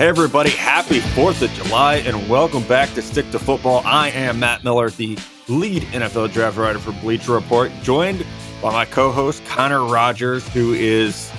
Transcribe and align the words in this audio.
Hey, 0.00 0.08
everybody, 0.08 0.48
happy 0.48 1.00
4th 1.00 1.42
of 1.42 1.50
July 1.50 1.96
and 1.96 2.26
welcome 2.26 2.62
back 2.62 2.88
to 2.94 3.02
Stick 3.02 3.30
to 3.32 3.38
Football. 3.38 3.82
I 3.84 4.08
am 4.08 4.40
Matt 4.40 4.64
Miller, 4.64 4.88
the 4.88 5.18
lead 5.46 5.82
NFL 5.82 6.32
draft 6.32 6.56
writer 6.56 6.78
for 6.78 6.92
Bleacher 7.02 7.32
Report, 7.32 7.70
joined 7.82 8.24
by 8.62 8.72
my 8.72 8.86
co 8.86 9.12
host, 9.12 9.44
Connor 9.44 9.84
Rogers, 9.84 10.48
who 10.54 10.72
is 10.72 11.30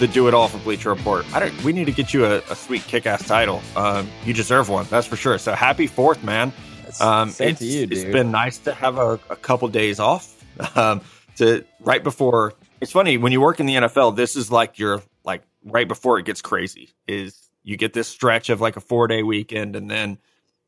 the 0.00 0.08
do 0.08 0.26
it 0.26 0.34
all 0.34 0.48
for 0.48 0.58
Bleacher 0.58 0.88
Report. 0.88 1.32
I 1.32 1.38
don't, 1.38 1.62
we 1.62 1.72
need 1.72 1.84
to 1.84 1.92
get 1.92 2.12
you 2.12 2.24
a, 2.24 2.38
a 2.50 2.56
sweet 2.56 2.82
kick 2.88 3.06
ass 3.06 3.24
title. 3.24 3.62
Um, 3.76 4.10
you 4.24 4.34
deserve 4.34 4.68
one, 4.68 4.86
that's 4.90 5.06
for 5.06 5.14
sure. 5.14 5.38
So 5.38 5.52
happy 5.52 5.86
4th, 5.86 6.24
man. 6.24 6.52
Um, 7.00 7.30
Same 7.30 7.50
it's, 7.50 7.60
to 7.60 7.66
you, 7.66 7.86
dude. 7.86 7.92
It's 7.92 8.12
been 8.12 8.32
nice 8.32 8.58
to 8.58 8.74
have 8.74 8.98
a, 8.98 9.20
a 9.30 9.36
couple 9.36 9.68
days 9.68 10.00
off. 10.00 10.34
Um, 10.76 11.02
to 11.36 11.64
right 11.78 12.02
before 12.02 12.54
it's 12.80 12.90
funny 12.90 13.16
when 13.16 13.30
you 13.30 13.40
work 13.40 13.60
in 13.60 13.66
the 13.66 13.76
NFL, 13.76 14.16
this 14.16 14.34
is 14.34 14.50
like 14.50 14.76
your 14.76 15.04
like 15.22 15.42
right 15.64 15.86
before 15.86 16.18
it 16.18 16.24
gets 16.24 16.42
crazy. 16.42 16.90
Is 17.06 17.47
you 17.68 17.76
get 17.76 17.92
this 17.92 18.08
stretch 18.08 18.48
of 18.48 18.62
like 18.62 18.76
a 18.76 18.80
four 18.80 19.06
day 19.08 19.22
weekend 19.22 19.76
and 19.76 19.90
then 19.90 20.16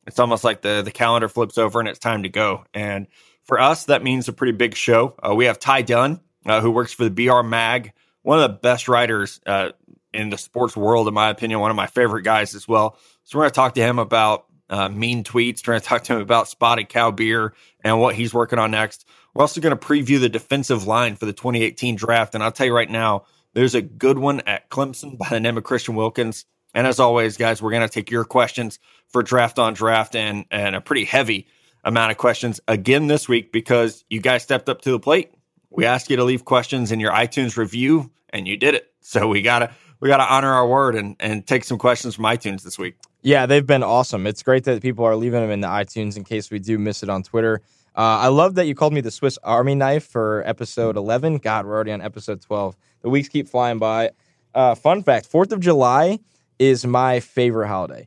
it's 0.06 0.18
almost 0.18 0.44
like 0.44 0.60
the 0.60 0.82
the 0.82 0.90
calendar 0.90 1.30
flips 1.30 1.56
over 1.56 1.80
and 1.80 1.88
it's 1.88 1.98
time 1.98 2.24
to 2.24 2.28
go. 2.28 2.64
And 2.74 3.06
for 3.44 3.58
us 3.58 3.84
that 3.84 4.02
means 4.02 4.28
a 4.28 4.34
pretty 4.34 4.52
big 4.52 4.74
show. 4.74 5.14
Uh, 5.26 5.34
we 5.34 5.46
have 5.46 5.58
ty 5.58 5.80
Dunne 5.80 6.20
uh, 6.44 6.60
who 6.60 6.70
works 6.70 6.92
for 6.92 7.08
the 7.08 7.10
br 7.10 7.40
mag 7.42 7.94
one 8.20 8.38
of 8.38 8.42
the 8.42 8.58
best 8.58 8.86
writers 8.86 9.40
uh, 9.46 9.70
in 10.12 10.28
the 10.28 10.36
sports 10.36 10.76
world 10.76 11.08
in 11.08 11.14
my 11.14 11.30
opinion 11.30 11.60
one 11.60 11.70
of 11.70 11.76
my 11.76 11.86
favorite 11.86 12.22
guys 12.22 12.54
as 12.54 12.68
well. 12.68 12.98
So 13.24 13.38
we're 13.38 13.44
going 13.44 13.52
to 13.52 13.54
talk 13.54 13.74
to 13.76 13.82
him 13.82 13.98
about 13.98 14.44
uh, 14.68 14.90
mean 14.90 15.24
tweets. 15.24 15.66
We're 15.66 15.72
going 15.72 15.80
to 15.80 15.86
talk 15.86 16.04
to 16.04 16.16
him 16.16 16.20
about 16.20 16.48
spotted 16.48 16.90
cow 16.90 17.12
beer 17.12 17.54
and 17.82 17.98
what 17.98 18.14
he's 18.14 18.34
working 18.34 18.58
on 18.58 18.72
next. 18.72 19.06
We're 19.32 19.42
also 19.42 19.62
going 19.62 19.76
to 19.76 19.86
preview 19.86 20.20
the 20.20 20.28
defensive 20.28 20.86
line 20.86 21.16
for 21.16 21.24
the 21.24 21.32
2018 21.32 21.96
draft. 21.96 22.34
And 22.34 22.44
i'll 22.44 22.52
tell 22.52 22.66
you 22.66 22.74
right 22.74 22.90
now 22.90 23.24
there's 23.54 23.74
a 23.74 23.80
good 23.80 24.18
one 24.18 24.40
at 24.40 24.68
clemson 24.68 25.16
by 25.16 25.30
the 25.30 25.40
name 25.40 25.56
of 25.56 25.64
christian 25.64 25.94
wilkins 25.94 26.44
and 26.74 26.86
as 26.86 27.00
always, 27.00 27.36
guys, 27.36 27.60
we're 27.60 27.70
going 27.70 27.86
to 27.86 27.88
take 27.88 28.10
your 28.10 28.24
questions 28.24 28.78
for 29.08 29.22
draft 29.22 29.58
on 29.58 29.74
draft 29.74 30.14
and, 30.14 30.44
and 30.50 30.74
a 30.74 30.80
pretty 30.80 31.04
heavy 31.04 31.46
amount 31.84 32.12
of 32.12 32.18
questions 32.18 32.60
again 32.68 33.06
this 33.06 33.28
week 33.28 33.52
because 33.52 34.04
you 34.08 34.20
guys 34.20 34.42
stepped 34.42 34.68
up 34.68 34.82
to 34.82 34.90
the 34.90 35.00
plate. 35.00 35.32
We 35.70 35.84
asked 35.84 36.10
you 36.10 36.16
to 36.16 36.24
leave 36.24 36.44
questions 36.44 36.92
in 36.92 37.00
your 37.00 37.12
iTunes 37.12 37.56
review 37.56 38.10
and 38.30 38.46
you 38.46 38.56
did 38.56 38.74
it. 38.74 38.92
So 39.00 39.28
we 39.28 39.42
gotta 39.42 39.72
we 39.98 40.08
gotta 40.08 40.30
honor 40.30 40.52
our 40.52 40.66
word 40.66 40.94
and, 40.94 41.16
and 41.20 41.46
take 41.46 41.64
some 41.64 41.78
questions 41.78 42.16
from 42.16 42.24
iTunes 42.24 42.62
this 42.62 42.78
week. 42.78 42.96
Yeah, 43.22 43.46
they've 43.46 43.66
been 43.66 43.82
awesome. 43.82 44.26
It's 44.26 44.42
great 44.42 44.64
that 44.64 44.82
people 44.82 45.04
are 45.04 45.16
leaving 45.16 45.40
them 45.40 45.50
in 45.50 45.60
the 45.60 45.68
iTunes 45.68 46.16
in 46.16 46.24
case 46.24 46.50
we 46.50 46.58
do 46.58 46.78
miss 46.78 47.02
it 47.02 47.08
on 47.08 47.22
Twitter. 47.22 47.60
Uh, 47.96 48.22
I 48.22 48.28
love 48.28 48.54
that 48.54 48.66
you 48.66 48.74
called 48.74 48.92
me 48.92 49.00
the 49.00 49.10
Swiss 49.10 49.38
Army 49.42 49.74
knife 49.74 50.06
for 50.06 50.42
episode 50.46 50.96
11. 50.96 51.38
God, 51.38 51.66
we're 51.66 51.74
already 51.74 51.92
on 51.92 52.00
episode 52.00 52.40
12. 52.40 52.76
The 53.02 53.10
weeks 53.10 53.28
keep 53.28 53.48
flying 53.48 53.78
by. 53.78 54.10
Uh, 54.54 54.74
fun 54.74 55.02
fact 55.02 55.30
4th 55.30 55.52
of 55.52 55.60
July 55.60 56.18
is 56.60 56.86
my 56.86 57.18
favorite 57.18 57.66
holiday 57.66 58.06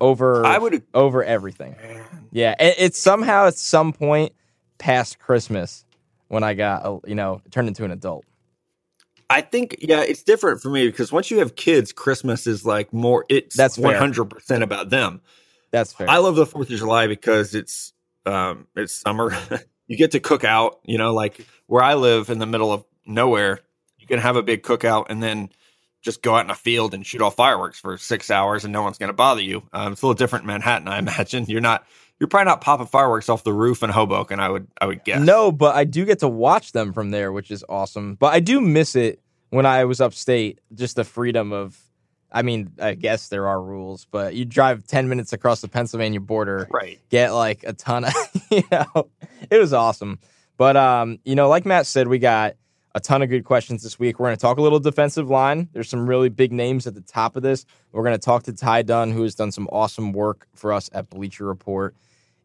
over 0.00 0.46
I 0.46 0.56
would 0.56 0.82
over 0.94 1.22
everything. 1.22 1.76
Yeah, 2.30 2.54
it, 2.58 2.76
it's 2.78 2.98
somehow 2.98 3.48
at 3.48 3.56
some 3.56 3.92
point 3.92 4.32
past 4.78 5.18
Christmas 5.18 5.84
when 6.28 6.42
I 6.42 6.54
got 6.54 7.06
you 7.06 7.14
know 7.14 7.42
turned 7.50 7.68
into 7.68 7.84
an 7.84 7.90
adult. 7.90 8.24
I 9.28 9.40
think 9.40 9.76
yeah, 9.80 10.02
it's 10.02 10.22
different 10.22 10.62
for 10.62 10.70
me 10.70 10.86
because 10.86 11.10
once 11.12 11.30
you 11.30 11.40
have 11.40 11.56
kids, 11.56 11.92
Christmas 11.92 12.46
is 12.46 12.64
like 12.64 12.92
more. 12.92 13.24
It's 13.28 13.56
that's 13.56 13.76
one 13.76 13.96
hundred 13.96 14.26
percent 14.26 14.62
about 14.62 14.90
them. 14.90 15.20
That's 15.72 15.92
fair. 15.92 16.08
I 16.08 16.18
love 16.18 16.36
the 16.36 16.46
Fourth 16.46 16.70
of 16.70 16.78
July 16.78 17.08
because 17.08 17.54
it's 17.54 17.92
um 18.24 18.68
it's 18.76 18.92
summer. 18.92 19.36
you 19.88 19.96
get 19.96 20.12
to 20.12 20.20
cook 20.20 20.44
out. 20.44 20.78
You 20.84 20.98
know, 20.98 21.12
like 21.12 21.44
where 21.66 21.82
I 21.82 21.94
live 21.94 22.30
in 22.30 22.38
the 22.38 22.46
middle 22.46 22.72
of 22.72 22.84
nowhere, 23.04 23.60
you 23.98 24.06
can 24.06 24.20
have 24.20 24.36
a 24.36 24.42
big 24.42 24.62
cookout 24.62 25.06
and 25.08 25.20
then 25.20 25.50
just 26.06 26.22
go 26.22 26.36
out 26.36 26.44
in 26.44 26.50
a 26.50 26.54
field 26.54 26.94
and 26.94 27.04
shoot 27.04 27.20
off 27.20 27.34
fireworks 27.34 27.80
for 27.80 27.98
six 27.98 28.30
hours 28.30 28.64
and 28.64 28.72
no 28.72 28.80
one's 28.80 28.96
going 28.96 29.08
to 29.08 29.12
bother 29.12 29.42
you. 29.42 29.64
Um, 29.72 29.92
it's 29.92 30.02
a 30.02 30.06
little 30.06 30.14
different 30.14 30.44
in 30.44 30.46
Manhattan, 30.46 30.86
I 30.86 30.98
imagine. 31.00 31.44
You're 31.48 31.60
not, 31.60 31.84
you're 32.20 32.28
probably 32.28 32.46
not 32.46 32.60
popping 32.60 32.86
fireworks 32.86 33.28
off 33.28 33.42
the 33.42 33.52
roof 33.52 33.82
in 33.82 33.90
Hoboken. 33.90 34.38
I 34.38 34.48
would, 34.48 34.68
I 34.80 34.86
would 34.86 35.04
guess. 35.04 35.20
No, 35.20 35.50
but 35.50 35.74
I 35.74 35.82
do 35.82 36.04
get 36.04 36.20
to 36.20 36.28
watch 36.28 36.70
them 36.70 36.92
from 36.92 37.10
there, 37.10 37.32
which 37.32 37.50
is 37.50 37.64
awesome. 37.68 38.14
But 38.14 38.32
I 38.32 38.40
do 38.40 38.60
miss 38.60 38.94
it 38.94 39.20
when 39.50 39.66
I 39.66 39.84
was 39.84 40.00
upstate. 40.00 40.60
Just 40.72 40.94
the 40.94 41.02
freedom 41.04 41.52
of, 41.52 41.76
I 42.30 42.42
mean, 42.42 42.70
I 42.80 42.94
guess 42.94 43.28
there 43.28 43.48
are 43.48 43.60
rules, 43.60 44.06
but 44.10 44.34
you 44.34 44.44
drive 44.44 44.86
ten 44.86 45.08
minutes 45.08 45.32
across 45.32 45.60
the 45.60 45.68
Pennsylvania 45.68 46.20
border, 46.20 46.68
right? 46.70 47.00
Get 47.08 47.32
like 47.32 47.64
a 47.64 47.72
ton 47.72 48.04
of, 48.04 48.12
you 48.50 48.62
know, 48.70 49.08
it 49.50 49.58
was 49.58 49.72
awesome. 49.72 50.18
But 50.56 50.76
um, 50.76 51.18
you 51.24 51.34
know, 51.34 51.48
like 51.48 51.66
Matt 51.66 51.86
said, 51.86 52.08
we 52.08 52.18
got 52.18 52.56
a 52.96 53.00
ton 53.00 53.20
of 53.20 53.28
good 53.28 53.44
questions 53.44 53.82
this 53.82 53.98
week. 53.98 54.18
We're 54.18 54.28
going 54.28 54.36
to 54.36 54.40
talk 54.40 54.56
a 54.56 54.62
little 54.62 54.80
defensive 54.80 55.28
line. 55.28 55.68
There's 55.74 55.88
some 55.90 56.08
really 56.08 56.30
big 56.30 56.50
names 56.50 56.86
at 56.86 56.94
the 56.94 57.02
top 57.02 57.36
of 57.36 57.42
this. 57.42 57.66
We're 57.92 58.02
going 58.02 58.18
to 58.18 58.24
talk 58.24 58.44
to 58.44 58.54
Ty 58.54 58.82
Dunne, 58.82 59.12
who 59.12 59.22
has 59.22 59.34
done 59.34 59.52
some 59.52 59.68
awesome 59.70 60.12
work 60.12 60.48
for 60.54 60.72
us 60.72 60.88
at 60.94 61.10
Bleacher 61.10 61.44
Report. 61.44 61.94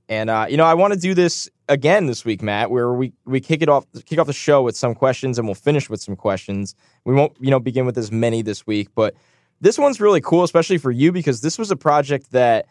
And 0.10 0.30
uh, 0.30 0.48
you 0.50 0.58
know, 0.58 0.66
I 0.66 0.74
want 0.74 0.94
to 0.94 1.00
do 1.00 1.14
this 1.14 1.50
again 1.70 2.06
this 2.06 2.26
week, 2.26 2.42
Matt, 2.42 2.70
where 2.70 2.92
we 2.92 3.14
we 3.24 3.40
kick 3.40 3.62
it 3.62 3.70
off 3.70 3.86
kick 4.06 4.20
off 4.20 4.28
the 4.28 4.34
show 4.34 4.62
with 4.62 4.76
some 4.76 4.94
questions, 4.94 5.40
and 5.40 5.48
we'll 5.48 5.56
finish 5.56 5.90
with 5.90 6.02
some 6.02 6.18
questions. 6.18 6.76
We 7.06 7.14
won't, 7.14 7.32
you 7.40 7.50
know, 7.50 7.62
begin 7.62 7.86
with 7.86 7.98
as 7.98 8.12
many 8.12 8.42
this 8.42 8.68
week, 8.68 8.90
but 8.94 9.16
this 9.62 9.80
one's 9.80 10.02
really 10.02 10.20
cool, 10.20 10.44
especially 10.44 10.80
for 10.80 10.92
you 10.92 11.14
because 11.14 11.40
this 11.40 11.58
was 11.58 11.72
a 11.72 11.78
project 11.78 12.32
that 12.32 12.66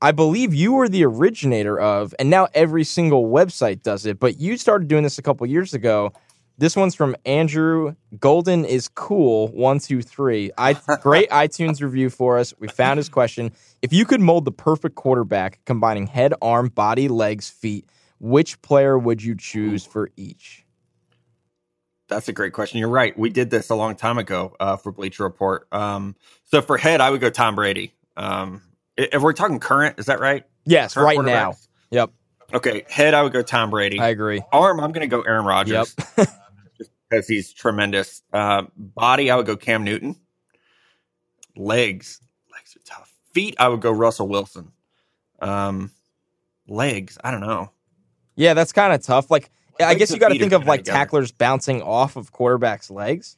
I 0.00 0.12
believe 0.12 0.54
you 0.54 0.74
were 0.74 0.88
the 0.88 1.04
originator 1.04 1.80
of, 1.80 2.14
and 2.20 2.30
now 2.30 2.46
every 2.54 2.84
single 2.84 3.26
website 3.26 3.82
does 3.82 4.06
it. 4.06 4.20
But 4.20 4.38
you 4.38 4.56
started 4.56 4.86
doing 4.86 5.02
this 5.02 5.18
a 5.18 5.22
couple 5.22 5.44
years 5.48 5.74
ago 5.74 6.12
this 6.56 6.76
one's 6.76 6.94
from 6.94 7.16
Andrew. 7.24 7.96
Golden 8.18 8.64
is 8.64 8.88
cool. 8.88 9.48
One, 9.48 9.78
two, 9.78 10.02
three. 10.02 10.50
I 10.56 10.74
great 11.00 11.28
iTunes 11.30 11.80
review 11.80 12.10
for 12.10 12.38
us. 12.38 12.54
We 12.58 12.68
found 12.68 12.98
his 12.98 13.08
question. 13.08 13.52
If 13.82 13.92
you 13.92 14.04
could 14.04 14.20
mold 14.20 14.44
the 14.44 14.52
perfect 14.52 14.94
quarterback, 14.94 15.60
combining 15.64 16.06
head, 16.06 16.32
arm, 16.40 16.68
body, 16.68 17.08
legs, 17.08 17.50
feet, 17.50 17.86
which 18.20 18.60
player 18.62 18.98
would 18.98 19.22
you 19.22 19.36
choose 19.36 19.84
for 19.84 20.10
each? 20.16 20.64
That's 22.08 22.28
a 22.28 22.32
great 22.32 22.52
question. 22.52 22.78
You're 22.78 22.88
right. 22.88 23.18
We 23.18 23.30
did 23.30 23.50
this 23.50 23.70
a 23.70 23.74
long 23.74 23.96
time 23.96 24.18
ago 24.18 24.54
uh, 24.60 24.76
for 24.76 24.92
Bleacher 24.92 25.24
Report. 25.24 25.66
Um, 25.72 26.14
so 26.44 26.62
for 26.62 26.76
head, 26.76 27.00
I 27.00 27.10
would 27.10 27.20
go 27.20 27.30
Tom 27.30 27.54
Brady. 27.54 27.94
Um, 28.16 28.62
if 28.96 29.22
we're 29.22 29.32
talking 29.32 29.58
current, 29.58 29.98
is 29.98 30.06
that 30.06 30.20
right? 30.20 30.44
Yes, 30.64 30.94
current 30.94 31.18
right 31.18 31.26
now. 31.26 31.54
Yep. 31.90 32.10
Okay, 32.52 32.84
head, 32.88 33.14
I 33.14 33.22
would 33.22 33.32
go 33.32 33.42
Tom 33.42 33.70
Brady. 33.70 33.98
I 33.98 34.08
agree. 34.08 34.42
Arm, 34.52 34.80
I'm 34.80 34.92
going 34.92 35.08
to 35.08 35.16
go 35.16 35.22
Aaron 35.22 35.44
Rodgers. 35.44 35.96
Yep. 36.16 36.28
because 37.14 37.28
he's 37.28 37.52
tremendous. 37.52 38.22
Uh, 38.32 38.64
body, 38.76 39.30
I 39.30 39.36
would 39.36 39.46
go 39.46 39.56
Cam 39.56 39.84
Newton. 39.84 40.16
Legs, 41.56 42.20
legs 42.52 42.76
are 42.76 42.80
tough. 42.84 43.12
Feet, 43.32 43.54
I 43.58 43.68
would 43.68 43.80
go 43.80 43.90
Russell 43.90 44.28
Wilson. 44.28 44.72
Um, 45.40 45.90
legs, 46.68 47.18
I 47.22 47.30
don't 47.30 47.40
know. 47.40 47.70
Yeah, 48.36 48.54
that's 48.54 48.72
kind 48.72 48.92
of 48.92 49.02
tough. 49.02 49.30
Like, 49.30 49.50
legs 49.78 49.90
I 49.90 49.94
guess 49.94 50.10
you 50.10 50.18
got 50.18 50.30
to 50.30 50.38
think 50.38 50.52
of 50.52 50.66
like 50.66 50.80
together. 50.80 50.98
tacklers 50.98 51.32
bouncing 51.32 51.82
off 51.82 52.16
of 52.16 52.32
quarterbacks' 52.32 52.90
legs. 52.90 53.36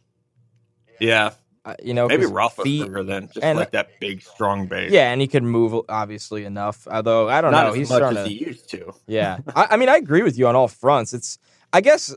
Yeah, 0.99 1.33
uh, 1.67 1.75
you 1.83 1.95
know, 1.95 2.07
maybe 2.07 2.23
Roethlisberger 2.23 3.05
then, 3.05 3.27
just 3.27 3.41
and, 3.43 3.59
like 3.59 3.73
that 3.73 3.99
big, 3.99 4.23
strong 4.23 4.69
base. 4.69 4.93
Yeah, 4.93 5.11
and 5.11 5.21
he 5.21 5.27
could 5.27 5.43
move 5.43 5.85
obviously 5.89 6.45
enough. 6.45 6.87
Although 6.89 7.29
I 7.29 7.41
don't 7.41 7.51
Not 7.51 7.67
know, 7.67 7.73
he's 7.73 7.89
starting 7.89 8.23
to. 8.23 8.29
He 8.29 8.45
used 8.47 8.71
to. 8.71 8.95
Yeah, 9.09 9.39
I, 9.57 9.67
I 9.73 9.77
mean, 9.77 9.89
I 9.89 9.97
agree 9.97 10.23
with 10.23 10.39
you 10.39 10.47
on 10.47 10.55
all 10.55 10.69
fronts. 10.69 11.13
It's, 11.13 11.39
I 11.73 11.81
guess, 11.81 12.15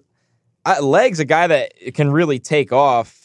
uh, 0.66 0.84
legs 0.84 1.20
a 1.20 1.26
guy 1.26 1.48
that 1.48 1.74
can 1.94 2.12
really 2.12 2.40
take 2.40 2.72
off. 2.72 3.16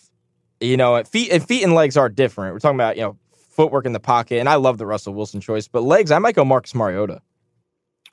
You 0.60 0.76
know, 0.76 1.02
feet 1.04 1.30
and 1.30 1.46
feet 1.46 1.62
and 1.62 1.74
legs 1.74 1.96
are 1.96 2.08
different. 2.08 2.54
We're 2.54 2.60
talking 2.60 2.76
about 2.76 2.96
you 2.96 3.02
know 3.02 3.18
footwork 3.50 3.86
in 3.86 3.92
the 3.92 4.00
pocket, 4.00 4.38
and 4.38 4.48
I 4.48 4.54
love 4.56 4.78
the 4.78 4.86
Russell 4.86 5.14
Wilson 5.14 5.40
choice, 5.40 5.68
but 5.68 5.82
legs 5.82 6.10
I 6.10 6.18
might 6.18 6.34
go 6.34 6.44
Marcus 6.44 6.74
Mariota. 6.74 7.20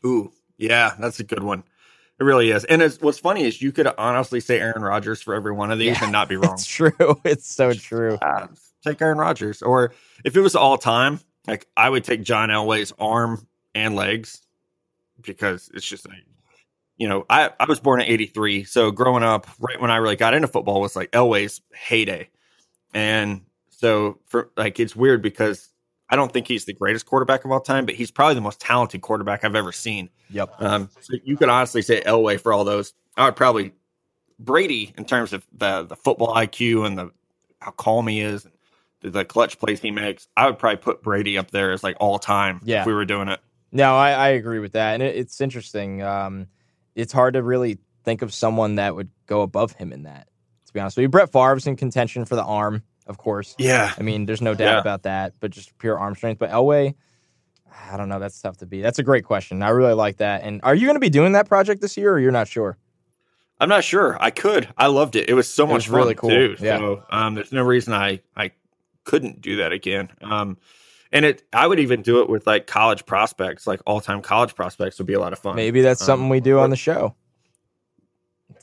Ooh, 0.05 0.31
yeah, 0.57 0.95
that's 0.99 1.19
a 1.19 1.23
good 1.23 1.43
one. 1.43 1.63
It 2.19 2.23
really 2.23 2.51
is. 2.51 2.65
And 2.65 2.83
what's 3.01 3.17
funny 3.17 3.46
is 3.46 3.61
you 3.61 3.72
could 3.72 3.87
honestly 3.97 4.40
say 4.40 4.59
Aaron 4.59 4.84
Rodgers 4.84 5.22
for 5.22 5.34
every 5.34 5.51
one 5.51 5.72
of 5.72 5.79
these 5.79 5.97
yeah, 5.97 6.03
and 6.03 6.11
not 6.11 6.29
be 6.29 6.35
wrong. 6.37 6.53
It's 6.53 6.67
true. 6.67 6.91
It's 7.25 7.51
so 7.51 7.73
true. 7.73 8.16
Uh, 8.22 8.47
take 8.85 9.01
Aaron 9.01 9.17
Rodgers. 9.17 9.61
Or 9.61 9.93
if 10.23 10.35
it 10.35 10.41
was 10.41 10.55
all 10.55 10.78
time, 10.78 11.19
like 11.47 11.67
I 11.75 11.90
would 11.90 12.03
take 12.03 12.22
John 12.22 12.49
Elway's 12.49 12.93
arm 12.99 13.47
and 13.73 13.96
legs 13.96 14.41
because 15.22 15.72
it's 15.73 15.85
just 15.85 16.07
like 16.07 16.23
you 17.01 17.07
know, 17.07 17.25
I, 17.31 17.49
I 17.59 17.65
was 17.65 17.79
born 17.79 17.99
in 17.99 18.07
83. 18.07 18.63
So 18.65 18.91
growing 18.91 19.23
up, 19.23 19.47
right 19.59 19.81
when 19.81 19.89
I 19.89 19.95
really 19.95 20.15
got 20.15 20.35
into 20.35 20.47
football 20.47 20.79
was 20.79 20.95
like 20.95 21.09
Elway's 21.13 21.59
heyday. 21.73 22.29
And 22.93 23.41
so 23.71 24.19
for 24.27 24.51
like, 24.55 24.79
it's 24.79 24.95
weird 24.95 25.23
because 25.23 25.69
I 26.11 26.15
don't 26.15 26.31
think 26.31 26.47
he's 26.47 26.65
the 26.65 26.73
greatest 26.73 27.07
quarterback 27.07 27.43
of 27.43 27.49
all 27.49 27.59
time, 27.59 27.87
but 27.87 27.95
he's 27.95 28.11
probably 28.11 28.35
the 28.35 28.41
most 28.41 28.59
talented 28.59 29.01
quarterback 29.01 29.43
I've 29.43 29.55
ever 29.55 29.71
seen. 29.71 30.11
Yep. 30.29 30.53
Um, 30.59 30.89
so 30.99 31.15
you 31.23 31.37
could 31.37 31.49
honestly 31.49 31.81
say 31.81 32.01
Elway 32.01 32.39
for 32.39 32.53
all 32.53 32.63
those. 32.63 32.93
I 33.17 33.25
would 33.25 33.35
probably 33.35 33.73
Brady 34.37 34.93
in 34.95 35.03
terms 35.03 35.33
of 35.33 35.43
the, 35.57 35.81
the 35.81 35.95
football 35.95 36.35
IQ 36.35 36.85
and 36.85 36.99
the, 36.99 37.09
how 37.61 37.71
calm 37.71 38.05
he 38.05 38.21
is, 38.21 38.45
the, 38.99 39.09
the 39.09 39.25
clutch 39.25 39.57
plays 39.57 39.81
he 39.81 39.89
makes. 39.89 40.27
I 40.37 40.45
would 40.45 40.59
probably 40.59 40.77
put 40.77 41.01
Brady 41.01 41.35
up 41.39 41.49
there 41.49 41.71
as 41.71 41.81
like 41.81 41.97
all 41.99 42.19
time 42.19 42.61
yeah. 42.63 42.81
if 42.81 42.85
we 42.85 42.93
were 42.93 43.05
doing 43.05 43.27
it. 43.27 43.39
No, 43.71 43.95
I, 43.95 44.11
I 44.11 44.27
agree 44.27 44.59
with 44.59 44.73
that. 44.73 44.93
And 44.93 45.01
it, 45.01 45.15
it's 45.15 45.41
interesting. 45.41 46.03
Um, 46.03 46.45
it's 46.96 47.14
hard 47.14 47.34
to 47.35 47.43
really 47.43 47.78
think 48.03 48.22
of 48.22 48.34
someone 48.34 48.76
that 48.76 48.96
would 48.96 49.09
go 49.28 49.41
above 49.41 49.73
him 49.73 49.91
in 49.93 50.03
that. 50.03 50.28
To 50.67 50.73
be 50.73 50.79
honest 50.79 50.97
with 50.97 51.03
you, 51.03 51.09
Brett 51.09 51.32
Favre's 51.32 51.67
in 51.67 51.76
contention 51.76 52.26
for 52.26 52.35
the 52.35 52.43
arm 52.43 52.84
of 53.08 53.17
course. 53.17 53.55
Yeah. 53.58 53.91
I 53.97 54.03
mean, 54.03 54.26
there's 54.26 54.41
no 54.41 54.53
doubt 54.53 54.76
Yeah. 54.76 54.79
about 54.79 55.03
that, 55.03 55.34
but 55.40 55.52
just 55.52 55.76
pure 55.79 55.97
arm 55.99 56.16
strength. 56.16 56.38
But 56.40 56.52
Elway, 56.52 56.93
I 57.91 57.97
don't 57.97 58.08
know. 58.09 58.20
That's 58.20 58.40
tough 58.40 58.58
to 58.58 58.66
be. 58.66 58.82
That's 58.82 58.99
a 58.99 59.03
great 59.03 59.26
question. 59.26 59.61
I 59.64 59.70
really 59.70 59.96
like 59.96 60.17
that. 60.17 60.43
And 60.43 60.61
are 60.64 60.73
you 60.76 60.85
going 60.85 60.96
to 60.96 60.99
be 61.02 61.09
doing 61.09 61.34
that 61.34 61.47
project 61.47 61.82
this 61.82 61.97
year, 61.97 62.14
or 62.14 62.20
you're 62.20 62.32
not 62.32 62.47
sure? 62.47 62.78
I'm 63.59 63.67
not 63.70 63.84
sure. 63.84 64.17
I 64.22 64.29
could. 64.29 64.70
I 64.78 64.87
loved 64.87 65.16
it. 65.16 65.29
It 65.29 65.34
was 65.34 65.49
so 65.49 65.64
It 65.66 65.67
much 65.67 65.76
was 65.76 65.85
fun 65.87 65.96
really 65.96 66.16
cool. 66.16 66.29
too. 66.29 66.55
Yeah. 66.59 66.78
So 66.78 67.03
um, 67.09 67.35
there's 67.35 67.52
no 67.52 67.64
reason 67.64 67.94
I 67.94 68.22
I 68.37 68.52
couldn't 69.03 69.41
do 69.41 69.58
that 69.58 69.72
again. 69.73 70.09
Um, 70.22 70.58
and 71.11 71.25
it 71.25 71.43
I 71.53 71.67
would 71.67 71.79
even 71.79 72.02
do 72.02 72.22
it 72.22 72.29
with 72.29 72.47
like 72.47 72.67
college 72.67 73.05
prospects, 73.05 73.67
like 73.67 73.81
all 73.85 74.02
time 74.02 74.22
college 74.22 74.55
prospects 74.55 74.97
would 74.97 75.08
be 75.08 75.13
a 75.13 75.19
lot 75.19 75.34
of 75.34 75.40
fun. 75.40 75.55
Maybe 75.55 75.81
that's 75.81 76.02
Um, 76.02 76.05
something 76.05 76.29
we 76.29 76.40
do 76.40 76.59
on 76.59 76.69
the 76.69 76.75
show. 76.75 77.16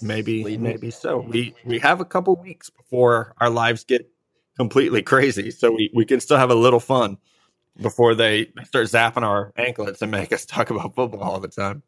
Maybe 0.00 0.56
maybe 0.59 0.91
so. 0.91 1.19
We 1.19 1.55
we 1.65 1.79
have 1.81 2.00
a 2.00 2.05
couple 2.05 2.37
weeks 2.37 2.71
before 2.71 3.35
our 3.39 3.50
lives 3.50 3.85
get 3.85 4.09
completely 4.56 5.03
crazy, 5.03 5.50
so 5.50 5.73
we 5.73 5.91
we 5.95 6.05
can 6.05 6.21
still 6.21 6.37
have 6.37 6.50
a 6.50 6.55
little 6.55 6.81
fun 6.81 7.19
before 7.81 8.15
they 8.15 8.50
start 8.65 8.87
zapping 8.87 9.23
our 9.23 9.53
anklets 9.56 10.03
and 10.03 10.11
make 10.11 10.33
us 10.33 10.45
talk 10.45 10.71
about 10.71 10.95
football 10.95 11.23
all 11.23 11.41
the 11.41 11.49
time. 11.49 11.83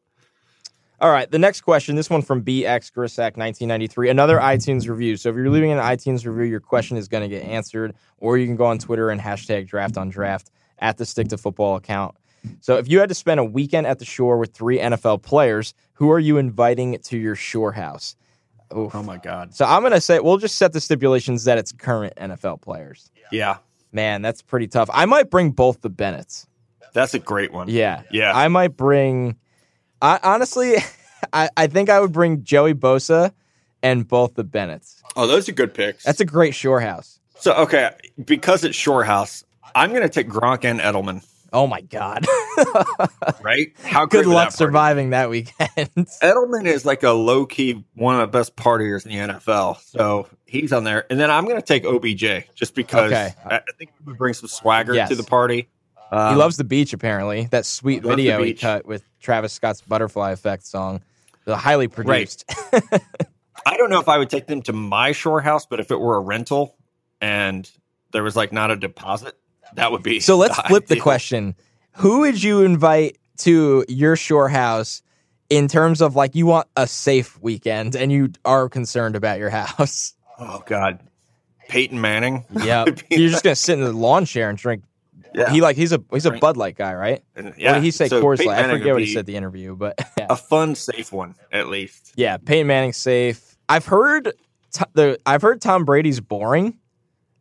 All 1.01 1.11
right, 1.11 1.31
the 1.31 1.39
next 1.39 1.63
question. 1.63 1.97
This 1.97 2.11
one 2.11 2.21
from 2.21 2.43
BX 2.43 2.93
Grisak, 2.93 3.37
1993. 3.37 4.11
Another 4.11 4.39
iTunes 4.39 4.87
review. 4.87 5.17
So 5.17 5.31
if 5.31 5.37
you're 5.37 5.49
leaving 5.49 5.73
an 5.73 5.79
iTunes 5.79 6.27
review, 6.27 6.45
your 6.45 6.61
question 6.61 6.99
is 6.99 7.09
going 7.09 7.23
to 7.23 7.29
get 7.29 7.43
answered, 7.43 7.95
or 8.19 8.37
you 8.37 8.47
can 8.47 8.57
go 8.57 8.67
on 8.67 8.79
Twitter 8.79 9.09
and 9.09 9.19
hashtag 9.19 9.67
draft 9.67 9.97
on 9.97 10.11
draft 10.11 10.51
at 10.79 10.99
the 10.99 11.07
Stick 11.07 11.29
to 11.29 11.39
Football 11.39 11.77
account. 11.77 12.17
So 12.61 12.77
if 12.77 12.89
you 12.89 13.01
had 13.01 13.09
to 13.09 13.15
spend 13.15 13.41
a 13.41 13.45
weekend 13.45 13.87
at 13.87 13.99
the 13.99 14.05
shore 14.05 14.37
with 14.37 14.53
three 14.53 14.79
NFL 14.79 15.23
players, 15.23 15.73
who 15.95 16.11
are 16.11 16.19
you 16.19 16.37
inviting 16.37 16.99
to 16.99 17.17
your 17.17 17.35
shore 17.35 17.73
house? 17.73 18.15
Oof. 18.77 18.95
Oh 18.95 19.03
my 19.03 19.17
god. 19.17 19.55
So 19.55 19.65
I'm 19.65 19.81
going 19.81 19.93
to 19.93 20.01
say 20.01 20.21
we'll 20.21 20.37
just 20.37 20.57
set 20.57 20.73
the 20.73 20.81
stipulations 20.81 21.45
that 21.45 21.59
it's 21.59 21.73
current 21.73 22.15
NFL 22.17 22.61
players. 22.61 23.11
Yeah. 23.33 23.59
Man, 23.93 24.23
that's 24.23 24.43
pretty 24.43 24.69
tough. 24.69 24.89
I 24.93 25.07
might 25.07 25.31
bring 25.31 25.51
both 25.51 25.81
the 25.81 25.91
Bennetts. 25.91 26.47
That's 26.93 27.15
a 27.15 27.19
great 27.19 27.53
one. 27.53 27.69
Yeah. 27.69 28.03
Yeah. 28.11 28.33
I 28.37 28.49
might 28.49 28.77
bring. 28.77 29.37
I 30.03 30.19
honestly, 30.23 30.77
I, 31.33 31.49
I 31.57 31.67
think 31.67 31.91
I 31.91 32.01
would 32.01 32.13
bring 32.13 32.43
Joey 32.45 32.75
Bosa 32.75 33.33
and 33.83 34.07
both 34.07 34.35
the 34.35 34.45
Bennetts. 34.45 35.03
oh, 35.17 35.27
those 35.27 35.49
are 35.49 35.53
good 35.53 35.75
picks. 35.75 36.05
That's 36.05 36.21
a 36.21 36.25
great 36.25 36.55
shore 36.55 36.81
house. 36.81 37.19
So 37.39 37.55
okay, 37.55 37.91
because 38.23 38.65
it's 38.65 38.77
Shore 38.77 39.03
House, 39.05 39.45
I'm 39.75 39.93
gonna 39.95 40.11
take 40.11 40.29
Gronk 40.29 40.65
and 40.65 40.79
Edelman. 40.81 41.25
Oh 41.53 41.67
my 41.67 41.81
god! 41.81 42.27
Right? 43.43 43.73
How 43.83 44.05
Good 44.07 44.27
luck 44.27 44.51
that 44.51 44.57
surviving 44.57 45.11
that 45.11 45.31
weekend. 45.31 45.69
Edelman 46.23 46.67
is 46.67 46.85
like 46.85 47.03
a 47.03 47.11
low 47.13 47.47
key 47.47 47.85
one 47.95 48.15
of 48.17 48.21
the 48.21 48.27
best 48.39 48.55
partiers 48.57 49.07
in 49.07 49.13
the 49.13 49.35
NFL, 49.35 49.79
so 49.81 50.29
he's 50.47 50.73
on 50.73 50.85
there. 50.85 51.07
And 51.11 51.19
then 51.19 51.31
I'm 51.31 51.47
gonna 51.47 51.63
take 51.63 51.85
OBJ 51.87 52.45
just 52.55 52.75
because 52.75 53.11
Okay. 53.13 53.33
I, 53.47 53.61
think 53.79 53.91
he 53.99 54.05
would 54.05 54.19
bring 54.19 54.35
some 54.35 54.49
swagger 54.49 54.95
Yes. 54.95 55.09
to 55.09 55.15
the 55.15 55.23
party. 55.23 55.69
Um, 56.11 56.35
he 56.35 56.39
loves 56.39 56.57
the 56.57 56.65
beach. 56.65 56.93
Apparently, 56.93 57.47
that 57.51 57.65
sweet 57.67 58.03
video 58.03 58.43
he 58.43 58.55
cut 58.55 58.85
with 58.87 59.05
Travis 59.21 59.53
Scott's 59.53 59.81
"Butterfly 59.81 60.33
Effect" 60.33 60.67
song, 60.67 61.03
the 61.45 61.57
highly 61.57 61.89
produced. 61.89 62.45
I 63.67 63.77
don't 63.77 63.91
know 63.91 64.01
if 64.01 64.09
I 64.09 64.19
would 64.19 64.31
take 64.31 64.47
them 64.47 64.63
to 64.63 64.73
my 64.73 65.13
Shore 65.13 65.41
House, 65.41 65.67
but 65.67 65.81
if 65.81 65.91
it 65.91 66.01
were 66.01 66.17
a 66.17 66.21
rental 66.21 66.77
and 67.21 67.71
there 68.13 68.23
was 68.23 68.35
like 68.35 68.53
not 68.53 68.71
a 68.71 68.77
deposit, 68.77 69.37
that 69.75 69.93
would 69.93 70.03
be 70.03 70.21
So 70.21 70.37
let's 70.37 70.59
flip 70.63 70.87
the 70.87 70.99
question: 70.99 71.55
Who 71.93 72.21
would 72.21 72.43
you 72.43 72.63
invite 72.63 73.19
to 73.39 73.85
your 73.89 74.17
shore 74.17 74.49
house 74.49 75.03
in 75.49 75.69
terms 75.69 76.01
of 76.01 76.17
like 76.17 76.35
you 76.35 76.47
want 76.47 76.69
a 76.77 76.87
safe 76.87 77.41
weekend 77.41 77.95
and 77.95 78.11
you 78.11 78.33
are 78.45 78.69
concerned 78.69 79.15
about 79.15 79.39
your 79.39 79.51
house? 79.51 80.15
Oh 80.39 80.63
God, 80.67 81.01
Peyton 81.69 82.01
Manning. 82.01 82.45
Yeah, 82.65 82.87
you're 83.11 83.31
just 83.31 83.45
gonna 83.45 83.55
sit 83.55 83.79
in 83.79 83.85
the 83.85 83.93
lawn 83.93 84.25
chair 84.25 84.49
and 84.49 84.59
drink. 84.59 84.83
Yeah. 85.35 85.51
He 85.51 85.61
like 85.61 85.77
he's 85.77 85.93
a 85.93 86.03
he's 86.13 86.27
a 86.27 86.33
Bud 86.33 86.57
Light 86.57 86.77
guy, 86.77 86.95
right? 86.95 87.23
And, 87.37 87.47
What 87.49 87.57
did 87.75 87.83
he 87.83 87.91
say? 87.91 88.09
so 88.09 88.23
Coors 88.23 88.39
Peyton 88.39 88.53
Light. 88.53 88.65
I 88.65 88.69
forget 88.79 88.93
what 88.95 89.03
he 89.03 89.13
said 89.13 89.21
at 89.21 89.27
the 89.27 89.37
interview, 89.37 89.77
but 89.77 89.95
yeah, 90.19 90.27
A 90.31 90.37
fun, 90.37 90.75
safe 90.75 91.13
one, 91.13 91.35
at 91.53 91.69
least. 91.69 92.13
yeah 92.17 92.37
Peyton 92.37 92.67
Manning's 92.67 92.97
safe. 92.97 93.57
I've 93.69 93.87
heard 93.87 94.33
t- 94.73 94.85
the 94.95 95.19
I've 95.27 95.43
heard 95.43 95.61
Tom 95.61 95.85
Brady's 95.85 96.21
boring. 96.21 96.77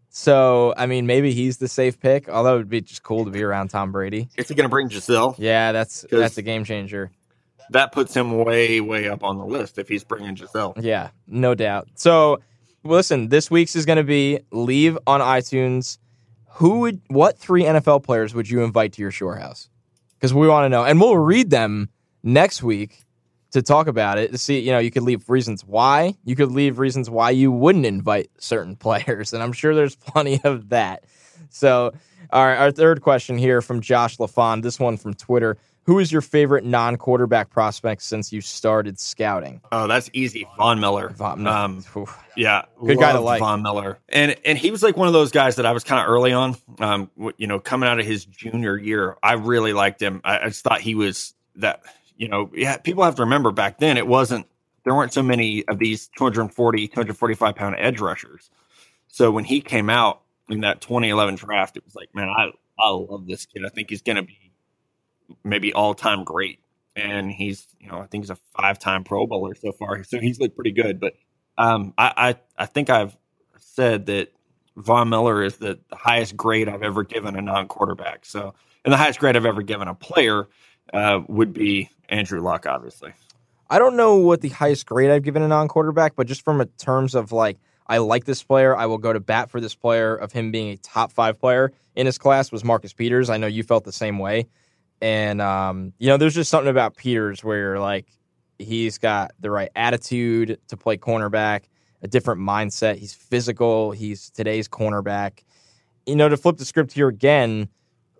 So 0.09 0.73
I 0.77 0.85
mean, 0.85 1.05
maybe 1.07 1.33
he's 1.33 1.57
the 1.57 1.67
safe 1.67 1.99
pick. 1.99 2.29
Although 2.29 2.55
it'd 2.55 2.69
be 2.69 2.81
just 2.81 3.03
cool 3.03 3.25
to 3.25 3.31
be 3.31 3.43
around 3.43 3.69
Tom 3.69 3.91
Brady. 3.91 4.29
Is 4.37 4.47
he 4.49 4.55
going 4.55 4.65
to 4.65 4.69
bring 4.69 4.87
Gisele? 4.89 5.35
Yeah, 5.37 5.71
that's 5.71 6.05
that's 6.09 6.37
a 6.37 6.41
game 6.41 6.63
changer. 6.63 7.11
That 7.71 7.91
puts 7.91 8.15
him 8.15 8.35
way, 8.39 8.81
way 8.81 9.07
up 9.07 9.23
on 9.23 9.37
the 9.37 9.45
list 9.45 9.77
if 9.77 9.87
he's 9.87 10.03
bringing 10.03 10.33
Gisele. 10.33 10.73
Yeah, 10.81 11.09
no 11.27 11.53
doubt. 11.53 11.87
So, 11.93 12.39
listen, 12.83 13.27
this 13.29 13.51
week's 13.51 13.75
is 13.75 13.85
going 13.85 13.97
to 13.97 14.03
be 14.03 14.39
leave 14.51 14.97
on 15.05 15.21
iTunes. 15.21 15.99
Who 16.53 16.79
would, 16.81 17.01
what 17.07 17.37
three 17.37 17.63
NFL 17.63 18.03
players 18.03 18.33
would 18.33 18.49
you 18.49 18.63
invite 18.63 18.93
to 18.93 19.01
your 19.01 19.11
shore 19.11 19.37
house? 19.37 19.69
Because 20.15 20.33
we 20.33 20.47
want 20.47 20.65
to 20.65 20.69
know, 20.69 20.83
and 20.83 20.99
we'll 20.99 21.17
read 21.17 21.49
them 21.49 21.89
next 22.23 22.61
week 22.61 23.05
to 23.51 23.61
talk 23.61 23.87
about 23.87 24.17
it. 24.17 24.31
To 24.31 24.37
see, 24.37 24.59
you 24.59 24.71
know, 24.71 24.79
you 24.79 24.91
could 24.91 25.03
leave 25.03 25.29
reasons 25.29 25.63
why. 25.63 26.15
You 26.25 26.35
could 26.35 26.51
leave 26.51 26.79
reasons 26.79 27.09
why 27.09 27.31
you 27.31 27.51
wouldn't 27.51 27.85
invite 27.85 28.29
certain 28.39 28.75
players, 28.77 29.33
and 29.33 29.41
I'm 29.41 29.53
sure 29.53 29.73
there's 29.73 29.95
plenty 29.95 30.41
of 30.43 30.69
that. 30.69 31.05
So, 31.49 31.93
all 32.31 32.45
right, 32.45 32.57
our 32.57 32.71
third 32.71 33.01
question 33.01 33.37
here 33.37 33.61
from 33.61 33.81
Josh 33.81 34.17
LaFon. 34.17 34.61
This 34.61 34.79
one 34.79 34.97
from 34.97 35.13
Twitter. 35.13 35.57
Who 35.83 35.97
is 35.97 36.11
your 36.11 36.21
favorite 36.21 36.63
non-quarterback 36.65 37.49
prospect 37.49 38.03
since 38.03 38.31
you 38.31 38.41
started 38.41 38.99
scouting? 38.99 39.59
Oh, 39.71 39.87
that's 39.87 40.09
easy. 40.13 40.47
Von 40.57 40.79
Miller. 40.79 41.09
Von- 41.09 41.47
Um, 41.47 41.83
yeah, 42.37 42.63
Good 42.85 42.99
guy 42.99 43.13
to 43.13 43.19
like. 43.19 43.39
Von 43.39 43.63
Miller, 43.63 43.97
and 44.09 44.35
and 44.45 44.57
he 44.57 44.69
was 44.71 44.83
like 44.83 44.95
one 44.97 45.07
of 45.07 45.13
those 45.13 45.31
guys 45.31 45.55
that 45.55 45.65
I 45.65 45.71
was 45.71 45.83
kind 45.83 46.01
of 46.01 46.07
early 46.07 46.31
on. 46.31 46.55
Um, 46.79 47.09
you 47.37 47.47
know, 47.47 47.59
coming 47.59 47.89
out 47.89 47.99
of 47.99 48.05
his 48.05 48.23
junior 48.25 48.77
year, 48.77 49.17
I 49.23 49.33
really 49.33 49.73
liked 49.73 50.01
him. 50.01 50.21
I, 50.23 50.39
I 50.39 50.47
just 50.49 50.63
thought 50.63 50.81
he 50.81 50.95
was 50.95 51.33
that. 51.55 51.81
You 52.17 52.27
know, 52.27 52.51
yeah, 52.53 52.75
people 52.77 53.03
have 53.05 53.15
to 53.15 53.21
remember 53.23 53.51
back 53.51 53.79
then 53.79 53.95
it 53.97 54.05
wasn't 54.05 54.45
there 54.83 54.93
weren't 54.93 55.13
so 55.13 55.23
many 55.23 55.65
of 55.69 55.79
these 55.79 56.09
240, 56.17 56.87
245 56.89 57.55
pound 57.55 57.75
edge 57.79 57.99
rushers. 58.01 58.49
So 59.07 59.31
when 59.31 59.45
he 59.45 59.61
came 59.61 59.89
out 59.89 60.21
in 60.49 60.61
that 60.61 60.81
2011 60.81 61.35
draft, 61.35 61.77
it 61.77 61.85
was 61.85 61.95
like, 61.95 62.13
man, 62.13 62.27
I 62.29 62.51
I 62.77 62.89
love 62.91 63.25
this 63.25 63.45
kid. 63.45 63.65
I 63.65 63.69
think 63.69 63.89
he's 63.89 64.01
going 64.01 64.17
to 64.17 64.21
be 64.23 64.48
maybe 65.43 65.73
all 65.73 65.93
time 65.93 66.23
great. 66.23 66.59
And 66.95 67.31
he's, 67.31 67.67
you 67.79 67.87
know, 67.87 67.99
I 67.99 68.07
think 68.07 68.23
he's 68.23 68.29
a 68.29 68.37
five 68.57 68.79
time 68.79 69.03
Pro 69.03 69.25
Bowler 69.27 69.55
so 69.55 69.71
far. 69.71 70.03
So 70.03 70.19
he's 70.19 70.39
looked 70.39 70.55
pretty 70.55 70.71
good. 70.71 70.99
But 70.99 71.13
um, 71.57 71.93
I, 71.97 72.13
I, 72.57 72.63
I 72.63 72.65
think 72.65 72.89
I've 72.89 73.15
said 73.57 74.07
that 74.07 74.33
Von 74.75 75.09
Miller 75.09 75.43
is 75.43 75.57
the, 75.57 75.79
the 75.89 75.95
highest 75.95 76.35
grade 76.35 76.67
I've 76.67 76.83
ever 76.83 77.03
given 77.03 77.35
a 77.35 77.41
non 77.41 77.67
quarterback. 77.67 78.25
So, 78.25 78.53
and 78.83 78.93
the 78.93 78.97
highest 78.97 79.19
grade 79.19 79.35
I've 79.35 79.45
ever 79.45 79.61
given 79.61 79.87
a 79.87 79.95
player 79.95 80.47
uh, 80.93 81.21
would 81.27 81.53
be 81.53 81.89
Andrew 82.09 82.41
Luck, 82.41 82.65
obviously. 82.65 83.13
I 83.69 83.77
don't 83.77 83.95
know 83.95 84.15
what 84.15 84.41
the 84.41 84.49
highest 84.49 84.87
grade 84.87 85.11
I've 85.11 85.21
given 85.21 85.43
a 85.43 85.47
non-quarterback, 85.47 86.15
but 86.15 86.25
just 86.25 86.43
from 86.43 86.59
a 86.59 86.65
terms 86.65 87.13
of 87.13 87.31
like 87.31 87.57
I 87.85 87.99
like 87.99 88.25
this 88.25 88.41
player, 88.41 88.75
I 88.75 88.87
will 88.87 88.97
go 88.97 89.13
to 89.13 89.19
bat 89.19 89.51
for 89.51 89.61
this 89.61 89.75
player 89.75 90.15
of 90.15 90.31
him 90.31 90.51
being 90.51 90.69
a 90.69 90.77
top 90.77 91.11
five 91.11 91.39
player 91.39 91.71
in 91.95 92.05
his 92.05 92.17
class 92.17 92.51
was 92.51 92.63
Marcus 92.63 92.93
Peters. 92.93 93.29
I 93.29 93.37
know 93.37 93.47
you 93.47 93.61
felt 93.63 93.83
the 93.83 93.91
same 93.91 94.17
way, 94.17 94.47
and 95.01 95.41
um, 95.41 95.93
you 95.99 96.07
know 96.07 96.17
there's 96.17 96.35
just 96.35 96.49
something 96.49 96.69
about 96.69 96.97
Peters 96.97 97.43
where 97.43 97.79
like 97.79 98.05
he's 98.57 98.97
got 98.97 99.31
the 99.39 99.51
right 99.51 99.69
attitude 99.75 100.59
to 100.67 100.77
play 100.77 100.97
cornerback, 100.97 101.63
a 102.01 102.07
different 102.07 102.41
mindset. 102.41 102.97
He's 102.97 103.13
physical. 103.13 103.91
He's 103.91 104.29
today's 104.29 104.67
cornerback. 104.67 105.43
You 106.05 106.15
know 106.15 106.29
to 106.29 106.37
flip 106.37 106.57
the 106.57 106.65
script 106.65 106.93
here 106.93 107.07
again. 107.07 107.69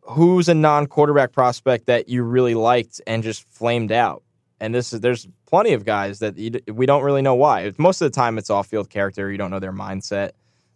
Who's 0.04 0.50
a 0.50 0.56
non-quarterback 0.56 1.34
prospect 1.34 1.86
that 1.86 2.10
you 2.10 2.24
really 2.24 2.56
liked 2.56 3.00
and 3.06 3.22
just 3.22 3.44
flamed 3.44 3.92
out? 3.92 4.24
and 4.60 4.74
this 4.74 4.94
is 4.94 5.00
there's 5.00 5.28
plenty 5.46 5.74
of 5.74 5.86
guys 5.86 6.20
that 6.20 6.38
you, 6.38 6.52
we 6.74 6.86
don't 6.86 7.04
really 7.04 7.22
know 7.22 7.36
why. 7.36 7.72
Most 7.78 8.02
of 8.02 8.12
the 8.12 8.16
time, 8.16 8.38
it's 8.38 8.50
off-field 8.50 8.90
character. 8.90 9.32
You 9.32 9.38
don't 9.38 9.52
know 9.52 9.60
their 9.60 9.74
mindset, 9.74 10.32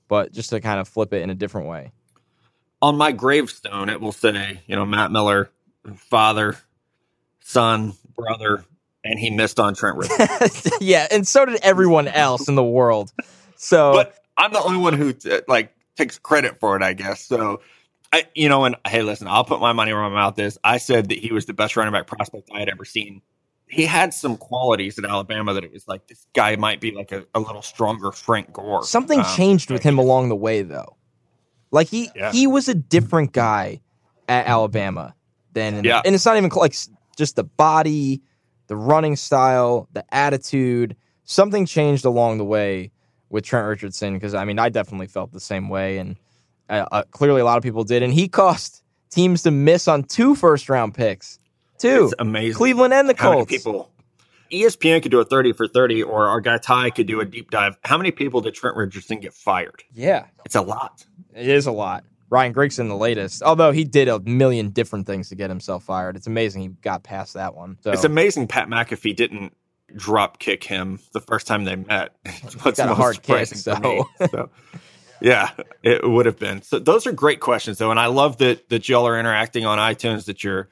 but 0.07 0.31
just 0.31 0.49
to 0.51 0.61
kind 0.61 0.79
of 0.79 0.87
flip 0.87 1.13
it 1.13 1.21
in 1.21 1.29
a 1.29 1.35
different 1.35 1.67
way. 1.67 1.91
On 2.81 2.97
my 2.97 3.11
gravestone, 3.11 3.89
it 3.89 4.01
will 4.01 4.11
say, 4.11 4.61
you 4.67 4.75
know, 4.75 4.85
Matt 4.85 5.11
Miller, 5.11 5.49
father, 5.95 6.57
son, 7.41 7.93
brother, 8.15 8.63
and 9.03 9.19
he 9.19 9.29
missed 9.29 9.59
on 9.59 9.75
Trent 9.75 9.97
Richardson. 9.97 10.71
yeah, 10.81 11.07
and 11.11 11.27
so 11.27 11.45
did 11.45 11.59
everyone 11.61 12.07
else 12.07 12.47
in 12.47 12.55
the 12.55 12.63
world. 12.63 13.11
So, 13.55 13.93
but 13.93 14.15
I'm 14.37 14.51
the 14.53 14.61
only 14.61 14.77
one 14.79 14.93
who 14.93 15.13
uh, 15.29 15.41
like 15.47 15.73
takes 15.95 16.17
credit 16.19 16.59
for 16.59 16.75
it, 16.75 16.83
I 16.83 16.93
guess. 16.93 17.21
So, 17.25 17.61
I, 18.11 18.25
you 18.35 18.49
know, 18.49 18.65
and 18.65 18.75
hey, 18.87 19.01
listen, 19.03 19.27
I'll 19.27 19.43
put 19.43 19.59
my 19.59 19.73
money 19.73 19.93
where 19.93 20.03
my 20.03 20.09
mouth 20.09 20.37
is. 20.39 20.57
I 20.63 20.77
said 20.77 21.09
that 21.09 21.17
he 21.17 21.31
was 21.33 21.45
the 21.45 21.53
best 21.53 21.75
running 21.75 21.93
back 21.93 22.07
prospect 22.07 22.49
I 22.53 22.59
had 22.59 22.69
ever 22.69 22.85
seen. 22.85 23.21
He 23.67 23.85
had 23.85 24.13
some 24.13 24.37
qualities 24.37 24.99
at 24.99 25.05
Alabama 25.05 25.53
that 25.55 25.63
it 25.63 25.71
was 25.73 25.87
like 25.87 26.05
this 26.07 26.27
guy 26.33 26.55
might 26.57 26.79
be 26.79 26.91
like 26.91 27.11
a, 27.11 27.25
a 27.33 27.39
little 27.39 27.61
stronger 27.63 28.11
Frank 28.11 28.53
Gore. 28.53 28.83
something 28.83 29.19
Um, 29.19 29.25
changed 29.35 29.71
with 29.71 29.81
him 29.81 29.97
along 29.97 30.29
the 30.29 30.35
way, 30.35 30.61
though. 30.61 30.95
Like 31.71 31.87
he 31.87 32.11
Yeah. 32.15 32.31
he 32.31 32.45
was 32.45 32.67
a 32.67 32.75
different 32.75 33.31
guy 33.31 33.81
at 34.29 34.45
Alabama 34.45 35.15
than, 35.53 35.83
Yeah. 35.83 36.01
and 36.05 36.13
it's 36.15 36.25
not 36.25 36.37
even 36.37 36.49
like 36.51 36.75
just 37.17 37.35
the 37.35 37.43
body, 37.43 38.21
the 38.67 38.75
running 38.75 39.15
style, 39.15 39.87
the 39.93 40.03
attitude. 40.13 40.95
Something 41.25 41.65
changed 41.65 42.05
along 42.05 42.37
the 42.37 42.45
way 42.45 42.91
with 43.29 43.43
Trent 43.45 43.67
Richardson 43.67 44.13
because 44.13 44.33
I 44.33 44.45
mean 44.45 44.59
I 44.59 44.69
definitely 44.69 45.07
felt 45.07 45.31
the 45.31 45.39
same 45.39 45.69
way, 45.69 45.97
and 45.97 46.17
uh, 46.69 46.85
uh, 46.91 47.03
clearly 47.11 47.41
a 47.41 47.45
lot 47.45 47.57
of 47.57 47.63
people 47.63 47.83
did. 47.83 48.03
And 48.03 48.13
he 48.13 48.27
cost 48.41 48.83
teams 49.09 49.43
to 49.43 49.51
miss 49.51 49.87
on 49.87 50.03
two 50.03 50.35
first 50.35 50.69
round 50.69 50.93
picks, 50.95 51.39
two 51.77 52.05
It's 52.05 52.13
amazing. 52.19 52.55
Cleveland 52.57 52.93
and 52.93 53.07
the 53.09 53.15
How 53.17 53.29
many 53.31 53.41
Colts. 53.45 53.51
people? 53.51 53.89
ESPN 54.51 55.01
could 55.01 55.09
do 55.11 55.19
a 55.19 55.25
30 55.25 55.53
for 55.53 55.67
30, 55.67 56.03
or 56.03 56.27
our 56.27 56.39
guy 56.39 56.57
Ty 56.59 56.91
could 56.91 57.07
do 57.07 57.19
a 57.21 57.25
deep 57.25 57.49
dive. 57.49 57.75
How 57.83 57.97
many 57.97 58.11
people 58.11 58.39
did 58.41 58.53
Trent 58.53 58.75
Richardson 58.77 59.19
get 59.19 59.33
fired? 59.33 59.83
Yeah, 59.93 60.25
It's 60.45 60.53
a 60.55 60.61
lot. 60.61 61.03
it 61.33 61.47
is 61.47 61.65
a 61.65 61.71
lot. 61.71 62.03
Ryan 62.29 62.53
Grigson, 62.53 62.87
the 62.87 62.95
latest, 62.95 63.43
although 63.43 63.71
he 63.71 63.83
did 63.83 64.07
a 64.07 64.19
million 64.19 64.69
different 64.69 65.05
things 65.05 65.29
to 65.29 65.35
get 65.35 65.49
himself 65.49 65.83
fired. 65.83 66.15
It's 66.15 66.27
amazing 66.27 66.61
he 66.61 66.67
got 66.69 67.03
past 67.03 67.35
that 67.35 67.55
one. 67.55 67.77
So 67.81 67.91
It's 67.91 68.03
amazing 68.03 68.47
Pat 68.47 68.67
McAfee 68.67 69.15
didn't 69.15 69.55
drop 69.95 70.39
kick 70.39 70.63
him 70.63 70.99
the 71.11 71.21
first 71.21 71.47
time 71.47 71.65
they 71.65 71.75
met. 71.75 72.15
What's 72.61 72.77
got 72.77 72.89
a 72.89 72.95
hard 72.95 73.21
kick, 73.21 73.51
me. 73.51 74.03
So, 74.31 74.49
yeah, 75.21 75.51
it 75.83 76.07
would 76.07 76.25
have 76.25 76.39
been. 76.39 76.61
So 76.61 76.79
those 76.79 77.07
are 77.07 77.11
great 77.11 77.39
questions, 77.39 77.77
though, 77.77 77.91
and 77.91 77.99
I 77.99 78.07
love 78.07 78.37
that 78.37 78.69
that 78.69 78.89
y'all 78.89 79.07
are 79.07 79.19
interacting 79.19 79.65
on 79.65 79.77
iTunes. 79.77 80.25
That 80.25 80.43
you're 80.43 80.69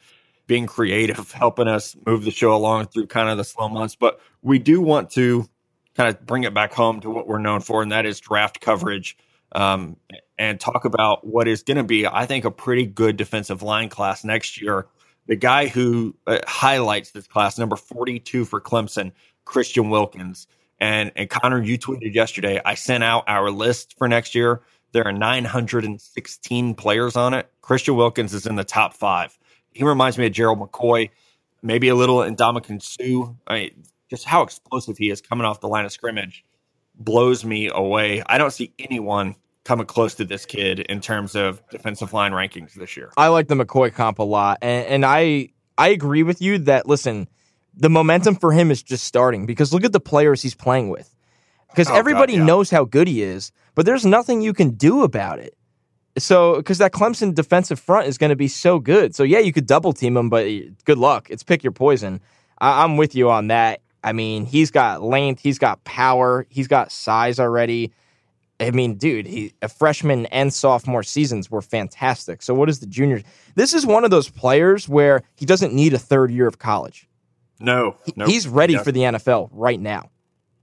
being 0.48 0.68
creative, 0.68 1.32
helping 1.32 1.68
us 1.68 1.96
move 2.06 2.26
the 2.26 2.32
show 2.32 2.54
along 2.56 2.88
through 2.88 3.08
kind 3.08 3.30
of 3.30 3.38
the 3.38 3.44
slow 3.44 3.70
months. 3.70 3.96
But 3.96 4.20
we 4.42 4.60
do 4.60 4.82
want 4.82 5.12
to 5.12 5.48
kind 5.96 6.14
of 6.14 6.26
bring 6.26 6.44
it 6.44 6.54
back 6.54 6.74
home 6.74 7.00
to 7.02 7.10
what 7.10 7.28
we're 7.28 7.40
known 7.40 7.62
for, 7.62 7.82
and 7.82 7.92
that 7.92 8.06
is 8.06 8.20
draft 8.20 8.60
coverage. 8.60 9.18
Um, 9.54 9.98
and 10.38 10.60
talk 10.60 10.86
about 10.86 11.26
what 11.26 11.48
is 11.48 11.64
going 11.64 11.78
to 11.78 11.84
be, 11.84 12.08
I 12.08 12.26
think, 12.26 12.46
a 12.46 12.52
pretty 12.52 12.86
good 12.86 13.18
defensive 13.18 13.62
line 13.62 13.90
class 13.90 14.24
next 14.24 14.60
year. 14.60 14.88
The 15.28 15.36
guy 15.36 15.68
who 15.68 16.16
uh, 16.26 16.40
highlights 16.48 17.12
this 17.12 17.28
class, 17.28 17.58
number 17.58 17.76
42 17.76 18.46
for 18.46 18.60
Clemson, 18.60 19.12
Christian 19.46 19.90
Wilkins. 19.90 20.48
And, 20.80 21.12
and 21.16 21.30
Connor, 21.30 21.62
you 21.62 21.78
tweeted 21.78 22.16
yesterday, 22.16 22.60
I 22.66 22.74
sent 22.74 23.04
out 23.04 23.26
our 23.28 23.52
list 23.52 23.96
for 23.98 24.08
next 24.08 24.34
year. 24.34 24.62
There 24.94 25.06
are 25.06 25.14
916 25.14 26.76
players 26.76 27.16
on 27.16 27.34
it. 27.34 27.50
Christian 27.62 27.96
Wilkins 27.96 28.34
is 28.34 28.48
in 28.48 28.56
the 28.56 28.64
top 28.64 28.94
five. 28.96 29.38
He 29.74 29.84
reminds 29.84 30.18
me 30.18 30.26
of 30.26 30.34
Gerald 30.34 30.60
McCoy, 30.60 31.12
maybe 31.62 31.88
a 31.90 31.96
little 31.96 32.18
Ndamukong 32.18 32.82
Suh. 32.82 33.34
I 33.48 33.54
mean, 33.54 33.84
just 34.10 34.26
how 34.26 34.42
explosive 34.42 34.98
he 34.98 35.10
is 35.10 35.22
coming 35.22 35.46
off 35.46 35.62
the 35.62 35.68
line 35.68 35.86
of 35.86 35.92
scrimmage 35.92 36.44
blows 36.96 37.44
me 37.46 37.70
away. 37.74 38.24
I 38.26 38.38
don't 38.38 38.52
see 38.52 38.74
anyone 38.80 39.36
coming 39.64 39.86
close 39.86 40.16
to 40.16 40.26
this 40.26 40.46
kid 40.46 40.80
in 40.80 41.02
terms 41.02 41.36
of 41.36 41.62
defensive 41.70 42.14
line 42.14 42.32
rankings 42.32 42.74
this 42.74 42.98
year. 42.98 43.12
I 43.18 43.28
like 43.28 43.48
the 43.48 43.56
McCoy 43.56 43.94
comp 43.94 44.20
a 44.20 44.24
lot, 44.24 44.58
and, 44.62 44.86
and 44.88 45.06
I 45.06 45.50
I 45.78 45.90
agree 45.90 46.24
with 46.24 46.42
you 46.42 46.58
that 46.60 46.88
listen, 46.88 47.28
the 47.76 47.90
momentum 47.90 48.36
for 48.36 48.52
him 48.52 48.72
is 48.72 48.84
just 48.84 49.04
starting 49.04 49.46
because 49.46 49.74
look 49.74 49.84
at 49.84 49.94
the 49.94 50.00
players 50.00 50.42
he's 50.42 50.56
playing 50.56 50.90
with. 50.90 51.16
Because 51.70 51.88
Oh, 51.88 51.92
God, 51.92 51.98
everybody 52.00 52.34
yeah. 52.34 52.44
knows 52.44 52.70
how 52.70 52.84
good 52.84 53.08
he 53.08 53.22
is, 53.22 53.52
but 53.76 53.86
there's 53.86 54.06
nothing 54.06 54.42
you 54.42 54.54
can 54.54 54.72
do 54.72 55.04
about 55.04 55.40
it. 55.40 55.56
So, 56.18 56.58
because 56.58 56.80
that 56.80 56.92
Clemson 56.92 57.34
defensive 57.34 57.80
front 57.80 58.08
is 58.08 58.18
going 58.18 58.32
to 58.32 58.36
be 58.36 58.50
so 58.50 58.80
good. 58.80 59.16
So, 59.16 59.24
yeah, 59.24 59.40
you 59.40 59.54
could 59.54 59.66
double 59.66 59.94
team 59.94 60.18
him, 60.18 60.30
but 60.30 60.46
eh, 60.46 60.64
good 60.84 60.98
luck. 60.98 61.30
It's 61.30 61.44
pick 61.44 61.64
your 61.64 61.72
poison. 61.72 62.20
I, 62.60 62.84
I'm 62.84 62.98
with 62.98 63.16
you 63.16 63.30
on 63.30 63.48
that. 63.48 63.80
I 64.04 64.14
mean, 64.14 64.46
he's 64.46 64.72
got 64.72 65.04
length, 65.04 65.42
he's 65.42 65.60
got 65.60 65.84
power, 65.84 66.46
he's 66.50 66.68
got 66.68 66.92
size 66.92 67.40
already. 67.40 67.92
I 68.60 68.72
mean, 68.72 68.96
dude, 68.96 69.26
he 69.26 69.54
a 69.62 69.68
freshman 69.68 70.28
and 70.28 70.54
sophomore 70.54 71.04
seasons 71.04 71.50
were 71.50 71.62
fantastic. 71.62 72.42
So 72.42 72.54
what 72.54 72.70
is 72.70 72.80
the 72.80 72.86
juniors? 72.86 73.24
This 73.56 73.74
is 73.74 73.86
one 73.86 74.04
of 74.04 74.12
those 74.12 74.30
players 74.30 74.88
where 74.88 75.24
he 75.36 75.46
doesn't 75.46 75.74
need 75.74 75.94
a 75.94 76.00
third 76.00 76.32
year 76.32 76.48
of 76.48 76.60
college. 76.60 77.08
No, 77.60 77.98
no, 78.16 78.26
He's 78.26 78.48
ready 78.48 78.76
for 78.78 78.92
the 78.92 79.02
NFL 79.02 79.50
right 79.52 79.80
now. 79.80 80.10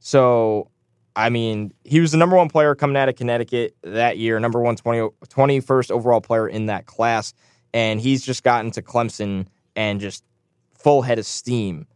So, 0.00 0.70
I 1.14 1.28
mean, 1.28 1.72
he 1.84 2.00
was 2.00 2.12
the 2.12 2.18
number 2.18 2.36
one 2.36 2.48
player 2.48 2.74
coming 2.74 2.96
out 2.96 3.08
of 3.08 3.16
Connecticut 3.16 3.76
that 3.82 4.18
year, 4.18 4.38
number 4.40 4.60
one 4.60 4.74
20, 4.74 5.08
21st 5.26 5.90
overall 5.90 6.20
player 6.20 6.48
in 6.48 6.66
that 6.66 6.86
class. 6.86 7.34
And 7.72 8.00
he's 8.00 8.24
just 8.24 8.42
gotten 8.42 8.70
to 8.72 8.82
Clemson 8.82 9.46
and 9.76 10.00
just 10.00 10.24
full 10.76 11.02
head 11.02 11.18
of 11.18 11.26
steam 11.26 11.86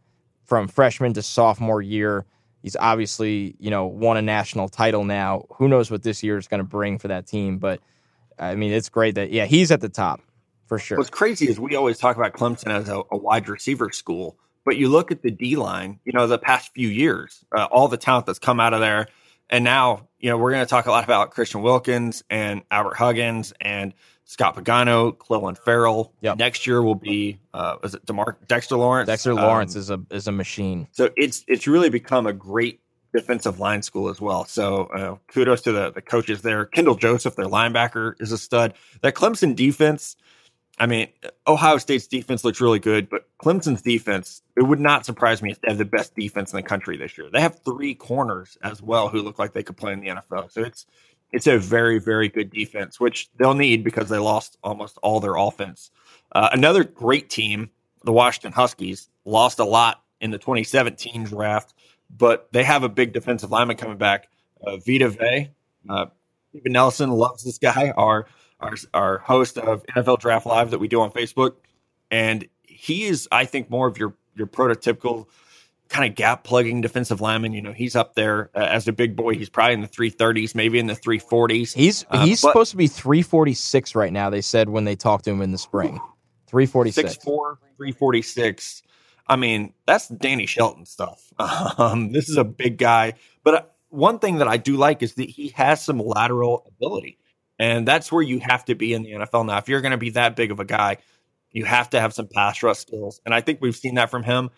from 0.45 0.67
freshman 0.67 1.13
to 1.13 1.21
sophomore 1.21 1.81
year. 1.81 2.25
He's 2.61 2.75
obviously, 2.77 3.55
you 3.59 3.69
know, 3.69 3.85
won 3.85 4.17
a 4.17 4.21
national 4.21 4.69
title 4.69 5.03
now. 5.03 5.45
Who 5.55 5.67
knows 5.67 5.91
what 5.91 6.03
this 6.03 6.23
year 6.23 6.37
is 6.37 6.47
going 6.47 6.59
to 6.59 6.63
bring 6.63 6.97
for 6.97 7.09
that 7.09 7.27
team? 7.27 7.57
But 7.57 7.81
I 8.39 8.55
mean, 8.55 8.71
it's 8.71 8.89
great 8.89 9.15
that, 9.15 9.31
yeah, 9.31 9.45
he's 9.45 9.71
at 9.71 9.81
the 9.81 9.89
top 9.89 10.21
for 10.65 10.79
sure. 10.79 10.97
What's 10.97 11.09
crazy 11.09 11.49
is 11.49 11.59
we 11.59 11.75
always 11.75 11.97
talk 11.97 12.15
about 12.15 12.33
Clemson 12.33 12.69
as 12.69 12.89
a, 12.89 13.03
a 13.11 13.17
wide 13.17 13.49
receiver 13.49 13.91
school, 13.91 14.37
but 14.65 14.77
you 14.77 14.87
look 14.87 15.11
at 15.11 15.21
the 15.21 15.31
D 15.31 15.55
line, 15.55 15.99
you 16.05 16.13
know, 16.13 16.25
the 16.25 16.39
past 16.39 16.71
few 16.73 16.87
years, 16.87 17.43
uh, 17.55 17.67
all 17.69 17.89
the 17.89 17.97
talent 17.97 18.25
that's 18.25 18.39
come 18.39 18.59
out 18.59 18.73
of 18.73 18.79
there. 18.79 19.07
And 19.49 19.63
now, 19.63 20.07
you 20.19 20.29
know, 20.29 20.37
we're 20.37 20.51
going 20.51 20.65
to 20.65 20.69
talk 20.69 20.85
a 20.85 20.91
lot 20.91 21.03
about 21.03 21.31
Christian 21.31 21.61
Wilkins 21.61 22.23
and 22.29 22.61
Albert 22.71 22.95
Huggins 22.95 23.53
and 23.59 23.93
Scott 24.25 24.55
Pagano, 24.55 25.15
Clelin 25.15 25.57
Ferrell. 25.57 26.13
Yep. 26.21 26.37
Next 26.37 26.65
year 26.65 26.81
will 26.81 26.95
be, 26.95 27.39
uh, 27.53 27.77
is 27.83 27.93
it 27.93 28.05
DeMar- 28.05 28.37
Dexter 28.47 28.77
Lawrence? 28.77 29.07
Dexter 29.07 29.33
Lawrence 29.33 29.75
Um, 29.75 29.79
is 29.81 29.89
a 29.89 30.01
is 30.11 30.27
a 30.27 30.31
machine. 30.31 30.87
So 30.91 31.09
it's 31.17 31.43
it's 31.47 31.67
really 31.67 31.89
become 31.89 32.25
a 32.25 32.33
great 32.33 32.79
defensive 33.13 33.59
line 33.59 33.81
school 33.83 34.09
as 34.09 34.19
well. 34.19 34.45
So 34.45 34.85
uh, 34.85 35.15
kudos 35.31 35.61
to 35.63 35.71
the 35.71 35.91
the 35.91 36.01
coaches 36.01 36.41
there. 36.41 36.65
Kendall 36.65 36.95
Joseph, 36.95 37.35
their 37.35 37.45
linebacker, 37.45 38.13
is 38.19 38.31
a 38.31 38.37
stud. 38.37 38.73
That 39.01 39.13
Clemson 39.13 39.55
defense. 39.55 40.15
I 40.79 40.87
mean, 40.87 41.09
Ohio 41.45 41.77
State's 41.77 42.07
defense 42.07 42.43
looks 42.43 42.59
really 42.59 42.79
good, 42.79 43.07
but 43.07 43.27
Clemson's 43.37 43.83
defense, 43.83 44.41
it 44.57 44.63
would 44.63 44.79
not 44.79 45.05
surprise 45.05 45.39
me 45.43 45.51
if 45.51 45.61
they 45.61 45.67
have 45.69 45.77
the 45.77 45.85
best 45.85 46.15
defense 46.15 46.51
in 46.51 46.57
the 46.57 46.63
country 46.63 46.97
this 46.97 47.15
year. 47.15 47.29
They 47.31 47.41
have 47.41 47.59
three 47.63 47.93
corners 47.93 48.57
as 48.63 48.81
well 48.81 49.07
who 49.07 49.21
look 49.21 49.37
like 49.37 49.53
they 49.53 49.61
could 49.61 49.77
play 49.77 49.93
in 49.93 49.99
the 49.99 50.07
NFL. 50.07 50.51
So 50.51 50.61
it's 50.63 50.87
it's 51.33 51.47
a 51.47 51.57
very, 51.57 51.99
very 51.99 52.29
good 52.29 52.51
defense, 52.51 52.99
which 52.99 53.29
they'll 53.37 53.55
need 53.55 53.83
because 53.83 54.07
they 54.07 54.19
lost 54.19 54.57
almost 54.63 54.99
all 55.01 55.19
their 55.19 55.35
offense. 55.35 55.89
Uh, 56.31 56.49
another 56.53 56.83
great 56.83 57.29
team, 57.29 57.71
the 58.03 58.13
Washington 58.13 58.53
Huskies, 58.53 59.09
lost 59.25 59.57
a 59.59 59.65
lot 59.65 60.03
in 60.21 60.29
the 60.29 60.37
2017 60.37 61.23
draft, 61.23 61.73
but 62.15 62.47
they 62.53 62.63
have 62.63 62.83
a 62.83 62.89
big 62.89 63.13
defensive 63.13 63.51
lineman 63.51 63.77
coming 63.77 63.97
back, 63.97 64.29
uh, 64.65 64.77
Vita 64.77 65.09
Vea. 65.09 65.49
Uh, 65.89 66.05
Nelson 66.65 67.09
loves 67.09 67.43
this 67.43 67.57
guy, 67.57 67.91
our, 67.97 68.27
our 68.59 68.75
our 68.93 69.17
host 69.17 69.57
of 69.57 69.83
NFL 69.87 70.19
Draft 70.19 70.45
Live 70.45 70.69
that 70.69 70.79
we 70.79 70.87
do 70.87 71.01
on 71.01 71.11
Facebook, 71.11 71.55
and 72.11 72.47
he 72.61 73.05
is, 73.05 73.27
I 73.31 73.45
think, 73.45 73.71
more 73.71 73.87
of 73.87 73.97
your 73.97 74.13
your 74.35 74.47
prototypical 74.47 75.27
kind 75.93 76.09
of 76.09 76.15
gap 76.15 76.43
plugging 76.43 76.81
defensive 76.81 77.21
lineman. 77.21 77.53
You 77.53 77.61
know, 77.61 77.71
he's 77.71 77.95
up 77.95 78.15
there 78.15 78.49
uh, 78.55 78.59
as 78.59 78.87
a 78.87 78.91
big 78.91 79.15
boy. 79.15 79.35
He's 79.35 79.47
probably 79.49 79.75
in 79.75 79.81
the 79.81 79.87
330s, 79.87 80.55
maybe 80.55 80.79
in 80.79 80.87
the 80.87 80.95
340s. 80.95 81.73
He's 81.73 82.03
Uh, 82.09 82.25
he's 82.25 82.41
but- 82.41 82.49
supposed 82.49 82.71
to 82.71 82.77
be 82.77 82.87
346 82.87 83.95
right 83.95 84.11
now. 84.11 84.29
They 84.29 84.41
said 84.41 84.69
when 84.69 84.83
they 84.83 84.95
talked 84.95 85.25
to 85.25 85.31
him 85.31 85.41
in 85.41 85.51
the 85.51 85.57
spring. 85.57 85.99
346. 86.47 87.17
6'4", 87.17 87.57
346. 87.77 88.83
I 89.27 89.35
mean, 89.37 89.73
that's 89.87 90.07
Danny 90.09 90.45
Shelton 90.45 90.85
stuff. 90.85 91.31
Um, 91.39 92.11
this 92.11 92.29
is 92.29 92.37
a 92.37 92.43
big 92.43 92.77
guy. 92.77 93.13
But 93.43 93.53
uh, 93.53 93.61
one 93.89 94.19
thing 94.19 94.37
that 94.37 94.47
I 94.47 94.57
do 94.57 94.75
like 94.77 95.01
is 95.01 95.13
that 95.15 95.29
he 95.29 95.49
has 95.49 95.83
some 95.83 95.99
lateral 95.99 96.65
ability. 96.67 97.17
And 97.59 97.87
that's 97.87 98.11
where 98.11 98.21
you 98.21 98.39
have 98.39 98.65
to 98.65 98.75
be 98.75 98.93
in 98.93 99.03
the 99.03 99.11
NFL 99.11 99.45
now. 99.45 99.57
If 99.57 99.69
you're 99.69 99.81
going 99.81 99.91
to 99.91 99.97
be 99.97 100.11
that 100.11 100.35
big 100.35 100.51
of 100.51 100.59
a 100.59 100.65
guy, 100.65 100.97
you 101.51 101.65
have 101.65 101.89
to 101.91 101.99
have 102.01 102.13
some 102.13 102.27
pass 102.27 102.61
rush 102.63 102.77
skills. 102.79 103.21
And 103.25 103.33
I 103.33 103.41
think 103.41 103.59
we've 103.61 103.75
seen 103.75 103.95
that 103.95 104.09
from 104.09 104.23
him. 104.23 104.49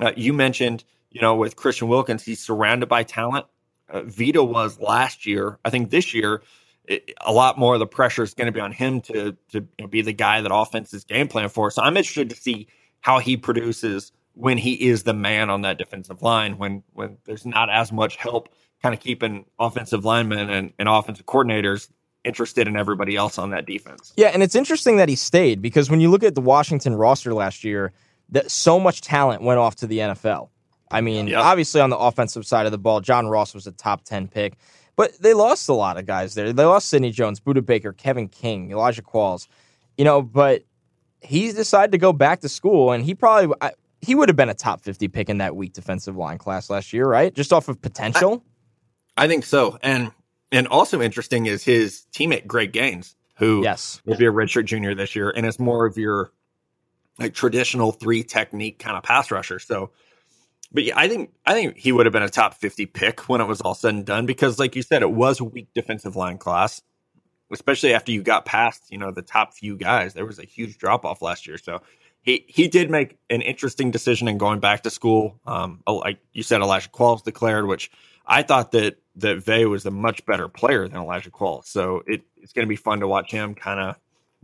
Uh, 0.00 0.12
you 0.16 0.32
mentioned, 0.32 0.84
you 1.10 1.20
know, 1.20 1.34
with 1.34 1.56
Christian 1.56 1.88
Wilkins, 1.88 2.22
he's 2.22 2.40
surrounded 2.40 2.88
by 2.88 3.02
talent. 3.02 3.46
Uh, 3.88 4.02
Vita 4.02 4.42
was 4.42 4.80
last 4.80 5.26
year. 5.26 5.58
I 5.64 5.70
think 5.70 5.90
this 5.90 6.14
year, 6.14 6.42
it, 6.86 7.12
a 7.20 7.32
lot 7.32 7.58
more 7.58 7.74
of 7.74 7.80
the 7.80 7.86
pressure 7.86 8.22
is 8.22 8.34
going 8.34 8.46
to 8.46 8.52
be 8.52 8.60
on 8.60 8.72
him 8.72 9.00
to 9.02 9.36
to 9.50 9.60
you 9.60 9.68
know, 9.80 9.86
be 9.86 10.02
the 10.02 10.12
guy 10.12 10.40
that 10.40 10.52
offense 10.52 10.92
is 10.94 11.04
game 11.04 11.28
plan 11.28 11.48
for. 11.48 11.70
So 11.70 11.82
I'm 11.82 11.96
interested 11.96 12.30
to 12.30 12.36
see 12.36 12.68
how 13.00 13.18
he 13.18 13.36
produces 13.36 14.12
when 14.34 14.58
he 14.58 14.72
is 14.74 15.02
the 15.02 15.12
man 15.12 15.50
on 15.50 15.62
that 15.62 15.78
defensive 15.78 16.22
line. 16.22 16.58
When 16.58 16.82
when 16.92 17.18
there's 17.24 17.44
not 17.44 17.70
as 17.70 17.92
much 17.92 18.16
help, 18.16 18.48
kind 18.82 18.94
of 18.94 19.00
keeping 19.00 19.44
offensive 19.58 20.04
linemen 20.04 20.50
and, 20.50 20.72
and 20.78 20.88
offensive 20.88 21.26
coordinators 21.26 21.88
interested 22.24 22.68
in 22.68 22.76
everybody 22.76 23.16
else 23.16 23.38
on 23.38 23.50
that 23.50 23.66
defense. 23.66 24.12
Yeah, 24.16 24.28
and 24.28 24.42
it's 24.42 24.54
interesting 24.54 24.96
that 24.96 25.08
he 25.08 25.16
stayed 25.16 25.60
because 25.60 25.90
when 25.90 26.00
you 26.00 26.10
look 26.10 26.22
at 26.22 26.34
the 26.34 26.40
Washington 26.40 26.94
roster 26.94 27.34
last 27.34 27.64
year, 27.64 27.92
that 28.32 28.50
so 28.50 28.80
much 28.80 29.00
talent 29.00 29.42
went 29.42 29.58
off 29.58 29.76
to 29.76 29.86
the 29.86 29.98
NFL. 29.98 30.48
I 30.90 31.00
mean, 31.00 31.28
Yep. 31.28 31.40
obviously 31.42 31.80
on 31.80 31.90
the 31.90 31.96
offensive 31.98 32.44
side 32.44 32.66
of 32.66 32.72
the 32.72 32.78
ball, 32.78 33.00
John 33.00 33.28
Ross 33.28 33.54
was 33.54 33.66
a 33.66 33.72
top 33.72 34.04
10 34.04 34.28
pick, 34.28 34.56
but 34.96 35.12
they 35.20 35.32
lost 35.32 35.68
a 35.68 35.72
lot 35.74 35.96
of 35.96 36.06
guys 36.06 36.34
there. 36.34 36.52
They 36.52 36.64
lost 36.64 36.88
Sidney 36.88 37.10
Jones, 37.12 37.40
Budda 37.40 37.64
Baker, 37.64 37.92
Kevin 37.92 38.28
King, 38.28 38.70
Elijah 38.70 39.02
Qualls, 39.02 39.48
you 39.96 40.04
know, 40.04 40.20
but 40.20 40.64
he 41.20 41.52
decided 41.52 41.92
to 41.92 41.98
go 41.98 42.12
back 42.12 42.40
to 42.40 42.48
school 42.48 42.90
and 42.92 43.04
he 43.04 43.14
probably 43.14 43.54
I, 43.60 43.72
he 44.00 44.14
would 44.14 44.28
have 44.28 44.36
been 44.36 44.48
a 44.48 44.54
top 44.54 44.80
50 44.82 45.08
pick 45.08 45.28
in 45.30 45.38
that 45.38 45.54
weak 45.56 45.72
defensive 45.72 46.16
line 46.16 46.36
class 46.36 46.68
last 46.68 46.92
year, 46.92 47.06
right? 47.06 47.32
Just 47.32 47.52
off 47.52 47.68
of 47.68 47.80
potential. 47.80 48.44
I 49.16 49.28
think 49.28 49.44
so. 49.44 49.78
And 49.82 50.10
and 50.50 50.66
also 50.68 51.00
interesting 51.00 51.46
is 51.46 51.64
his 51.64 52.06
teammate 52.12 52.46
Greg 52.46 52.72
Gaines, 52.72 53.16
who 53.36 53.62
yes. 53.62 54.02
will 54.04 54.16
be 54.16 54.26
a 54.26 54.32
redshirt 54.32 54.66
junior 54.66 54.94
this 54.94 55.16
year, 55.16 55.30
and 55.30 55.46
is 55.46 55.58
more 55.58 55.86
of 55.86 55.96
your 55.96 56.32
like 57.18 57.34
traditional 57.34 57.92
three 57.92 58.22
technique 58.22 58.78
kind 58.78 58.96
of 58.96 59.02
pass 59.02 59.30
rusher. 59.30 59.58
So 59.58 59.90
but 60.72 60.84
yeah, 60.84 60.94
I 60.98 61.08
think 61.08 61.30
I 61.44 61.52
think 61.52 61.76
he 61.76 61.92
would 61.92 62.06
have 62.06 62.12
been 62.12 62.22
a 62.22 62.28
top 62.28 62.54
50 62.54 62.86
pick 62.86 63.28
when 63.28 63.40
it 63.40 63.46
was 63.46 63.60
all 63.60 63.74
said 63.74 63.94
and 63.94 64.06
done 64.06 64.26
because, 64.26 64.58
like 64.58 64.74
you 64.74 64.82
said, 64.82 65.02
it 65.02 65.10
was 65.10 65.40
a 65.40 65.44
weak 65.44 65.68
defensive 65.74 66.16
line 66.16 66.38
class, 66.38 66.80
especially 67.52 67.94
after 67.94 68.10
you 68.10 68.22
got 68.22 68.44
past 68.44 68.90
you 68.90 68.98
know 68.98 69.10
the 69.10 69.22
top 69.22 69.54
few 69.54 69.76
guys. 69.76 70.14
There 70.14 70.26
was 70.26 70.38
a 70.38 70.44
huge 70.44 70.78
drop 70.78 71.04
off 71.04 71.20
last 71.20 71.46
year, 71.46 71.58
so 71.58 71.82
he 72.22 72.44
he 72.48 72.68
did 72.68 72.90
make 72.90 73.18
an 73.28 73.42
interesting 73.42 73.90
decision 73.90 74.28
in 74.28 74.38
going 74.38 74.60
back 74.60 74.82
to 74.84 74.90
school. 74.90 75.38
Um, 75.46 75.82
like 75.86 76.18
you 76.32 76.42
said, 76.42 76.62
Elijah 76.62 76.88
Qualls 76.88 77.22
declared, 77.22 77.66
which 77.66 77.90
I 78.26 78.42
thought 78.42 78.72
that 78.72 78.96
that 79.16 79.44
Vea 79.44 79.66
was 79.66 79.84
a 79.84 79.90
much 79.90 80.24
better 80.24 80.48
player 80.48 80.88
than 80.88 80.98
Elijah 80.98 81.30
Qualls. 81.30 81.66
So 81.66 82.02
it, 82.06 82.22
it's 82.40 82.54
going 82.54 82.66
to 82.66 82.70
be 82.70 82.76
fun 82.76 83.00
to 83.00 83.08
watch 83.08 83.30
him 83.30 83.54
kind 83.54 83.78
of 83.78 83.96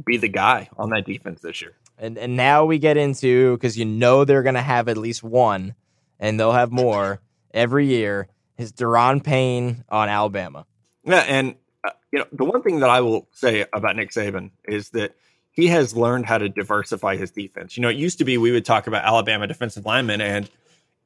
be 0.05 0.19
the 0.19 0.29
guy 0.29 0.69
on 0.77 0.91
that 0.91 1.07
defense 1.07 1.41
this 1.41 1.63
year. 1.63 1.75
And 1.99 2.17
and 2.17 2.37
now 2.37 2.65
we 2.65 2.79
get 2.79 2.97
into 2.97 3.57
because 3.57 3.77
you 3.77 3.85
know 3.85 4.25
they're 4.25 4.43
going 4.43 4.55
to 4.55 4.63
have 4.63 4.89
at 4.89 4.97
least 4.97 5.23
one, 5.23 5.75
and 6.21 6.39
they'll 6.39 6.53
have 6.53 6.71
more 6.71 7.21
every 7.55 7.87
year. 7.87 8.29
Is 8.57 8.73
Da'Ron 8.73 9.23
Payne 9.23 9.85
on 9.89 10.09
Alabama? 10.09 10.67
Yeah, 11.05 11.25
and 11.27 11.55
uh, 11.85 11.91
you 12.13 12.19
know 12.19 12.27
the 12.33 12.45
one 12.45 12.63
thing 12.63 12.81
that 12.81 12.91
I 12.91 13.01
will 13.01 13.29
say 13.33 13.67
about 13.73 13.97
Nick 13.97 14.11
Saban 14.11 14.51
is 14.67 14.91
that 14.91 15.15
he 15.59 15.67
has 15.67 15.97
learned 15.97 16.25
how 16.27 16.39
to 16.39 16.49
diversify 16.49 17.17
his 17.17 17.33
defense. 17.33 17.77
You 17.77 17.83
know, 17.83 17.89
it 17.89 17.97
used 17.97 18.19
to 18.19 18.25
be 18.25 18.39
we 18.39 18.53
would 18.53 18.65
talk 18.65 18.87
about 18.87 19.05
Alabama 19.05 19.49
defensive 19.49 19.85
linemen 19.85 20.21
and 20.21 20.49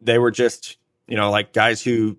they 0.02 0.18
were 0.18 0.30
just, 0.30 0.76
you 1.08 1.16
know, 1.16 1.30
like 1.30 1.54
guys 1.54 1.82
who 1.82 2.18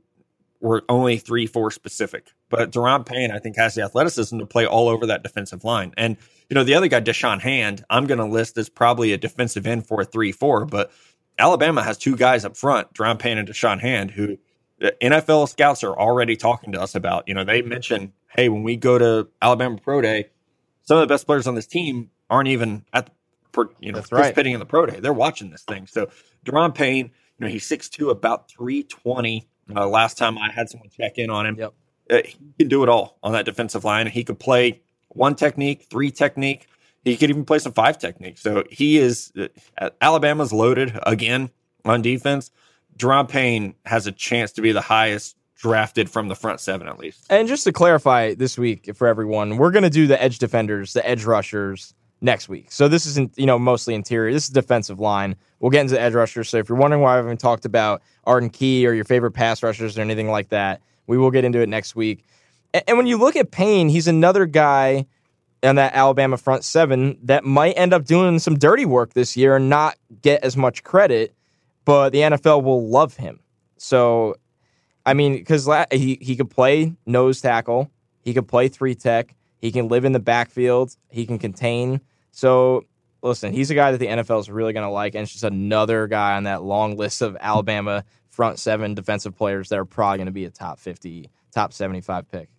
were 0.59 0.83
only 0.89 1.17
three, 1.17 1.45
four 1.45 1.69
specific. 1.69 2.31
But 2.53 2.71
Da'Ron 2.71 3.03
Payne, 3.03 3.31
I 3.31 3.39
think, 3.39 3.55
has 3.55 3.73
the 3.73 3.81
athleticism 3.81 4.37
to 4.37 4.45
play 4.45 4.67
all 4.67 4.87
over 4.87 5.07
that 5.07 5.23
defensive 5.23 5.63
line. 5.63 5.91
And, 5.97 6.17
you 6.51 6.53
know, 6.53 6.63
the 6.63 6.75
other 6.75 6.87
guy, 6.87 7.01
Da'Shawn 7.01 7.41
Hand, 7.41 7.83
I'm 7.89 8.05
going 8.05 8.19
to 8.19 8.25
list 8.25 8.59
as 8.59 8.69
probably 8.69 9.11
a 9.11 9.17
defensive 9.17 9.65
end 9.65 9.87
for 9.87 10.01
a 10.01 10.05
three, 10.05 10.31
four. 10.31 10.65
But 10.65 10.91
Alabama 11.39 11.81
has 11.81 11.97
two 11.97 12.15
guys 12.15 12.45
up 12.45 12.55
front, 12.55 12.93
Da'Ron 12.93 13.17
Payne 13.17 13.39
and 13.39 13.47
Da'Shawn 13.47 13.81
Hand, 13.81 14.11
who 14.11 14.37
NFL 14.79 15.49
scouts 15.49 15.83
are 15.83 15.97
already 15.97 16.35
talking 16.35 16.73
to 16.73 16.79
us 16.79 16.93
about. 16.93 17.27
You 17.27 17.33
know, 17.33 17.43
they 17.43 17.63
mentioned, 17.63 18.11
hey, 18.29 18.49
when 18.49 18.61
we 18.61 18.75
go 18.75 18.99
to 18.99 19.29
Alabama 19.41 19.79
Pro 19.81 20.01
Day, 20.01 20.29
some 20.83 20.97
of 20.97 21.01
the 21.01 21.11
best 21.11 21.25
players 21.25 21.47
on 21.47 21.55
this 21.55 21.65
team 21.65 22.11
aren't 22.29 22.49
even 22.49 22.85
at 22.93 23.07
the, 23.07 23.69
you 23.79 23.91
know 23.91 23.97
That's 23.97 24.09
participating 24.11 24.51
right. 24.51 24.57
in 24.57 24.59
the 24.59 24.65
pro 24.67 24.85
day. 24.85 24.99
They're 24.99 25.11
watching 25.11 25.49
this 25.49 25.63
thing. 25.63 25.87
So 25.87 26.09
Daron 26.45 26.75
Payne, 26.75 27.11
you 27.39 27.45
know, 27.45 27.47
he's 27.47 27.67
6'2", 27.67 28.11
about 28.11 28.47
320. 28.51 29.47
Uh, 29.75 29.87
last 29.87 30.19
time 30.19 30.37
I 30.37 30.51
had 30.51 30.69
someone 30.69 30.89
check 30.89 31.17
in 31.17 31.31
on 31.31 31.47
him. 31.47 31.55
Yep. 31.57 31.73
Uh, 32.13 32.21
he 32.25 32.37
can 32.59 32.67
do 32.67 32.83
it 32.83 32.89
all 32.89 33.17
on 33.23 33.33
that 33.33 33.45
defensive 33.45 33.83
line. 33.83 34.07
He 34.07 34.23
could 34.23 34.39
play 34.39 34.81
one 35.09 35.35
technique, 35.35 35.87
three 35.89 36.11
technique. 36.11 36.67
He 37.03 37.17
could 37.17 37.29
even 37.29 37.43
play 37.43 37.59
some 37.59 37.73
five 37.73 37.97
technique. 37.97 38.37
So 38.37 38.63
he 38.69 38.97
is 38.97 39.33
uh, 39.77 39.89
Alabama's 39.99 40.53
loaded 40.53 40.97
again 41.03 41.49
on 41.85 42.01
defense. 42.01 42.51
Da'Ron 42.97 43.27
Payne 43.27 43.75
has 43.85 44.07
a 44.07 44.11
chance 44.11 44.51
to 44.53 44.61
be 44.61 44.71
the 44.71 44.81
highest 44.81 45.35
drafted 45.55 46.09
from 46.09 46.27
the 46.27 46.35
front 46.35 46.59
seven 46.59 46.87
at 46.87 46.99
least. 46.99 47.25
And 47.29 47.47
just 47.47 47.63
to 47.63 47.71
clarify 47.71 48.33
this 48.35 48.57
week 48.57 48.89
for 48.95 49.07
everyone, 49.07 49.57
we're 49.57 49.71
going 49.71 49.83
to 49.83 49.89
do 49.89 50.07
the 50.07 50.21
edge 50.21 50.37
defenders, 50.37 50.93
the 50.93 51.07
edge 51.07 51.25
rushers 51.25 51.93
next 52.21 52.49
week. 52.49 52.71
So 52.71 52.87
this 52.87 53.05
isn't, 53.05 53.37
you 53.37 53.45
know, 53.45 53.59
mostly 53.59 53.95
interior. 53.95 54.31
This 54.31 54.45
is 54.45 54.49
defensive 54.49 54.99
line. 54.99 55.35
We'll 55.59 55.71
get 55.71 55.81
into 55.81 55.95
the 55.95 56.01
edge 56.01 56.13
rushers. 56.13 56.49
So 56.49 56.57
if 56.57 56.69
you're 56.69 56.77
wondering 56.77 57.01
why 57.01 57.13
I 57.13 57.15
haven't 57.17 57.39
talked 57.39 57.65
about 57.65 58.01
Arden 58.25 58.49
Key 58.49 58.85
or 58.87 58.93
your 58.93 59.05
favorite 59.05 59.31
pass 59.31 59.63
rushers 59.63 59.97
or 59.97 60.01
anything 60.01 60.29
like 60.29 60.49
that, 60.49 60.81
we 61.07 61.17
will 61.17 61.31
get 61.31 61.45
into 61.45 61.59
it 61.59 61.69
next 61.69 61.95
week. 61.95 62.23
And 62.87 62.97
when 62.97 63.07
you 63.07 63.17
look 63.17 63.35
at 63.35 63.51
Payne, 63.51 63.89
he's 63.89 64.07
another 64.07 64.45
guy 64.45 65.05
on 65.63 65.75
that 65.75 65.93
Alabama 65.93 66.37
front 66.37 66.63
seven 66.63 67.17
that 67.23 67.45
might 67.45 67.73
end 67.73 67.93
up 67.93 68.05
doing 68.05 68.39
some 68.39 68.57
dirty 68.57 68.85
work 68.85 69.13
this 69.13 69.37
year 69.37 69.55
and 69.55 69.69
not 69.69 69.95
get 70.21 70.43
as 70.43 70.57
much 70.57 70.83
credit, 70.83 71.33
but 71.85 72.09
the 72.09 72.19
NFL 72.19 72.63
will 72.63 72.87
love 72.87 73.15
him. 73.15 73.39
So 73.77 74.35
I 75.05 75.13
mean, 75.13 75.33
because 75.33 75.69
he 75.91 76.17
he 76.21 76.35
could 76.35 76.49
play 76.49 76.93
nose 77.05 77.41
tackle, 77.41 77.91
he 78.21 78.33
could 78.33 78.47
play 78.47 78.67
three 78.67 78.95
tech, 78.95 79.35
he 79.57 79.71
can 79.71 79.87
live 79.87 80.05
in 80.05 80.13
the 80.13 80.19
backfield, 80.19 80.95
he 81.09 81.25
can 81.25 81.39
contain. 81.39 82.01
So 82.31 82.85
listen, 83.21 83.53
he's 83.53 83.69
a 83.69 83.75
guy 83.75 83.91
that 83.91 83.97
the 83.97 84.07
NFL 84.07 84.39
is 84.39 84.49
really 84.49 84.73
going 84.73 84.85
to 84.85 84.91
like, 84.91 85.15
and 85.15 85.23
it's 85.23 85.31
just 85.31 85.43
another 85.43 86.07
guy 86.07 86.35
on 86.35 86.43
that 86.43 86.63
long 86.63 86.97
list 86.97 87.21
of 87.21 87.37
Alabama 87.39 88.03
front 88.33 88.59
seven 88.59 88.93
defensive 88.93 89.35
players 89.35 89.69
that 89.69 89.79
are 89.79 89.85
probably 89.85 90.17
going 90.17 90.25
to 90.27 90.31
be 90.31 90.45
a 90.45 90.49
top 90.49 90.79
fifty, 90.79 91.29
top 91.51 91.73
seventy 91.73 92.01
five 92.01 92.29
pick. 92.29 92.49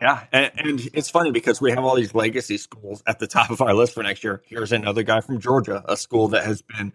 Yeah, 0.00 0.24
and, 0.32 0.50
and, 0.56 0.88
it's 0.94 1.10
funny 1.10 1.30
because 1.30 1.60
we 1.60 1.70
have 1.70 1.84
all 1.84 1.96
these 1.96 2.14
legacy 2.14 2.58
schools 2.58 3.02
at 3.06 3.18
the 3.18 3.26
top 3.26 3.50
of 3.50 3.60
our 3.60 3.74
list 3.74 3.94
for 3.94 4.02
next 4.02 4.22
year. 4.24 4.42
Here's 4.46 4.72
another 4.72 5.02
guy 5.02 5.20
from 5.20 5.40
Georgia, 5.40 5.82
a 5.86 5.96
school 5.96 6.28
that 6.28 6.44
has 6.44 6.62
been 6.62 6.92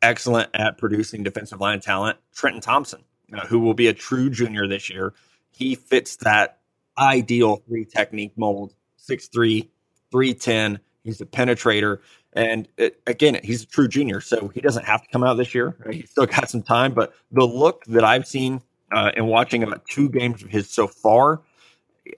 excellent 0.00 0.50
at 0.54 0.78
producing 0.78 1.22
defensive 1.22 1.60
line 1.60 1.80
talent, 1.80 2.18
Trenton 2.32 2.60
Thompson 2.60 3.04
who 3.48 3.60
will 3.60 3.74
be 3.74 3.88
a 3.88 3.94
true 3.94 4.30
junior 4.30 4.66
this 4.66 4.90
year. 4.90 5.14
He 5.50 5.74
fits 5.74 6.16
that 6.16 6.58
ideal 6.96 7.56
three 7.66 7.84
technique 7.84 8.32
mold 8.36 8.74
6'3, 9.08 9.68
310. 10.10 10.80
He's 11.04 11.20
a 11.20 11.26
penetrator. 11.26 11.98
And 12.32 12.68
it, 12.76 13.00
again, 13.06 13.40
he's 13.42 13.62
a 13.62 13.66
true 13.66 13.88
junior, 13.88 14.20
so 14.20 14.48
he 14.48 14.60
doesn't 14.60 14.84
have 14.84 15.02
to 15.02 15.08
come 15.08 15.24
out 15.24 15.34
this 15.34 15.54
year. 15.54 15.76
Right? 15.84 15.94
He's 15.94 16.10
still 16.10 16.26
got 16.26 16.50
some 16.50 16.62
time, 16.62 16.92
but 16.92 17.14
the 17.32 17.44
look 17.44 17.84
that 17.86 18.04
I've 18.04 18.26
seen 18.26 18.60
uh, 18.92 19.12
in 19.16 19.26
watching 19.26 19.62
about 19.62 19.86
two 19.86 20.08
games 20.08 20.42
of 20.42 20.50
his 20.50 20.70
so 20.70 20.86
far, 20.86 21.40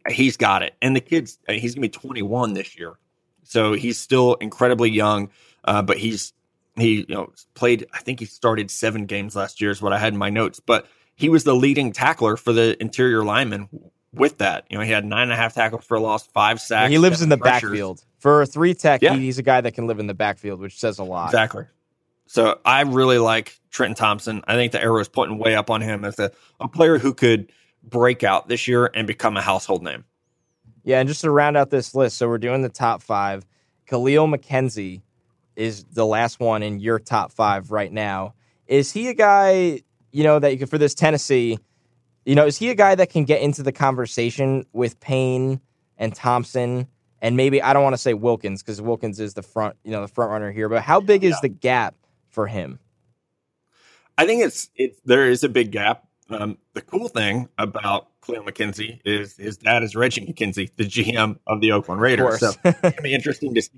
he's 0.09 0.37
got 0.37 0.63
it. 0.63 0.75
And 0.83 0.95
the 0.95 1.01
kid's 1.01 1.39
uh, 1.49 1.53
he's 1.53 1.75
gonna 1.75 1.83
be 1.83 1.89
21 1.89 2.55
this 2.55 2.79
year, 2.79 2.99
so 3.45 3.73
he's 3.73 3.99
still 3.99 4.35
incredibly 4.35 4.91
young. 4.91 5.31
Uh, 5.65 5.83
but 5.83 5.99
he's 5.99 6.33
he 6.77 7.07
you 7.09 7.15
know 7.15 7.33
played. 7.55 7.87
I 7.95 8.01
think 8.01 8.21
he 8.21 8.27
started 8.27 8.71
seven 8.71 9.07
games 9.07 9.37
last 9.37 9.61
year 9.61 9.71
is 9.71 9.81
what 9.81 9.93
I 9.93 9.99
had 9.99 10.13
in 10.13 10.19
my 10.19 10.31
notes. 10.31 10.61
But 10.61 10.87
he 11.15 11.29
was 11.29 11.45
the 11.45 11.55
leading 11.55 11.93
tackler 11.93 12.37
for 12.37 12.53
the 12.53 12.81
interior 12.81 13.25
lineman 13.25 13.69
with 14.13 14.39
that. 14.39 14.67
You 14.71 14.79
know, 14.79 14.85
he 14.85 14.91
had 14.91 15.05
nine 15.05 15.25
and 15.25 15.33
a 15.33 15.37
half 15.37 15.55
tackles 15.55 15.85
for 15.85 15.97
a 15.97 16.01
loss, 16.01 16.27
five 16.27 16.61
sacks. 16.61 16.91
He 16.91 16.99
lives 16.99 17.23
in 17.23 17.29
the 17.29 17.39
pressures. 17.39 17.71
backfield. 17.71 18.05
For 18.21 18.43
a 18.43 18.47
three 18.47 18.75
tech, 18.75 19.03
yeah. 19.03 19.15
he's 19.15 19.39
a 19.39 19.43
guy 19.43 19.61
that 19.61 19.73
can 19.73 19.87
live 19.87 19.99
in 19.99 20.07
the 20.07 20.15
backfield, 20.15 20.61
which 20.61 20.79
says 20.79 20.99
a 20.99 21.05
lot. 21.05 21.27
Exactly. 21.27 21.65
So 22.27 22.61
I 22.65 22.83
really 22.83 23.19
like 23.19 23.59
Trenton 23.71 23.97
Thompson. 23.97 24.43
I 24.47 24.55
think 24.55 24.73
the 24.73 24.81
arrow 24.81 25.01
is 25.01 25.09
pointing 25.09 25.39
way 25.39 25.57
up 25.57 25.69
on 25.71 25.81
him 25.81 26.05
as 26.05 26.19
a, 26.19 26.31
a 26.61 26.69
player 26.69 26.99
who 26.99 27.13
could 27.13 27.51
break 27.83 28.23
out 28.23 28.49
this 28.49 28.69
year 28.69 28.91
and 28.95 29.07
become 29.07 29.37
a 29.37 29.43
household 29.43 29.83
name. 29.83 30.05
Yeah, 30.85 31.01
and 31.01 31.09
just 31.09 31.23
to 31.23 31.31
round 31.31 31.57
out 31.57 31.71
this 31.71 31.95
list, 31.95 32.19
so 32.19 32.29
we're 32.29 32.39
doing 32.39 32.63
the 32.63 32.69
top 32.69 33.03
five. 33.03 33.45
Kahlil 33.89 34.33
McKenzie 34.33 35.03
is 35.57 35.85
the 35.85 36.07
last 36.07 36.39
one 36.39 36.63
in 36.63 36.79
your 36.79 36.99
top 36.99 37.33
five 37.33 37.71
right 37.71 37.93
now. 37.93 38.35
Is 38.67 38.93
he 38.93 39.09
a 39.09 39.15
guy 39.15 39.81
you 40.13 40.25
know, 40.25 40.39
that 40.39 40.53
you 40.53 40.59
could 40.59 40.71
for 40.71 40.79
this 40.79 40.95
Tennessee, 40.95 41.59
you 42.25 42.35
know, 42.35 42.47
is 42.47 42.57
he 42.57 42.71
a 42.71 42.75
guy 42.75 42.95
that 42.95 43.11
can 43.11 43.25
get 43.25 43.41
into 43.41 43.63
the 43.63 43.73
conversation 43.73 44.67
with 44.73 45.01
Payne 45.01 45.61
and 45.99 46.15
Thompson 46.15 46.89
and 47.21 47.37
maybe 47.37 47.63
I 47.63 47.73
don't 47.73 47.83
want 47.83 47.95
to 47.95 47.99
say 47.99 48.15
Wilkins 48.15 48.63
because 48.63 48.81
Wilkins 48.81 49.21
is 49.21 49.35
the 49.35 49.43
front, 49.43 49.77
you 49.85 49.91
know, 49.91 50.03
the 50.03 50.09
front 50.09 50.31
runner 50.31 50.51
here, 50.51 50.69
but 50.69 50.83
how 50.83 51.01
big 51.01 51.25
is 51.25 51.33
yeah. 51.33 51.39
the 51.43 51.49
gap 51.49 51.95
for 52.29 52.47
him? 52.47 52.79
I 54.17 54.27
think 54.27 54.43
it's 54.45 54.71
it. 54.77 54.99
There 55.05 55.29
is 55.29 55.45
a 55.45 55.49
big 55.49 55.73
gap. 55.73 56.07
Um, 56.29 56.59
the 56.75 56.83
cool 56.83 57.09
thing 57.09 57.49
about 57.59 58.09
Kahlil 58.21 58.47
McKenzie 58.47 59.01
is 59.05 59.37
his 59.37 59.57
dad 59.57 59.83
is 59.83 59.97
Reggie 59.97 60.27
McKenzie, 60.27 60.71
the 60.77 60.85
GM 60.85 61.39
of 61.47 61.61
the 61.61 61.73
Oakland 61.73 62.01
Raiders. 62.01 62.41
So 62.41 62.53
it's 62.65 62.81
gonna 62.81 63.03
be 63.03 63.15
interesting 63.15 63.55
to 63.55 63.63
see 63.63 63.71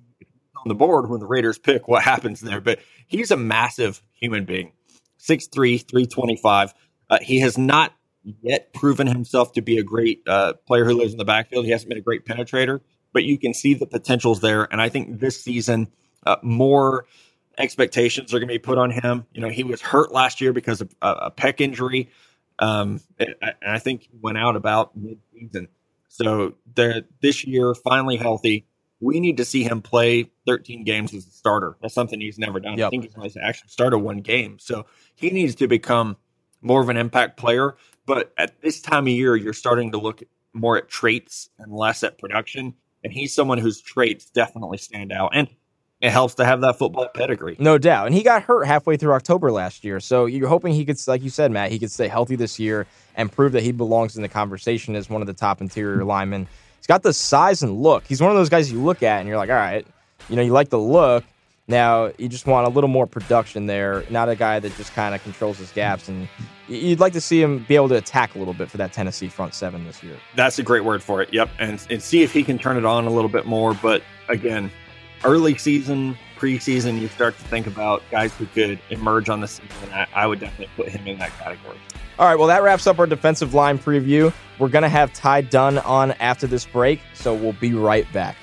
on 0.64 0.68
the 0.68 0.74
board 0.74 1.09
when 1.09 1.20
the 1.20 1.26
Raiders 1.26 1.59
pick 1.59 1.88
what 1.88 2.02
happens 2.02 2.40
there. 2.40 2.61
But 2.61 2.81
he's 3.07 3.31
a 3.31 3.37
massive 3.37 4.02
human 4.12 4.44
being. 4.44 4.72
6'3, 5.18 5.88
325. 5.88 6.74
Uh, 7.09 7.18
he 7.20 7.40
has 7.40 7.57
not 7.57 7.92
yet 8.40 8.72
proven 8.72 9.07
himself 9.07 9.52
to 9.52 9.62
be 9.62 9.78
a 9.78 9.83
great 9.83 10.22
uh, 10.26 10.55
player 10.66 10.85
who 10.85 10.94
lives 10.94 11.12
in 11.12 11.18
the 11.18 11.24
backfield. 11.24 11.64
He 11.64 11.70
hasn't 11.70 11.88
been 11.88 11.98
a 11.98 12.02
great 12.02 12.24
penetrator, 12.24 12.81
but 13.12 13.25
you 13.25 13.38
can 13.38 13.55
see 13.55 13.75
the 13.75 13.87
potentials 13.87 14.40
there. 14.40 14.64
And 14.70 14.81
I 14.81 14.88
think 14.88 15.20
this 15.20 15.40
season, 15.40 15.88
uh, 16.27 16.37
more 16.42 17.07
expectations 17.59 18.33
are 18.33 18.38
going 18.38 18.48
to 18.48 18.55
be 18.55 18.59
put 18.59 18.79
on 18.79 18.90
him. 18.90 19.27
You 19.33 19.40
know, 19.40 19.48
he 19.48 19.64
was 19.64 19.81
hurt 19.81 20.12
last 20.12 20.40
year 20.40 20.53
because 20.53 20.81
of 20.81 20.94
a, 21.03 21.09
a 21.09 21.31
pec 21.31 21.61
injury. 21.61 22.11
Um, 22.59 23.01
and 23.18 23.35
I 23.66 23.79
think 23.79 24.03
he 24.03 24.18
went 24.20 24.38
out 24.38 24.57
about 24.57 24.96
mid-season. 24.96 25.68
So 26.09 26.55
this 26.75 27.44
year, 27.44 27.75
finally 27.75 28.16
healthy 28.16 28.66
we 29.03 29.18
need 29.18 29.37
to 29.38 29.44
see 29.44 29.64
him 29.64 29.83
play 29.83 30.31
13 30.46 30.85
games 30.85 31.12
as 31.12 31.27
a 31.27 31.31
starter. 31.31 31.77
That's 31.83 31.92
something 31.92 32.20
he's 32.20 32.38
never 32.38 32.61
done. 32.61 32.79
Yep. 32.79 32.87
I 32.87 32.90
think 32.90 33.11
he's 33.20 33.37
actually 33.37 33.68
started 33.68 33.98
one 33.98 34.18
game. 34.18 34.59
So 34.61 34.87
he 35.16 35.31
needs 35.31 35.57
to 35.57 35.66
become 35.66 36.16
more 36.62 36.81
of 36.81 36.88
an 36.88 36.96
impact 36.96 37.37
player. 37.37 37.77
But 38.07 38.33
at 38.38 38.62
this 38.62 38.81
time 38.81 39.09
of 39.09 39.12
year, 39.12 39.35
you're 39.35 39.53
starting 39.55 39.90
to 39.90 39.98
look 39.98 40.22
more 40.53 40.79
at 40.79 40.88
traits 40.88 41.51
and 41.59 41.72
less 41.72 42.05
at 42.05 42.16
production. 42.16 42.75
And 43.04 43.12
he's 43.12 43.34
someone 43.34 43.58
whose 43.58 43.80
traits 43.80 44.26
definitely 44.26 44.78
stand 44.78 45.12
out. 45.12 45.30
And 45.34 45.48
it 46.00 46.10
helps 46.10 46.34
to 46.34 46.44
have 46.44 46.60
that 46.62 46.78
football 46.78 47.08
pedigree. 47.14 47.56
No 47.58 47.78
doubt. 47.78 48.06
And 48.06 48.14
he 48.14 48.22
got 48.22 48.42
hurt 48.42 48.64
halfway 48.64 48.96
through 48.96 49.12
October 49.12 49.52
last 49.52 49.84
year. 49.84 50.00
So 50.00 50.26
you're 50.26 50.48
hoping 50.48 50.74
he 50.74 50.84
could, 50.84 50.98
like 51.06 51.22
you 51.22 51.30
said, 51.30 51.52
Matt, 51.52 51.70
he 51.70 51.78
could 51.78 51.92
stay 51.92 52.08
healthy 52.08 52.36
this 52.36 52.58
year 52.58 52.86
and 53.14 53.30
prove 53.30 53.52
that 53.52 53.62
he 53.62 53.72
belongs 53.72 54.16
in 54.16 54.22
the 54.22 54.28
conversation 54.28 54.96
as 54.96 55.08
one 55.08 55.20
of 55.20 55.26
the 55.26 55.34
top 55.34 55.60
interior 55.60 56.04
linemen 56.04 56.48
He's 56.82 56.88
got 56.88 57.04
the 57.04 57.12
size 57.12 57.62
and 57.62 57.80
look. 57.80 58.04
He's 58.08 58.20
one 58.20 58.32
of 58.32 58.36
those 58.36 58.48
guys 58.48 58.72
you 58.72 58.82
look 58.82 59.04
at 59.04 59.20
and 59.20 59.28
you're 59.28 59.36
like, 59.36 59.50
all 59.50 59.54
right, 59.54 59.86
you 60.28 60.34
know, 60.34 60.42
you 60.42 60.50
like 60.50 60.68
the 60.68 60.80
look. 60.80 61.22
Now, 61.72 62.12
you 62.18 62.28
just 62.28 62.46
want 62.46 62.66
a 62.66 62.70
little 62.70 62.88
more 62.88 63.06
production 63.06 63.64
there, 63.64 64.04
not 64.11 64.28
a 64.28 64.37
guy 64.37 64.61
that 64.61 64.76
just 64.76 64.92
kind 64.92 65.14
of 65.14 65.22
controls 65.22 65.56
his 65.56 65.72
gaps. 65.72 66.06
And 66.06 66.28
you'd 66.68 67.00
like 67.00 67.14
to 67.14 67.20
see 67.20 67.40
him 67.40 67.64
be 67.66 67.76
able 67.76 67.88
to 67.88 67.96
attack 67.96 68.35
a 68.35 68.38
little 68.38 68.52
bit 68.52 68.70
for 68.70 68.76
that 68.76 68.92
Tennessee 68.92 69.28
front 69.28 69.54
seven 69.54 69.87
this 69.87 70.02
year. 70.02 70.18
That's 70.37 70.58
a 70.58 70.62
great 70.62 70.85
word 70.85 71.02
for 71.02 71.22
it. 71.22 71.32
Yep. 71.32 71.48
And, 71.58 71.82
and 71.88 72.02
see 72.02 72.22
if 72.22 72.30
he 72.30 72.44
can 72.44 72.58
turn 72.58 72.76
it 72.76 72.85
on 72.85 73.06
a 73.06 73.11
little 73.11 73.30
bit 73.30 73.46
more. 73.46 73.72
But 73.72 74.02
again, 74.28 74.70
early 75.24 75.56
season, 75.56 76.14
preseason, 76.37 77.00
you 77.00 77.08
start 77.08 77.38
to 77.38 77.44
think 77.44 77.66
about 77.66 78.02
guys 78.11 78.37
who 78.37 78.44
could 78.44 78.78
emerge 78.90 79.30
on 79.30 79.40
the 79.40 79.48
season. 79.48 79.70
I, 79.94 80.06
I 80.14 80.26
would 80.26 80.40
definitely 80.40 80.68
put 80.76 80.92
him 80.92 81.06
in 81.06 81.18
that 81.20 81.30
category. 81.38 81.78
All 82.18 82.28
right, 82.28 82.37
well, 82.37 82.48
that 82.48 82.62
wraps 82.62 82.87
up 82.87 82.98
our 82.98 83.06
defensive 83.06 83.54
line 83.54 83.78
preview. 83.78 84.30
We're 84.58 84.68
going 84.68 84.82
to 84.82 84.90
have 84.90 85.14
Ty 85.14 85.40
Dunne 85.40 85.78
on 85.78 86.12
after 86.12 86.46
this 86.46 86.66
break, 86.66 87.00
so 87.14 87.32
we'll 87.35 87.54
be 87.54 87.72
right 87.72 88.06
back. 88.12 88.37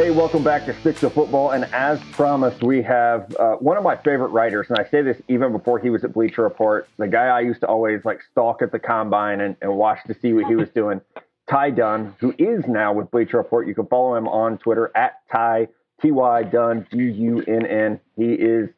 Hey, 0.00 0.10
welcome 0.10 0.42
back 0.42 0.64
to 0.64 0.72
Stick 0.80 0.96
to 1.00 1.10
Football. 1.10 1.50
And 1.50 1.66
as 1.74 2.00
promised, 2.12 2.62
we 2.62 2.80
have 2.80 3.36
uh, 3.36 3.56
one 3.56 3.76
of 3.76 3.84
my 3.84 3.96
favorite 3.96 4.28
writers, 4.28 4.70
and 4.70 4.78
I 4.78 4.88
say 4.88 5.02
this 5.02 5.20
even 5.28 5.52
before 5.52 5.78
he 5.78 5.90
was 5.90 6.04
at 6.04 6.14
Bleacher 6.14 6.40
Report, 6.40 6.88
the 6.96 7.06
guy 7.06 7.26
I 7.26 7.40
used 7.40 7.60
to 7.60 7.66
always 7.66 8.02
like 8.06 8.22
stalk 8.22 8.62
at 8.62 8.72
the 8.72 8.78
combine 8.78 9.42
and, 9.42 9.56
and 9.60 9.76
watch 9.76 9.98
to 10.06 10.14
see 10.14 10.32
what 10.32 10.46
he 10.46 10.56
was 10.56 10.70
doing. 10.74 11.02
Ty 11.50 11.72
Dunne, 11.72 12.14
who 12.18 12.34
is 12.38 12.64
now 12.66 12.94
with 12.94 13.10
Bleacher 13.10 13.36
Report. 13.36 13.68
You 13.68 13.74
can 13.74 13.86
follow 13.88 14.14
him 14.14 14.26
on 14.26 14.56
Twitter 14.56 14.90
at 14.94 15.20
Ty 15.30 15.68
T 16.00 16.12
Y 16.12 16.44
Dunn 16.44 16.86
D 16.90 16.96
U 16.96 17.44
N 17.46 17.66
N. 17.66 18.00
He 18.16 18.32
is, 18.32 18.70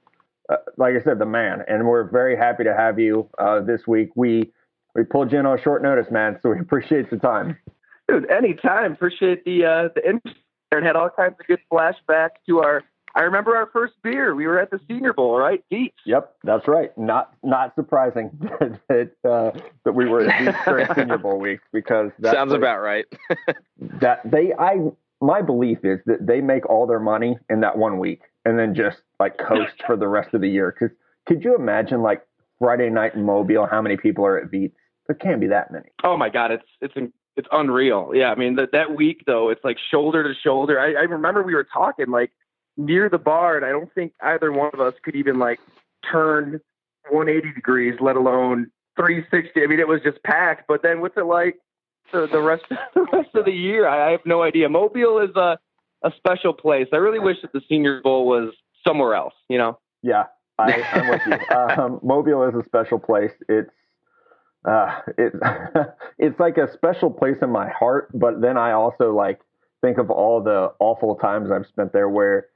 uh, 0.48 0.56
like 0.76 0.96
I 1.00 1.04
said, 1.04 1.20
the 1.20 1.24
man, 1.24 1.62
and 1.68 1.86
we're 1.86 2.10
very 2.10 2.36
happy 2.36 2.64
to 2.64 2.74
have 2.74 2.98
you 2.98 3.28
uh, 3.38 3.60
this 3.60 3.86
week. 3.86 4.10
We 4.16 4.50
we 4.96 5.04
pulled 5.04 5.30
you 5.30 5.38
in 5.38 5.46
on 5.46 5.62
short 5.62 5.84
notice, 5.84 6.10
man, 6.10 6.40
so 6.42 6.50
we 6.50 6.58
appreciate 6.58 7.10
the 7.10 7.16
time. 7.16 7.58
Dude, 8.08 8.28
anytime. 8.28 8.94
Appreciate 8.94 9.44
the 9.44 9.64
uh, 9.64 9.88
the 9.94 10.04
interest 10.04 10.41
and 10.78 10.86
had 10.86 10.96
all 10.96 11.10
kinds 11.10 11.34
of 11.38 11.46
good 11.46 11.60
flashbacks 11.70 12.40
to 12.48 12.60
our. 12.60 12.82
I 13.14 13.22
remember 13.22 13.54
our 13.54 13.68
first 13.74 13.92
beer. 14.02 14.34
We 14.34 14.46
were 14.46 14.58
at 14.58 14.70
the 14.70 14.80
Senior 14.88 15.12
Bowl, 15.12 15.36
right? 15.36 15.62
Deep. 15.70 15.94
Yep, 16.06 16.34
that's 16.44 16.66
right. 16.66 16.96
Not 16.96 17.34
not 17.42 17.74
surprising 17.74 18.30
that 18.88 19.12
uh, 19.22 19.50
that 19.84 19.92
we 19.92 20.08
were 20.08 20.22
at 20.22 20.44
Deep 20.44 20.54
during 20.64 20.88
Senior 20.96 21.18
Bowl 21.18 21.38
week 21.38 21.60
because 21.72 22.10
that 22.20 22.34
sounds 22.34 22.54
about 22.54 22.80
right. 22.80 23.04
that 24.00 24.20
they, 24.24 24.54
I, 24.58 24.76
my 25.20 25.42
belief 25.42 25.78
is 25.84 25.98
that 26.06 26.26
they 26.26 26.40
make 26.40 26.66
all 26.70 26.86
their 26.86 27.00
money 27.00 27.36
in 27.50 27.60
that 27.60 27.76
one 27.76 27.98
week 27.98 28.22
and 28.46 28.58
then 28.58 28.74
just 28.74 28.98
like 29.20 29.36
coast 29.36 29.74
for 29.86 29.96
the 29.96 30.08
rest 30.08 30.32
of 30.32 30.40
the 30.40 30.48
year. 30.48 30.74
Because 30.74 30.96
could 31.26 31.44
you 31.44 31.54
imagine 31.54 32.02
like 32.02 32.22
Friday 32.58 32.88
night 32.88 33.14
in 33.14 33.24
Mobile? 33.24 33.66
How 33.70 33.82
many 33.82 33.98
people 33.98 34.24
are 34.24 34.38
at 34.38 34.50
Veets? 34.50 34.72
There 35.06 35.16
can't 35.16 35.40
be 35.40 35.48
that 35.48 35.70
many. 35.70 35.88
Oh 36.02 36.16
my 36.16 36.30
God, 36.30 36.50
it's 36.50 36.64
it's 36.80 36.94
it's 37.36 37.48
unreal. 37.50 38.12
Yeah, 38.14 38.30
I 38.30 38.34
mean 38.34 38.56
that 38.56 38.72
that 38.72 38.94
week 38.94 39.24
though, 39.26 39.50
it's 39.50 39.64
like 39.64 39.78
shoulder 39.90 40.22
to 40.22 40.34
shoulder. 40.40 40.78
I, 40.78 40.92
I 40.92 41.04
remember 41.04 41.42
we 41.42 41.54
were 41.54 41.66
talking 41.72 42.10
like 42.10 42.32
near 42.76 43.08
the 43.08 43.18
bar, 43.18 43.56
and 43.56 43.64
I 43.64 43.70
don't 43.70 43.92
think 43.94 44.12
either 44.20 44.52
one 44.52 44.70
of 44.72 44.80
us 44.80 44.94
could 45.02 45.14
even 45.14 45.38
like 45.38 45.60
turn 46.10 46.60
180 47.10 47.54
degrees, 47.54 47.94
let 48.00 48.16
alone 48.16 48.70
360. 48.96 49.62
I 49.62 49.66
mean, 49.66 49.80
it 49.80 49.88
was 49.88 50.00
just 50.02 50.22
packed. 50.22 50.64
But 50.68 50.82
then 50.82 51.00
what's 51.00 51.16
it 51.16 51.26
like 51.26 51.56
the, 52.12 52.26
the 52.26 52.40
rest 52.40 52.64
the 52.94 53.06
rest 53.12 53.34
of 53.34 53.44
the 53.44 53.52
year? 53.52 53.86
I, 53.86 54.08
I 54.08 54.10
have 54.12 54.24
no 54.24 54.42
idea. 54.42 54.68
Mobile 54.68 55.18
is 55.18 55.34
a 55.36 55.58
a 56.04 56.12
special 56.16 56.52
place. 56.52 56.88
I 56.92 56.96
really 56.96 57.20
wish 57.20 57.36
that 57.42 57.52
the 57.52 57.62
Senior 57.68 58.00
Bowl 58.02 58.26
was 58.26 58.52
somewhere 58.86 59.14
else. 59.14 59.34
You 59.48 59.58
know? 59.58 59.78
Yeah, 60.02 60.24
I, 60.58 60.72
am 60.92 61.08
with 61.08 61.22
you. 61.26 61.38
Um, 61.56 62.00
Mobile 62.02 62.42
is 62.48 62.54
a 62.54 62.64
special 62.64 62.98
place. 62.98 63.32
It's 63.48 63.70
uh, 64.64 65.00
it, 65.18 65.32
it's 66.18 66.38
like 66.38 66.58
a 66.58 66.70
special 66.72 67.10
place 67.10 67.38
in 67.42 67.50
my 67.50 67.68
heart. 67.68 68.08
But 68.14 68.40
then 68.40 68.56
I 68.56 68.72
also 68.72 69.14
like 69.14 69.40
think 69.80 69.98
of 69.98 70.10
all 70.10 70.42
the 70.42 70.72
awful 70.78 71.16
times 71.16 71.50
I've 71.50 71.66
spent 71.66 71.92
there 71.92 72.08
where 72.08 72.46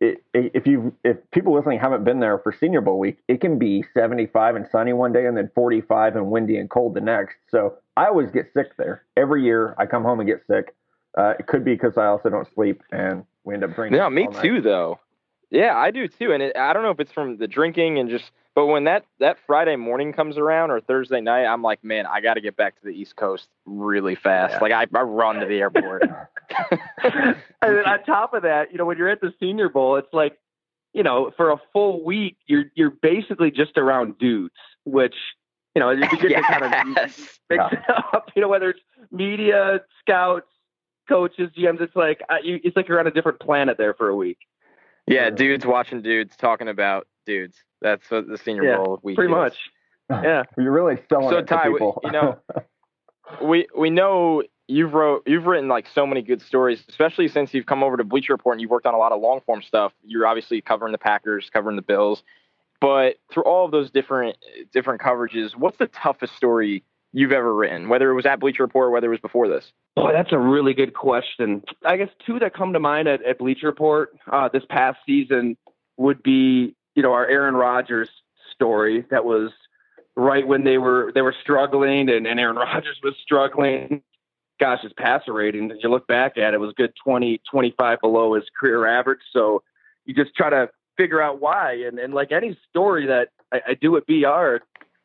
it, 0.00 0.24
if 0.34 0.66
you 0.66 0.94
if 1.04 1.18
people 1.32 1.54
listening 1.54 1.78
haven't 1.78 2.04
been 2.04 2.20
there 2.20 2.38
for 2.38 2.52
Senior 2.52 2.80
Bowl 2.80 2.98
week, 2.98 3.18
it 3.28 3.40
can 3.40 3.58
be 3.58 3.84
75 3.94 4.56
and 4.56 4.66
sunny 4.70 4.92
one 4.92 5.12
day 5.12 5.26
and 5.26 5.36
then 5.36 5.50
45 5.54 6.16
and 6.16 6.30
windy 6.30 6.56
and 6.56 6.68
cold 6.68 6.94
the 6.94 7.00
next. 7.00 7.36
So 7.50 7.76
I 7.96 8.06
always 8.06 8.30
get 8.30 8.46
sick 8.54 8.76
there 8.76 9.04
every 9.16 9.44
year. 9.44 9.74
I 9.78 9.86
come 9.86 10.02
home 10.02 10.20
and 10.20 10.28
get 10.28 10.42
sick. 10.46 10.74
Uh, 11.16 11.34
it 11.38 11.46
could 11.46 11.64
be 11.64 11.74
because 11.74 11.98
I 11.98 12.06
also 12.06 12.30
don't 12.30 12.48
sleep 12.54 12.82
and 12.92 13.24
we 13.44 13.54
end 13.54 13.64
up 13.64 13.74
drinking. 13.74 13.98
Yeah, 13.98 14.08
me 14.08 14.28
too, 14.40 14.60
though. 14.60 15.00
Yeah, 15.50 15.76
I 15.76 15.90
do 15.90 16.06
too, 16.06 16.32
and 16.32 16.42
it, 16.42 16.56
I 16.56 16.72
don't 16.72 16.82
know 16.82 16.90
if 16.90 17.00
it's 17.00 17.12
from 17.12 17.36
the 17.36 17.48
drinking 17.48 17.98
and 17.98 18.08
just 18.08 18.30
but 18.54 18.66
when 18.66 18.84
that 18.84 19.04
that 19.20 19.38
Friday 19.46 19.76
morning 19.76 20.12
comes 20.12 20.36
around 20.36 20.70
or 20.70 20.80
Thursday 20.80 21.20
night, 21.20 21.44
I'm 21.44 21.62
like, 21.62 21.84
man, 21.84 22.06
I 22.06 22.20
got 22.20 22.34
to 22.34 22.40
get 22.40 22.56
back 22.56 22.80
to 22.80 22.84
the 22.84 22.90
East 22.90 23.16
Coast 23.16 23.48
really 23.64 24.16
fast. 24.16 24.54
Yeah. 24.54 24.58
Like 24.60 24.72
I, 24.72 24.86
I 24.98 25.02
run 25.02 25.36
to 25.36 25.46
the 25.46 25.60
airport. 25.60 26.02
and 27.02 27.36
then 27.62 27.86
on 27.86 28.02
top 28.04 28.34
of 28.34 28.42
that, 28.42 28.72
you 28.72 28.78
know, 28.78 28.84
when 28.84 28.98
you're 28.98 29.08
at 29.08 29.20
the 29.20 29.32
Senior 29.38 29.68
Bowl, 29.68 29.96
it's 29.96 30.12
like, 30.12 30.36
you 30.92 31.04
know, 31.04 31.30
for 31.36 31.50
a 31.50 31.56
full 31.72 32.04
week, 32.04 32.36
you're 32.46 32.64
you're 32.74 32.90
basically 32.90 33.52
just 33.52 33.78
around 33.78 34.18
dudes, 34.18 34.54
which 34.84 35.14
you 35.76 35.80
know, 35.80 35.90
you 35.90 36.00
get 36.00 36.30
yes. 36.30 36.44
to 36.44 36.52
kind 36.58 36.64
of 36.64 36.86
mix 36.88 37.40
yeah. 37.50 37.68
it 37.70 37.78
up. 38.12 38.30
You 38.34 38.42
know, 38.42 38.48
whether 38.48 38.70
it's 38.70 38.80
media, 39.12 39.80
scouts, 40.00 40.48
coaches, 41.08 41.50
GMs, 41.56 41.80
it's 41.80 41.94
like 41.94 42.20
uh, 42.28 42.36
you, 42.42 42.58
it's 42.64 42.76
like 42.76 42.88
you're 42.88 42.98
on 42.98 43.06
a 43.06 43.12
different 43.12 43.38
planet 43.38 43.78
there 43.78 43.94
for 43.94 44.08
a 44.08 44.16
week. 44.16 44.38
Yeah, 45.10 45.30
dudes 45.30 45.66
watching 45.66 46.02
dudes 46.02 46.36
talking 46.36 46.68
about 46.68 47.06
dudes. 47.26 47.56
That's 47.82 48.08
what 48.10 48.28
the 48.28 48.38
Senior 48.38 48.64
yeah, 48.64 48.76
Bowl 48.76 49.00
week. 49.02 49.16
Pretty 49.16 49.32
is. 49.32 49.36
much. 49.36 49.56
Yeah. 50.10 50.44
You're 50.56 50.72
really 50.72 50.98
selling 51.08 51.30
so, 51.30 51.38
it 51.38 51.46
Ty, 51.46 51.64
to 51.64 51.72
people. 51.72 52.00
You 52.04 52.12
know, 52.12 52.38
we 53.42 53.66
we 53.76 53.90
know 53.90 54.42
you've 54.68 54.94
wrote 54.94 55.22
you've 55.26 55.46
written 55.46 55.68
like 55.68 55.86
so 55.92 56.06
many 56.06 56.22
good 56.22 56.40
stories, 56.40 56.84
especially 56.88 57.28
since 57.28 57.52
you've 57.52 57.66
come 57.66 57.82
over 57.82 57.96
to 57.96 58.04
Bleacher 58.04 58.32
Report 58.32 58.54
and 58.54 58.60
you've 58.60 58.70
worked 58.70 58.86
on 58.86 58.94
a 58.94 58.98
lot 58.98 59.12
of 59.12 59.20
long 59.20 59.40
form 59.44 59.62
stuff. 59.62 59.92
You're 60.04 60.26
obviously 60.26 60.60
covering 60.60 60.92
the 60.92 60.98
Packers, 60.98 61.50
covering 61.52 61.76
the 61.76 61.82
Bills, 61.82 62.22
but 62.80 63.16
through 63.32 63.44
all 63.44 63.64
of 63.64 63.72
those 63.72 63.90
different 63.90 64.36
different 64.72 65.00
coverages, 65.00 65.56
what's 65.56 65.78
the 65.78 65.88
toughest 65.88 66.36
story 66.36 66.84
you've 67.12 67.32
ever 67.32 67.54
written, 67.54 67.88
whether 67.88 68.10
it 68.10 68.14
was 68.14 68.26
at 68.26 68.40
Bleacher 68.40 68.62
Report 68.62 68.88
or 68.88 68.90
whether 68.90 69.06
it 69.06 69.10
was 69.10 69.20
before 69.20 69.48
this? 69.48 69.72
Oh, 69.96 70.12
that's 70.12 70.32
a 70.32 70.38
really 70.38 70.74
good 70.74 70.94
question. 70.94 71.62
I 71.84 71.96
guess 71.96 72.08
two 72.24 72.38
that 72.38 72.54
come 72.54 72.72
to 72.72 72.80
mind 72.80 73.08
at, 73.08 73.24
at 73.24 73.38
Bleacher 73.38 73.66
Report 73.66 74.10
uh, 74.30 74.48
this 74.52 74.62
past 74.68 74.98
season 75.06 75.56
would 75.96 76.22
be, 76.22 76.74
you 76.94 77.02
know, 77.02 77.12
our 77.12 77.26
Aaron 77.26 77.54
Rodgers 77.54 78.08
story. 78.54 79.04
That 79.10 79.24
was 79.24 79.50
right 80.16 80.46
when 80.46 80.64
they 80.64 80.78
were 80.78 81.12
they 81.14 81.22
were 81.22 81.34
struggling, 81.42 82.08
and, 82.08 82.26
and 82.26 82.38
Aaron 82.38 82.56
Rodgers 82.56 82.98
was 83.02 83.14
struggling. 83.22 84.02
Gosh, 84.60 84.82
his 84.82 84.92
passer 84.92 85.32
rating, 85.32 85.72
you 85.82 85.88
look 85.88 86.06
back 86.06 86.36
at 86.36 86.52
it, 86.52 86.60
was 86.60 86.74
good 86.76 86.92
20, 87.02 87.40
25 87.50 87.98
below 88.02 88.34
his 88.34 88.44
career 88.58 88.86
average. 88.86 89.20
So 89.32 89.62
you 90.04 90.14
just 90.14 90.34
try 90.36 90.50
to 90.50 90.68
figure 90.98 91.22
out 91.22 91.40
why. 91.40 91.82
And, 91.86 91.98
and 91.98 92.12
like 92.12 92.30
any 92.30 92.58
story 92.68 93.06
that 93.06 93.28
I, 93.50 93.60
I 93.68 93.74
do 93.74 93.96
at 93.96 94.06
BR, 94.06 94.56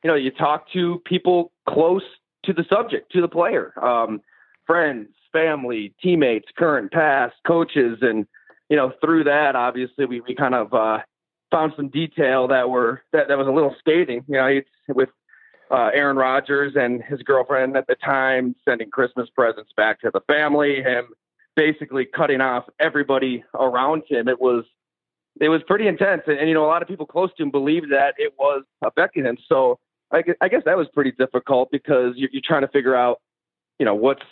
you 0.05 0.11
know, 0.11 0.15
you 0.15 0.29
talk 0.29 0.71
to 0.71 1.01
people 1.03 1.51
close 1.67 2.03
to 2.43 2.53
the 2.53 2.63
subject, 2.71 3.11
to 3.11 3.21
the 3.21 3.27
player, 3.27 3.73
um, 3.83 4.21
friends, 4.67 5.09
family, 5.33 5.95
teammates, 5.99 6.45
current, 6.55 6.91
past, 6.91 7.33
coaches, 7.47 7.97
and 8.03 8.27
you 8.69 8.77
know, 8.77 8.93
through 9.03 9.23
that, 9.23 9.55
obviously, 9.55 10.05
we, 10.05 10.21
we 10.21 10.35
kind 10.35 10.53
of 10.53 10.71
uh, 10.75 10.99
found 11.49 11.73
some 11.75 11.89
detail 11.89 12.47
that 12.49 12.69
were 12.69 13.01
that, 13.13 13.29
that 13.29 13.37
was 13.39 13.47
a 13.47 13.51
little 13.51 13.75
scathing. 13.79 14.23
You 14.27 14.35
know, 14.35 14.61
with 14.89 15.09
uh, 15.71 15.89
Aaron 15.91 16.17
Rodgers 16.17 16.73
and 16.75 17.01
his 17.01 17.23
girlfriend 17.23 17.75
at 17.75 17.87
the 17.87 17.95
time 17.95 18.55
sending 18.63 18.91
Christmas 18.91 19.27
presents 19.33 19.71
back 19.75 20.01
to 20.01 20.11
the 20.13 20.21
family, 20.27 20.83
him 20.83 21.07
basically 21.55 22.05
cutting 22.05 22.41
off 22.41 22.65
everybody 22.79 23.43
around 23.55 24.03
him. 24.07 24.27
It 24.27 24.39
was 24.39 24.65
it 25.41 25.49
was 25.49 25.61
pretty 25.65 25.87
intense, 25.87 26.21
and, 26.27 26.37
and 26.37 26.47
you 26.47 26.53
know, 26.53 26.63
a 26.63 26.67
lot 26.67 26.83
of 26.83 26.87
people 26.87 27.07
close 27.07 27.31
to 27.37 27.43
him 27.43 27.49
believed 27.49 27.91
that 27.91 28.13
it 28.19 28.33
was 28.37 28.61
affecting 28.83 29.25
him. 29.25 29.39
So 29.49 29.79
I, 30.15 30.23
I 30.41 30.47
guess 30.47 30.62
that 30.65 30.78
was 30.78 30.88
pretty 30.93 31.12
difficult 31.12 31.69
because 31.71 32.13
you're, 32.15 32.30
you're 32.32 32.41
trying 32.43 32.62
to 32.62 32.69
figure 32.69 32.95
out, 32.95 33.21
you 33.80 33.86
know, 33.86 33.95
what's 33.95 34.23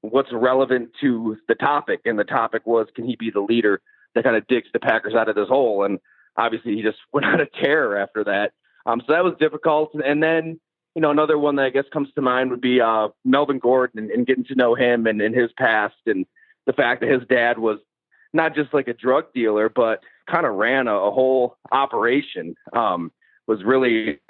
what's 0.00 0.32
relevant 0.32 0.90
to 1.00 1.36
the 1.48 1.54
topic, 1.54 2.00
and 2.04 2.18
the 2.18 2.24
topic 2.24 2.66
was 2.66 2.88
can 2.94 3.04
he 3.06 3.16
be 3.16 3.30
the 3.30 3.40
leader 3.40 3.80
that 4.14 4.24
kind 4.24 4.36
of 4.36 4.46
digs 4.48 4.68
the 4.72 4.80
Packers 4.80 5.14
out 5.14 5.28
of 5.28 5.36
this 5.36 5.48
hole? 5.48 5.84
And 5.84 6.00
obviously, 6.36 6.74
he 6.74 6.82
just 6.82 6.98
went 7.12 7.26
on 7.26 7.40
a 7.40 7.46
tear 7.46 7.96
after 7.96 8.24
that. 8.24 8.52
Um, 8.84 9.00
so 9.06 9.12
that 9.12 9.24
was 9.24 9.34
difficult. 9.38 9.94
And 9.94 10.22
then, 10.22 10.58
you 10.94 11.02
know, 11.02 11.10
another 11.10 11.38
one 11.38 11.56
that 11.56 11.66
I 11.66 11.70
guess 11.70 11.84
comes 11.92 12.08
to 12.14 12.22
mind 12.22 12.50
would 12.50 12.60
be 12.60 12.80
uh, 12.80 13.08
Melvin 13.24 13.58
Gordon 13.58 14.00
and, 14.00 14.10
and 14.10 14.26
getting 14.26 14.44
to 14.44 14.54
know 14.54 14.74
him 14.74 15.06
and, 15.06 15.20
and 15.20 15.34
his 15.34 15.50
past 15.58 15.96
and 16.06 16.26
the 16.66 16.72
fact 16.72 17.02
that 17.02 17.10
his 17.10 17.22
dad 17.28 17.58
was 17.58 17.78
not 18.32 18.54
just 18.54 18.74
like 18.74 18.88
a 18.88 18.94
drug 18.94 19.32
dealer, 19.34 19.68
but 19.68 20.00
kind 20.30 20.46
of 20.46 20.54
ran 20.54 20.88
a, 20.88 20.94
a 20.94 21.10
whole 21.10 21.56
operation. 21.70 22.54
Um, 22.74 23.12
was 23.46 23.64
really 23.64 24.20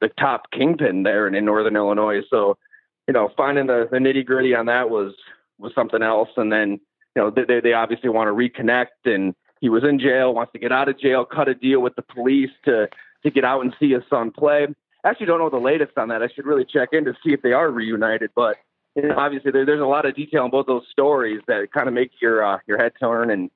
the 0.00 0.08
top 0.20 0.50
kingpin 0.50 1.02
there 1.02 1.26
in, 1.26 1.34
in 1.34 1.44
Northern 1.44 1.76
Illinois. 1.76 2.20
So 2.30 2.58
you 3.06 3.12
know, 3.12 3.30
finding 3.36 3.66
the, 3.66 3.88
the 3.90 3.98
nitty 3.98 4.26
gritty 4.26 4.54
on 4.54 4.66
that 4.66 4.90
was 4.90 5.14
was 5.58 5.72
something 5.74 6.02
else. 6.02 6.28
And 6.36 6.52
then, 6.52 6.72
you 7.14 7.22
know, 7.22 7.30
they 7.30 7.60
they 7.60 7.72
obviously 7.72 8.10
want 8.10 8.28
to 8.28 8.32
reconnect, 8.32 9.04
and 9.04 9.34
he 9.60 9.68
was 9.68 9.84
in 9.84 9.98
jail, 9.98 10.34
wants 10.34 10.52
to 10.52 10.58
get 10.58 10.72
out 10.72 10.88
of 10.88 10.98
jail, 10.98 11.24
cut 11.24 11.48
a 11.48 11.54
deal 11.54 11.80
with 11.80 11.94
the 11.96 12.02
police 12.02 12.50
to 12.64 12.88
to 13.22 13.30
get 13.30 13.44
out 13.44 13.62
and 13.62 13.74
see 13.78 13.92
his 13.92 14.02
son 14.10 14.30
play. 14.30 14.66
I 15.04 15.08
actually 15.08 15.26
don't 15.26 15.38
know 15.38 15.50
the 15.50 15.58
latest 15.58 15.96
on 15.96 16.08
that. 16.08 16.22
I 16.22 16.28
should 16.28 16.46
really 16.46 16.64
check 16.64 16.90
in 16.92 17.04
to 17.04 17.14
see 17.24 17.32
if 17.32 17.42
they 17.42 17.52
are 17.52 17.70
reunited. 17.70 18.30
But 18.34 18.56
you 18.96 19.02
know, 19.02 19.16
obviously, 19.16 19.52
there, 19.52 19.64
there's 19.64 19.80
a 19.80 19.86
lot 19.86 20.04
of 20.04 20.16
detail 20.16 20.44
in 20.44 20.50
both 20.50 20.66
those 20.66 20.84
stories 20.90 21.40
that 21.46 21.72
kind 21.72 21.88
of 21.88 21.94
make 21.94 22.10
your 22.20 22.44
uh, 22.44 22.58
your 22.66 22.78
head 22.78 22.92
turn 22.98 23.30
and 23.30 23.50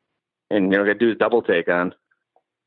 and 0.50 0.72
you 0.72 0.78
know, 0.78 0.94
do 0.94 1.10
a 1.10 1.14
double 1.14 1.42
take 1.42 1.68
on. 1.68 1.94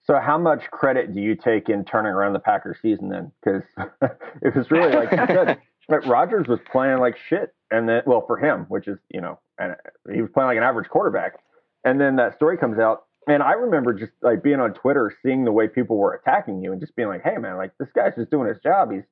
So, 0.05 0.19
how 0.19 0.37
much 0.37 0.63
credit 0.71 1.13
do 1.13 1.21
you 1.21 1.35
take 1.35 1.69
in 1.69 1.85
turning 1.85 2.11
around 2.11 2.33
the 2.33 2.39
Packers 2.39 2.77
season 2.81 3.09
then? 3.09 3.31
Because 3.41 3.63
it 4.41 4.55
was 4.55 4.69
really 4.69 4.93
like 4.93 5.11
you 5.11 5.17
said, 5.17 5.59
but 5.87 6.05
Rodgers 6.05 6.47
was 6.47 6.59
playing 6.69 6.99
like 6.99 7.15
shit, 7.29 7.53
and 7.71 7.87
then 7.87 8.01
well 8.05 8.23
for 8.27 8.37
him, 8.37 8.65
which 8.67 8.87
is 8.87 8.97
you 9.09 9.21
know, 9.21 9.39
and 9.57 9.75
he 10.13 10.21
was 10.21 10.29
playing 10.33 10.47
like 10.47 10.57
an 10.57 10.63
average 10.63 10.89
quarterback, 10.89 11.39
and 11.85 12.01
then 12.01 12.17
that 12.17 12.35
story 12.35 12.57
comes 12.57 12.79
out, 12.79 13.05
and 13.27 13.41
I 13.41 13.53
remember 13.53 13.93
just 13.93 14.11
like 14.21 14.43
being 14.43 14.59
on 14.59 14.73
Twitter, 14.73 15.15
seeing 15.23 15.45
the 15.45 15.53
way 15.53 15.69
people 15.69 15.95
were 15.95 16.13
attacking 16.13 16.61
you, 16.61 16.73
and 16.73 16.81
just 16.81 16.95
being 16.97 17.07
like, 17.07 17.23
hey 17.23 17.37
man, 17.37 17.55
like 17.55 17.71
this 17.79 17.89
guy's 17.95 18.15
just 18.15 18.29
doing 18.29 18.49
his 18.49 18.59
job. 18.61 18.91
He's 18.91 19.03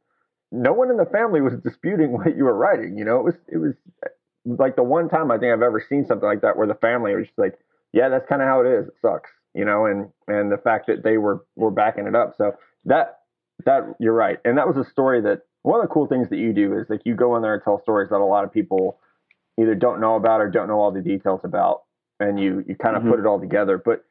no 0.52 0.74
one 0.74 0.92
in 0.92 0.98
the 0.98 1.06
family 1.06 1.40
was 1.40 1.54
disputing 1.64 2.12
what 2.18 2.36
you 2.36 2.44
were 2.44 2.56
writing. 2.56 2.98
You 2.98 3.06
know, 3.06 3.18
it 3.18 3.24
was 3.24 3.36
it 3.48 3.58
was 3.58 3.76
like 4.46 4.76
the 4.76 4.84
one 4.84 5.08
time 5.08 5.32
I 5.32 5.38
think 5.38 5.54
I've 5.54 5.62
ever 5.62 5.82
seen 5.88 6.06
something 6.06 6.28
like 6.28 6.42
that 6.42 6.58
where 6.58 6.68
the 6.68 6.76
family 6.76 7.16
was 7.16 7.28
just 7.28 7.40
like, 7.40 7.58
yeah, 7.94 8.10
that's 8.10 8.28
kind 8.28 8.42
of 8.42 8.50
how 8.50 8.60
it 8.60 8.68
is. 8.68 8.88
It 8.90 8.96
sucks 9.02 9.30
you 9.54 9.66
know, 9.66 9.86
and 9.86 10.10
and 10.28 10.52
the 10.52 10.58
fact 10.58 10.88
that 10.88 11.04
they 11.04 11.18
were 11.18 11.46
were 11.56 11.72
backing 11.72 12.08
it 12.08 12.16
up. 12.16 12.36
So 12.38 12.54
that 12.86 13.20
that 13.66 13.96
you're 14.00 14.14
right, 14.14 14.40
and 14.46 14.58
that 14.58 14.68
was 14.68 14.78
a 14.78 14.90
story 14.90 15.22
that 15.22 15.42
one 15.64 15.80
of 15.80 15.88
the 15.88 15.94
cool 15.94 16.08
things 16.08 16.30
that 16.30 16.38
you 16.38 16.54
do 16.54 16.78
is 16.78 16.90
like 16.90 17.02
you 17.06 17.16
go 17.16 17.36
in 17.36 17.42
there 17.42 17.54
and 17.54 17.64
tell 17.64 17.82
stories 17.82 18.10
that 18.10 18.18
a 18.18 18.26
lot 18.26 18.44
of 18.44 18.52
people 18.52 19.00
either 19.60 19.76
don't 19.76 20.02
know 20.02 20.16
about 20.16 20.42
or 20.42 20.50
don't 20.50 20.68
know 20.68 20.80
all 20.80 20.92
the 20.92 21.02
details 21.02 21.42
about, 21.44 21.84
and 22.20 22.40
you 22.40 22.64
you 22.68 22.76
kind 22.76 22.96
of 22.96 23.04
mm-hmm. 23.04 23.12
put 23.12 23.20
it 23.20 23.26
all 23.26 23.40
together. 23.40 23.78
But 23.78 24.06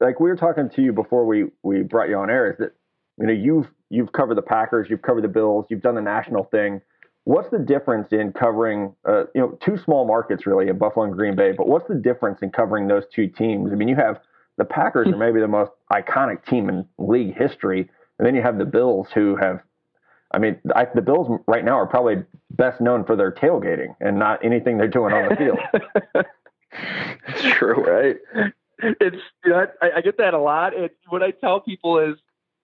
like 0.00 0.20
we 0.20 0.28
were 0.28 0.36
talking 0.36 0.68
to 0.70 0.82
you 0.82 0.92
before 0.92 1.26
we 1.26 1.46
we 1.62 1.82
brought 1.82 2.08
you 2.08 2.16
on 2.16 2.30
air, 2.30 2.50
is 2.50 2.58
that 2.58 2.72
you 3.18 3.26
know 3.26 3.32
you've 3.32 3.70
you've 3.92 4.12
covered 4.12 4.36
the 4.36 4.42
Packers, 4.42 4.88
you've 4.90 5.02
covered 5.02 5.22
the 5.22 5.28
Bills, 5.28 5.66
you've 5.68 5.82
done 5.82 5.94
the 5.94 6.02
national 6.02 6.44
thing. 6.44 6.80
What's 7.24 7.50
the 7.50 7.58
difference 7.58 8.08
in 8.10 8.32
covering, 8.32 8.96
uh, 9.08 9.24
you 9.32 9.40
know, 9.40 9.56
two 9.64 9.76
small 9.76 10.04
markets 10.04 10.44
really 10.44 10.68
in 10.68 10.76
Buffalo 10.76 11.04
and 11.04 11.14
Green 11.14 11.36
Bay? 11.36 11.52
But 11.56 11.68
what's 11.68 11.86
the 11.86 11.94
difference 11.94 12.40
in 12.42 12.50
covering 12.50 12.88
those 12.88 13.04
two 13.14 13.28
teams? 13.28 13.70
I 13.70 13.76
mean, 13.76 13.86
you 13.86 13.94
have 13.94 14.18
the 14.58 14.64
Packers 14.64 15.08
are 15.08 15.12
hmm. 15.12 15.18
maybe 15.18 15.40
the 15.40 15.48
most 15.48 15.72
iconic 15.92 16.44
team 16.46 16.68
in 16.68 16.86
league 16.98 17.36
history, 17.36 17.88
and 18.18 18.26
then 18.26 18.34
you 18.34 18.42
have 18.42 18.58
the 18.58 18.64
Bills, 18.64 19.08
who 19.14 19.36
have, 19.36 19.60
I 20.32 20.38
mean, 20.38 20.58
I, 20.74 20.86
the 20.94 21.02
Bills 21.02 21.40
right 21.46 21.64
now 21.64 21.78
are 21.78 21.86
probably 21.86 22.24
best 22.50 22.80
known 22.80 23.04
for 23.04 23.16
their 23.16 23.32
tailgating 23.32 23.96
and 24.00 24.18
not 24.18 24.44
anything 24.44 24.78
they're 24.78 24.88
doing 24.88 25.12
on 25.12 25.28
the 25.28 25.36
field. 25.36 25.58
it's 27.28 27.42
true, 27.56 27.74
right? 27.74 28.16
It's 28.78 29.16
you 29.44 29.50
know, 29.50 29.66
I, 29.80 29.90
I 29.96 30.00
get 30.00 30.18
that 30.18 30.34
a 30.34 30.38
lot. 30.38 30.76
And 30.76 30.90
what 31.08 31.22
I 31.22 31.30
tell 31.30 31.60
people 31.60 31.98
is, 31.98 32.16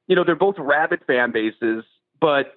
you 0.06 0.16
know, 0.16 0.24
they're 0.24 0.36
both 0.36 0.56
rabid 0.58 1.00
fan 1.06 1.32
bases, 1.32 1.84
but 2.20 2.54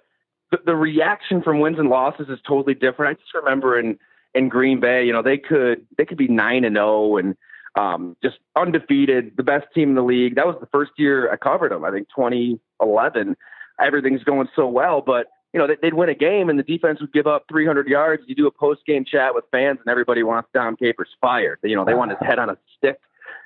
the, 0.51 0.59
the 0.65 0.75
reaction 0.75 1.41
from 1.41 1.59
wins 1.59 1.79
and 1.79 1.89
losses 1.89 2.27
is 2.29 2.39
totally 2.47 2.73
different. 2.73 3.17
I 3.17 3.21
just 3.21 3.33
remember 3.33 3.79
in 3.79 3.97
in 4.33 4.49
Green 4.49 4.79
Bay, 4.79 5.05
you 5.05 5.13
know, 5.13 5.21
they 5.21 5.37
could 5.37 5.85
they 5.97 6.05
could 6.05 6.17
be 6.17 6.27
nine 6.27 6.63
and 6.63 6.75
zero 6.75 6.87
oh 6.87 7.17
and 7.17 7.35
um, 7.75 8.17
just 8.21 8.37
undefeated, 8.55 9.33
the 9.37 9.43
best 9.43 9.67
team 9.73 9.89
in 9.89 9.95
the 9.95 10.03
league. 10.03 10.35
That 10.35 10.47
was 10.47 10.57
the 10.59 10.67
first 10.67 10.91
year 10.97 11.31
I 11.31 11.37
covered 11.37 11.71
them. 11.71 11.85
I 11.85 11.91
think 11.91 12.07
2011. 12.15 13.37
Everything's 13.79 14.23
going 14.23 14.47
so 14.55 14.67
well, 14.67 15.01
but 15.01 15.27
you 15.53 15.59
know 15.59 15.67
they'd 15.81 15.93
win 15.93 16.09
a 16.09 16.15
game 16.15 16.49
and 16.49 16.57
the 16.57 16.63
defense 16.63 17.01
would 17.01 17.11
give 17.13 17.27
up 17.27 17.45
300 17.49 17.87
yards. 17.87 18.23
You 18.27 18.35
do 18.35 18.47
a 18.47 18.51
post 18.51 18.85
game 18.85 19.03
chat 19.05 19.33
with 19.33 19.45
fans 19.51 19.79
and 19.79 19.89
everybody 19.89 20.23
wants 20.23 20.49
Dom 20.53 20.75
Capers 20.75 21.09
fired. 21.19 21.59
You 21.63 21.75
know 21.75 21.85
they 21.85 21.93
want 21.93 22.11
his 22.11 22.19
head 22.21 22.39
on 22.39 22.49
a 22.49 22.57
stick. 22.77 22.99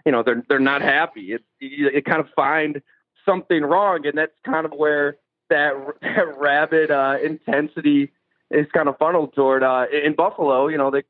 You 0.05 0.11
know 0.11 0.23
they're 0.23 0.43
they're 0.49 0.59
not 0.59 0.81
happy. 0.81 1.33
It 1.33 1.43
you, 1.59 1.89
you 1.91 2.01
kind 2.01 2.19
of 2.19 2.27
find 2.35 2.81
something 3.25 3.63
wrong, 3.63 4.05
and 4.05 4.17
that's 4.17 4.33
kind 4.45 4.65
of 4.65 4.73
where 4.73 5.17
that 5.49 5.73
that 6.01 6.37
rabid 6.37 6.91
uh, 6.91 7.17
intensity 7.23 8.11
is 8.51 8.67
kind 8.73 8.87
of 8.87 8.97
funneled 8.97 9.33
toward. 9.33 9.63
Uh, 9.63 9.85
in 9.91 10.13
Buffalo, 10.15 10.67
you 10.67 10.77
know 10.77 10.91
they 10.91 11.03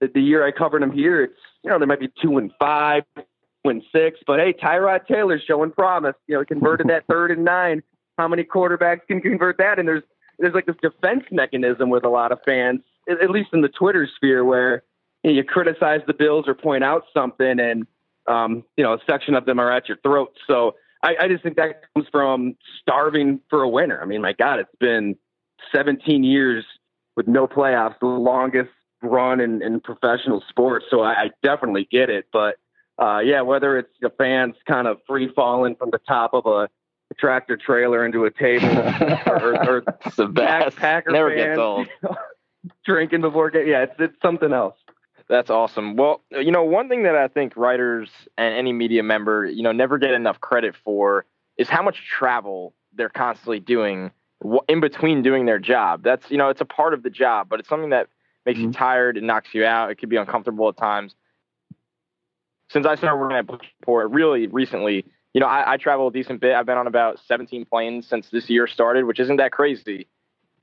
the, 0.00 0.08
the 0.12 0.20
year 0.20 0.46
I 0.46 0.52
covered 0.52 0.82
them 0.82 0.92
here, 0.92 1.24
it's 1.24 1.40
you 1.62 1.70
know 1.70 1.78
they 1.78 1.86
might 1.86 2.00
be 2.00 2.10
two 2.22 2.38
and 2.38 2.52
five, 2.58 3.02
win 3.64 3.82
six, 3.92 4.20
but 4.26 4.38
hey, 4.38 4.52
Tyrod 4.52 5.06
Taylor's 5.06 5.42
showing 5.46 5.70
promise. 5.70 6.14
You 6.26 6.34
know, 6.34 6.40
he 6.40 6.46
converted 6.46 6.88
that 6.88 7.04
third 7.08 7.30
and 7.30 7.44
nine. 7.44 7.82
How 8.18 8.28
many 8.28 8.44
quarterbacks 8.44 9.06
can 9.06 9.20
convert 9.20 9.58
that? 9.58 9.78
And 9.78 9.86
there's 9.86 10.04
there's 10.38 10.54
like 10.54 10.66
this 10.66 10.76
defense 10.82 11.24
mechanism 11.30 11.90
with 11.90 12.04
a 12.04 12.08
lot 12.08 12.32
of 12.32 12.38
fans, 12.44 12.80
at 13.08 13.30
least 13.30 13.50
in 13.52 13.62
the 13.62 13.68
Twitter 13.68 14.08
sphere, 14.16 14.44
where 14.44 14.82
you, 15.22 15.30
know, 15.30 15.36
you 15.36 15.44
criticize 15.44 16.00
the 16.06 16.14
Bills 16.14 16.46
or 16.46 16.54
point 16.54 16.84
out 16.84 17.04
something, 17.14 17.58
and 17.58 17.86
um, 18.26 18.64
you 18.76 18.84
know 18.84 18.94
a 18.94 18.98
section 19.06 19.34
of 19.34 19.46
them 19.46 19.58
are 19.58 19.72
at 19.72 19.88
your 19.88 19.98
throat. 19.98 20.32
So 20.46 20.76
I, 21.02 21.14
I 21.20 21.28
just 21.28 21.42
think 21.42 21.56
that 21.56 21.82
comes 21.94 22.08
from 22.10 22.56
starving 22.80 23.40
for 23.50 23.62
a 23.62 23.68
winner. 23.68 24.00
I 24.00 24.06
mean, 24.06 24.22
my 24.22 24.32
God, 24.32 24.58
it's 24.60 24.76
been 24.80 25.16
17 25.74 26.24
years 26.24 26.64
with 27.16 27.28
no 27.28 27.46
playoffs, 27.46 27.98
the 28.00 28.06
longest 28.06 28.70
run 29.02 29.40
in, 29.40 29.62
in 29.62 29.80
professional 29.80 30.42
sports, 30.48 30.86
so 30.90 31.00
I, 31.00 31.12
I 31.12 31.30
definitely 31.42 31.88
get 31.90 32.10
it. 32.10 32.26
But 32.32 32.56
uh, 32.98 33.18
yeah, 33.18 33.42
whether 33.42 33.78
it's 33.78 33.92
the 34.00 34.10
fans 34.10 34.54
kind 34.66 34.86
of 34.86 34.98
free 35.06 35.30
falling 35.34 35.76
from 35.76 35.90
the 35.90 36.00
top 36.06 36.34
of 36.34 36.46
a, 36.46 36.68
tractor 37.18 37.56
trailer 37.56 38.04
into 38.04 38.24
a 38.24 38.30
table, 38.30 38.66
or, 39.26 39.68
or, 39.68 39.84
the 40.16 40.26
best. 40.26 40.76
Packer 40.76 41.12
Never 41.12 41.30
fans, 41.30 41.40
gets 41.40 41.58
old. 41.58 41.88
drinking 42.84 43.20
before 43.20 43.48
game, 43.50 43.66
yeah, 43.66 43.84
it's 43.84 43.94
it's 43.98 44.20
something 44.20 44.52
else. 44.52 44.76
That's 45.28 45.50
awesome. 45.50 45.96
Well, 45.96 46.22
you 46.30 46.52
know, 46.52 46.62
one 46.62 46.88
thing 46.88 47.02
that 47.02 47.16
I 47.16 47.28
think 47.28 47.56
writers 47.56 48.10
and 48.38 48.54
any 48.54 48.72
media 48.72 49.02
member, 49.02 49.46
you 49.46 49.62
know, 49.62 49.72
never 49.72 49.98
get 49.98 50.12
enough 50.12 50.40
credit 50.40 50.76
for 50.84 51.26
is 51.56 51.68
how 51.68 51.82
much 51.82 52.06
travel 52.06 52.74
they're 52.94 53.08
constantly 53.08 53.58
doing 53.58 54.12
in 54.68 54.80
between 54.80 55.22
doing 55.22 55.46
their 55.46 55.58
job. 55.58 56.02
That's, 56.04 56.30
you 56.30 56.36
know, 56.36 56.48
it's 56.48 56.60
a 56.60 56.66
part 56.66 56.94
of 56.94 57.02
the 57.02 57.10
job, 57.10 57.48
but 57.48 57.58
it's 57.58 57.68
something 57.68 57.90
that 57.90 58.08
makes 58.46 58.58
mm-hmm. 58.58 58.68
you 58.68 58.72
tired, 58.72 59.16
it 59.16 59.24
knocks 59.24 59.48
you 59.52 59.64
out, 59.64 59.90
it 59.90 59.96
could 59.96 60.08
be 60.08 60.16
uncomfortable 60.16 60.68
at 60.68 60.76
times. 60.76 61.14
Since 62.70 62.86
I 62.86 62.94
started 62.94 63.16
working 63.16 63.36
at 63.36 63.50
Report, 63.50 64.10
really 64.10 64.46
recently, 64.46 65.04
you 65.34 65.40
know, 65.40 65.46
I, 65.46 65.74
I 65.74 65.76
travel 65.76 66.08
a 66.08 66.12
decent 66.12 66.40
bit. 66.40 66.54
I've 66.54 66.66
been 66.66 66.78
on 66.78 66.86
about 66.86 67.20
17 67.26 67.66
planes 67.66 68.08
since 68.08 68.30
this 68.30 68.48
year 68.48 68.66
started, 68.66 69.04
which 69.04 69.20
isn't 69.20 69.36
that 69.36 69.52
crazy, 69.52 70.06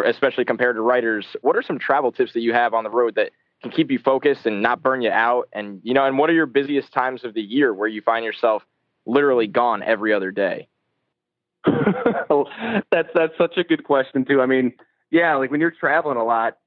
especially 0.03 0.45
compared 0.45 0.75
to 0.77 0.81
writers. 0.81 1.27
What 1.41 1.55
are 1.55 1.61
some 1.61 1.77
travel 1.77 2.11
tips 2.11 2.33
that 2.33 2.41
you 2.41 2.53
have 2.53 2.73
on 2.73 2.83
the 2.83 2.89
road 2.89 3.15
that 3.15 3.31
can 3.61 3.71
keep 3.71 3.91
you 3.91 3.99
focused 3.99 4.45
and 4.45 4.61
not 4.61 4.81
burn 4.81 5.01
you 5.01 5.11
out? 5.11 5.47
And 5.53 5.79
you 5.83 5.93
know, 5.93 6.05
and 6.05 6.17
what 6.17 6.29
are 6.29 6.33
your 6.33 6.47
busiest 6.47 6.91
times 6.91 7.23
of 7.23 7.33
the 7.35 7.41
year 7.41 7.73
where 7.73 7.87
you 7.87 8.01
find 8.01 8.25
yourself 8.25 8.63
literally 9.05 9.47
gone 9.47 9.83
every 9.83 10.11
other 10.11 10.31
day? 10.31 10.67
that's 12.91 13.09
that's 13.13 13.37
such 13.37 13.57
a 13.57 13.63
good 13.63 13.83
question 13.83 14.25
too. 14.25 14.41
I 14.41 14.45
mean, 14.45 14.73
yeah, 15.11 15.35
like 15.35 15.51
when 15.51 15.61
you're 15.61 15.71
traveling 15.71 16.17
a 16.17 16.25
lot, 16.25 16.57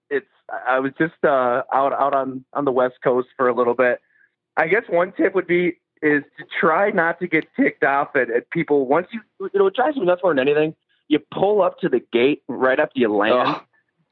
I 0.50 0.78
was 0.80 0.92
just 0.98 1.14
uh, 1.24 1.62
out 1.72 1.92
out 1.92 2.14
on 2.14 2.44
on 2.52 2.64
the 2.64 2.72
West 2.72 2.96
Coast 3.02 3.28
for 3.36 3.48
a 3.48 3.54
little 3.54 3.74
bit. 3.74 4.00
I 4.56 4.68
guess 4.68 4.82
one 4.88 5.12
tip 5.12 5.34
would 5.34 5.46
be 5.46 5.78
is 6.02 6.22
to 6.38 6.44
try 6.60 6.90
not 6.90 7.18
to 7.20 7.26
get 7.26 7.46
ticked 7.56 7.82
off 7.82 8.14
at, 8.14 8.30
at 8.30 8.50
people 8.50 8.86
once 8.86 9.08
you 9.12 9.20
you 9.40 9.58
know 9.58 9.66
it 9.66 9.74
drives 9.74 9.96
me 9.96 10.04
nuts 10.04 10.22
more 10.22 10.34
than 10.34 10.46
anything. 10.46 10.74
You 11.08 11.20
pull 11.32 11.62
up 11.62 11.78
to 11.80 11.88
the 11.88 12.00
gate 12.12 12.42
right 12.48 12.78
after 12.78 12.98
you 12.98 13.14
land. 13.14 13.60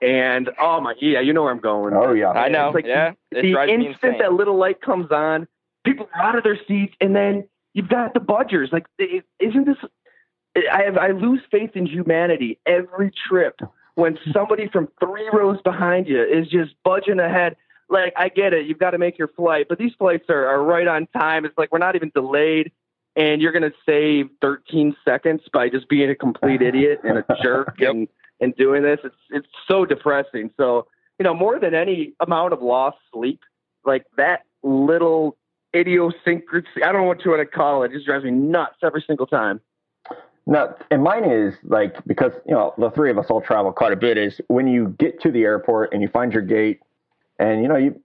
And 0.00 0.50
oh 0.60 0.80
my, 0.80 0.94
yeah, 1.00 1.20
you 1.20 1.32
know 1.32 1.42
where 1.42 1.52
I'm 1.52 1.60
going. 1.60 1.94
Oh 1.94 2.12
yeah, 2.12 2.30
I 2.30 2.48
know. 2.48 2.68
It's 2.68 2.74
like 2.74 2.86
yeah, 2.86 3.12
the, 3.30 3.40
the 3.40 3.68
instant 3.68 4.18
that 4.18 4.32
little 4.32 4.56
light 4.56 4.82
comes 4.82 5.10
on, 5.10 5.48
people 5.84 6.08
are 6.14 6.22
out 6.22 6.36
of 6.36 6.44
their 6.44 6.58
seats, 6.68 6.94
and 7.00 7.16
then 7.16 7.48
you've 7.72 7.88
got 7.88 8.12
the 8.12 8.20
budgers. 8.20 8.70
Like, 8.70 8.86
isn't 8.98 9.66
this? 9.66 9.76
I 10.70 10.82
have 10.82 10.98
I 10.98 11.08
lose 11.12 11.40
faith 11.50 11.70
in 11.74 11.86
humanity 11.86 12.58
every 12.66 13.12
trip 13.28 13.60
when 13.94 14.18
somebody 14.32 14.68
from 14.68 14.88
three 15.00 15.28
rows 15.32 15.60
behind 15.62 16.08
you 16.08 16.22
is 16.22 16.48
just 16.48 16.74
budging 16.84 17.20
ahead. 17.20 17.56
Like, 17.88 18.12
I 18.16 18.28
get 18.28 18.52
it. 18.52 18.66
You've 18.66 18.78
got 18.78 18.90
to 18.90 18.98
make 18.98 19.18
your 19.18 19.28
flight, 19.28 19.66
but 19.68 19.78
these 19.78 19.92
flights 19.98 20.24
are, 20.28 20.46
are 20.46 20.62
right 20.62 20.86
on 20.86 21.06
time. 21.16 21.44
It's 21.44 21.56
like 21.56 21.70
we're 21.70 21.78
not 21.78 21.96
even 21.96 22.10
delayed. 22.14 22.72
And 23.16 23.40
you're 23.40 23.52
going 23.52 23.62
to 23.62 23.72
save 23.86 24.28
13 24.40 24.96
seconds 25.04 25.42
by 25.52 25.68
just 25.68 25.88
being 25.88 26.10
a 26.10 26.16
complete 26.16 26.62
idiot 26.68 27.00
and 27.04 27.18
a 27.18 27.24
jerk 27.42 27.76
yep. 27.78 27.90
and, 27.90 28.08
and 28.40 28.56
doing 28.56 28.82
this. 28.82 28.98
It's, 29.04 29.14
it's 29.30 29.46
so 29.68 29.84
depressing. 29.84 30.50
So, 30.56 30.88
you 31.20 31.24
know, 31.24 31.34
more 31.34 31.60
than 31.60 31.74
any 31.74 32.14
amount 32.18 32.52
of 32.52 32.62
lost 32.62 32.98
sleep, 33.12 33.40
like 33.84 34.04
that 34.16 34.40
little 34.64 35.36
idiosyncrasy, 35.76 36.82
I 36.82 36.90
don't 36.90 37.02
know 37.02 37.08
what 37.08 37.24
you 37.24 37.30
want 37.30 37.48
to 37.48 37.56
call 37.56 37.84
it, 37.84 37.92
it 37.92 37.94
just 37.94 38.06
drives 38.06 38.24
me 38.24 38.32
nuts 38.32 38.76
every 38.82 39.04
single 39.06 39.26
time. 39.26 39.60
No, 40.46 40.74
and 40.90 41.02
mine 41.02 41.24
is 41.24 41.54
like 41.64 41.96
because 42.06 42.32
you 42.46 42.54
know 42.54 42.74
the 42.76 42.90
three 42.90 43.10
of 43.10 43.18
us 43.18 43.26
all 43.30 43.40
travel 43.40 43.72
quite 43.72 43.92
a 43.92 43.96
bit. 43.96 44.18
Is 44.18 44.40
when 44.48 44.66
you 44.66 44.94
get 44.98 45.20
to 45.22 45.30
the 45.30 45.42
airport 45.42 45.92
and 45.92 46.02
you 46.02 46.08
find 46.08 46.32
your 46.32 46.42
gate, 46.42 46.80
and 47.38 47.62
you 47.62 47.68
know 47.68 47.76
you 47.76 47.98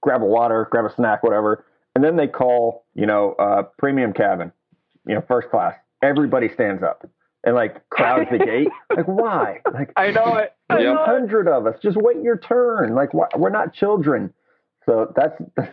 grab 0.00 0.22
a 0.22 0.26
water, 0.26 0.66
grab 0.70 0.84
a 0.84 0.94
snack, 0.94 1.22
whatever, 1.22 1.64
and 1.94 2.02
then 2.02 2.16
they 2.16 2.26
call 2.26 2.84
you 2.94 3.06
know 3.06 3.34
uh, 3.38 3.62
premium 3.78 4.12
cabin, 4.12 4.50
you 5.06 5.14
know 5.14 5.22
first 5.28 5.48
class. 5.48 5.74
Everybody 6.02 6.48
stands 6.52 6.82
up 6.82 7.08
and 7.44 7.54
like 7.54 7.88
crowds 7.88 8.28
the 8.30 8.38
gate. 8.38 8.68
Like 8.96 9.06
why? 9.06 9.60
Like 9.72 9.92
I 9.96 10.10
know 10.10 10.36
it. 10.36 10.54
A 10.70 11.04
hundred 11.04 11.48
of 11.48 11.66
us. 11.66 11.76
Just 11.82 11.98
wait 11.98 12.22
your 12.22 12.38
turn. 12.38 12.94
Like 12.94 13.12
why, 13.12 13.28
we're 13.36 13.50
not 13.50 13.74
children. 13.74 14.32
So 14.86 15.12
that's 15.14 15.40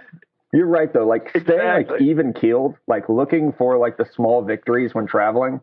you're 0.54 0.68
right 0.68 0.92
though. 0.94 1.08
Like 1.08 1.30
staying 1.30 1.46
exactly. 1.46 1.94
like 1.94 2.02
even 2.02 2.34
keeled, 2.34 2.76
like 2.88 3.08
looking 3.08 3.54
for 3.58 3.78
like 3.78 3.98
the 3.98 4.06
small 4.14 4.44
victories 4.44 4.94
when 4.94 5.08
traveling 5.08 5.62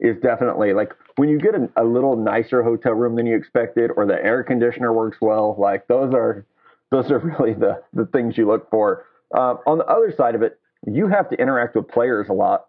is 0.00 0.16
definitely 0.22 0.72
like 0.72 0.92
when 1.16 1.28
you 1.28 1.38
get 1.38 1.54
a, 1.54 1.68
a 1.76 1.84
little 1.84 2.16
nicer 2.16 2.62
hotel 2.62 2.92
room 2.92 3.16
than 3.16 3.26
you 3.26 3.36
expected, 3.36 3.90
or 3.96 4.06
the 4.06 4.22
air 4.24 4.42
conditioner 4.42 4.92
works 4.92 5.18
well. 5.20 5.56
Like 5.58 5.86
those 5.88 6.14
are 6.14 6.46
those 6.90 7.10
are 7.10 7.18
really 7.40 7.54
the 7.54 7.82
the 7.92 8.06
things 8.06 8.36
you 8.38 8.46
look 8.46 8.70
for. 8.70 9.06
Uh, 9.34 9.56
on 9.66 9.78
the 9.78 9.86
other 9.86 10.12
side 10.16 10.34
of 10.34 10.42
it, 10.42 10.58
you 10.86 11.08
have 11.08 11.28
to 11.30 11.36
interact 11.36 11.76
with 11.76 11.88
players 11.88 12.28
a 12.28 12.32
lot. 12.32 12.66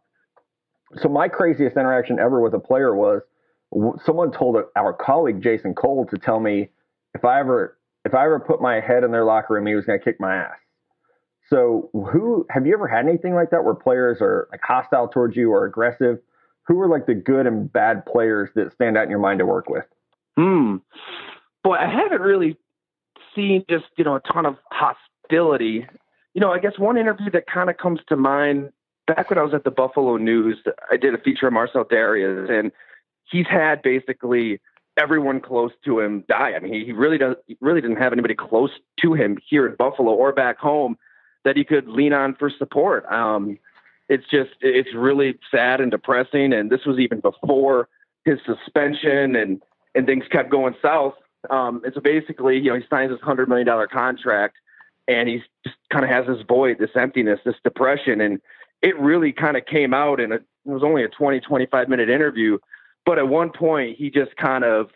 So 1.02 1.08
my 1.08 1.28
craziest 1.28 1.78
interaction 1.78 2.20
ever 2.20 2.42
with 2.42 2.54
a 2.54 2.60
player 2.60 2.96
was 2.96 3.22
someone 4.04 4.32
told 4.32 4.58
our 4.76 4.94
colleague 4.94 5.42
Jason 5.42 5.76
Cole 5.76 6.08
to 6.08 6.18
tell 6.18 6.40
me 6.40 6.70
if 7.14 7.24
I 7.24 7.40
ever 7.40 7.78
if 8.06 8.14
I 8.14 8.26
ever 8.26 8.40
put 8.40 8.62
my 8.62 8.80
head 8.80 9.04
in 9.04 9.12
their 9.12 9.26
locker 9.26 9.54
room, 9.54 9.66
he 9.66 9.76
was 9.76 9.86
going 9.86 10.00
to 10.00 10.04
kick 10.04 10.20
my 10.20 10.36
ass. 10.36 10.58
So, 11.50 11.90
who 11.94 12.46
have 12.50 12.66
you 12.68 12.74
ever 12.74 12.88
had 12.88 13.08
anything 13.08 13.34
like 13.34 13.50
that 13.52 13.64
where 13.64 13.74
players 13.74 14.20
are 14.22 14.48
like 14.52 14.62
hostile 14.64 15.08
towards 15.08 15.36
you 15.36 15.52
or 15.52 15.66
aggressive? 15.66 16.20
Who 16.70 16.80
are 16.80 16.88
like 16.88 17.08
the 17.08 17.16
good 17.16 17.48
and 17.48 17.72
bad 17.72 18.06
players 18.06 18.50
that 18.56 18.72
stand 18.74 18.98
out 18.98 19.04
in 19.04 19.10
your 19.10 19.20
mind 19.20 19.40
to 19.40 19.46
work 19.46 19.70
with? 19.70 19.84
Hmm. 20.38 20.78
Boy, 21.64 21.76
I 21.76 21.88
haven't 21.88 22.22
really 22.22 22.56
seen 23.36 23.66
just 23.70 23.86
you 23.98 24.06
know 24.06 24.16
a 24.16 24.22
ton 24.22 24.46
of 24.46 24.56
hostility. 24.72 25.86
You 26.34 26.42
know, 26.42 26.52
I 26.52 26.60
guess 26.60 26.78
one 26.78 26.98
interview 26.98 27.32
that 27.32 27.48
kind 27.48 27.70
of 27.70 27.78
comes 27.78 28.00
to 28.08 28.16
mind 28.16 28.72
back 29.08 29.30
when 29.32 29.40
I 29.40 29.42
was 29.42 29.54
at 29.54 29.64
the 29.64 29.72
Buffalo 29.72 30.18
News, 30.18 30.58
I 30.92 30.98
did 30.98 31.16
a 31.16 31.18
feature 31.18 31.48
on 31.48 31.54
Marcell 31.54 31.84
Dareus, 31.86 32.50
and 32.50 32.72
he's 33.26 33.48
had 33.48 33.82
basically 33.82 34.62
everyone 34.98 35.42
close 35.42 35.72
to 35.86 36.00
him 36.00 36.24
die. 36.28 36.54
I 36.56 36.60
mean, 36.60 36.86
he, 36.86 36.92
really 36.92 37.18
does 37.18 37.36
really 37.62 37.82
didn't 37.82 37.98
have 37.98 38.14
anybody 38.14 38.36
close 38.36 38.72
to 39.02 39.14
him 39.14 39.38
here 39.50 39.68
in 39.68 39.76
Buffalo 39.76 40.12
or 40.12 40.32
back 40.32 40.60
home 40.60 40.98
that 41.46 41.58
he 41.58 41.64
could 41.64 41.88
lean 41.88 42.14
on 42.14 42.36
for 42.36 42.50
support. 42.50 43.06
Um, 43.12 43.58
it's 44.10 44.26
just 44.30 44.52
it's 44.62 44.94
really 44.94 45.38
sad 45.52 45.80
and 45.80 45.92
depressing. 45.92 46.52
And 46.54 46.70
this 46.70 46.86
was 46.86 47.00
even 47.00 47.20
before 47.20 47.88
his 48.26 48.40
suspension 48.46 49.36
and 49.36 49.62
and 49.96 50.06
things 50.06 50.26
kept 50.32 50.50
going 50.50 50.76
south. 50.82 51.14
Um, 51.50 51.82
and 51.86 51.94
so 51.94 52.02
basically, 52.02 52.58
you 52.58 52.72
know, 52.72 52.76
he 52.76 52.86
signs 52.90 53.12
this 53.12 53.22
hundred 53.22 53.48
million 53.48 53.68
dollar 53.68 53.88
contract, 53.88 54.58
and 55.08 55.30
he's 55.30 55.42
just 55.64 55.78
kind 55.92 56.04
of 56.04 56.12
has 56.12 56.26
this 56.28 56.46
void, 56.48 56.78
this 56.80 56.90
emptiness, 56.96 57.40
this 57.46 57.56
depression, 57.64 58.20
and 58.20 58.42
it 58.82 59.00
really 59.00 59.32
kind 59.32 59.56
of 59.56 59.66
came 59.66 59.94
out. 59.94 60.20
And 60.20 60.34
it 60.34 60.44
was 60.66 60.84
only 60.84 61.04
a 61.04 61.10
20, 61.10 61.40
25 61.40 61.88
minute 61.88 62.10
interview, 62.10 62.58
but 63.06 63.18
at 63.20 63.28
one 63.28 63.52
point 63.52 63.98
he 63.98 64.10
just 64.10 64.36
kind 64.36 64.64
of 64.64 64.90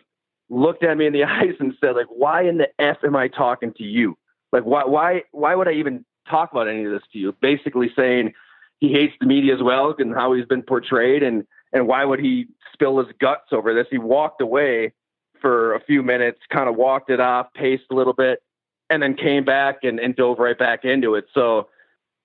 looked 0.50 0.84
at 0.84 0.98
me 0.98 1.06
in 1.06 1.12
the 1.12 1.24
eyes 1.24 1.54
and 1.60 1.72
said, 1.80 1.96
like, 1.96 2.08
"Why 2.08 2.42
in 2.42 2.58
the 2.58 2.68
f 2.78 2.98
am 3.04 3.16
I 3.16 3.28
talking 3.28 3.72
to 3.74 3.84
you? 3.84 4.18
Like, 4.52 4.64
why 4.64 4.84
why 4.84 5.22
why 5.30 5.54
would 5.54 5.68
I 5.68 5.72
even 5.72 6.04
talk 6.28 6.52
about 6.52 6.68
any 6.68 6.84
of 6.84 6.92
this 6.92 7.02
to 7.12 7.18
you. 7.18 7.34
Basically 7.40 7.90
saying 7.96 8.32
he 8.80 8.92
hates 8.92 9.14
the 9.20 9.26
media 9.26 9.54
as 9.54 9.62
well 9.62 9.94
and 9.98 10.14
how 10.14 10.32
he's 10.32 10.46
been 10.46 10.62
portrayed 10.62 11.22
and 11.22 11.46
and 11.72 11.88
why 11.88 12.04
would 12.04 12.20
he 12.20 12.46
spill 12.72 12.98
his 12.98 13.12
guts 13.20 13.52
over 13.52 13.74
this? 13.74 13.86
He 13.90 13.98
walked 13.98 14.40
away 14.40 14.92
for 15.40 15.74
a 15.74 15.80
few 15.80 16.02
minutes, 16.02 16.38
kind 16.50 16.68
of 16.68 16.76
walked 16.76 17.10
it 17.10 17.20
off, 17.20 17.48
paced 17.52 17.84
a 17.90 17.94
little 17.94 18.12
bit, 18.12 18.42
and 18.90 19.02
then 19.02 19.14
came 19.14 19.44
back 19.44 19.78
and, 19.82 19.98
and 19.98 20.14
dove 20.14 20.38
right 20.38 20.58
back 20.58 20.84
into 20.84 21.16
it. 21.16 21.26
So 21.34 21.68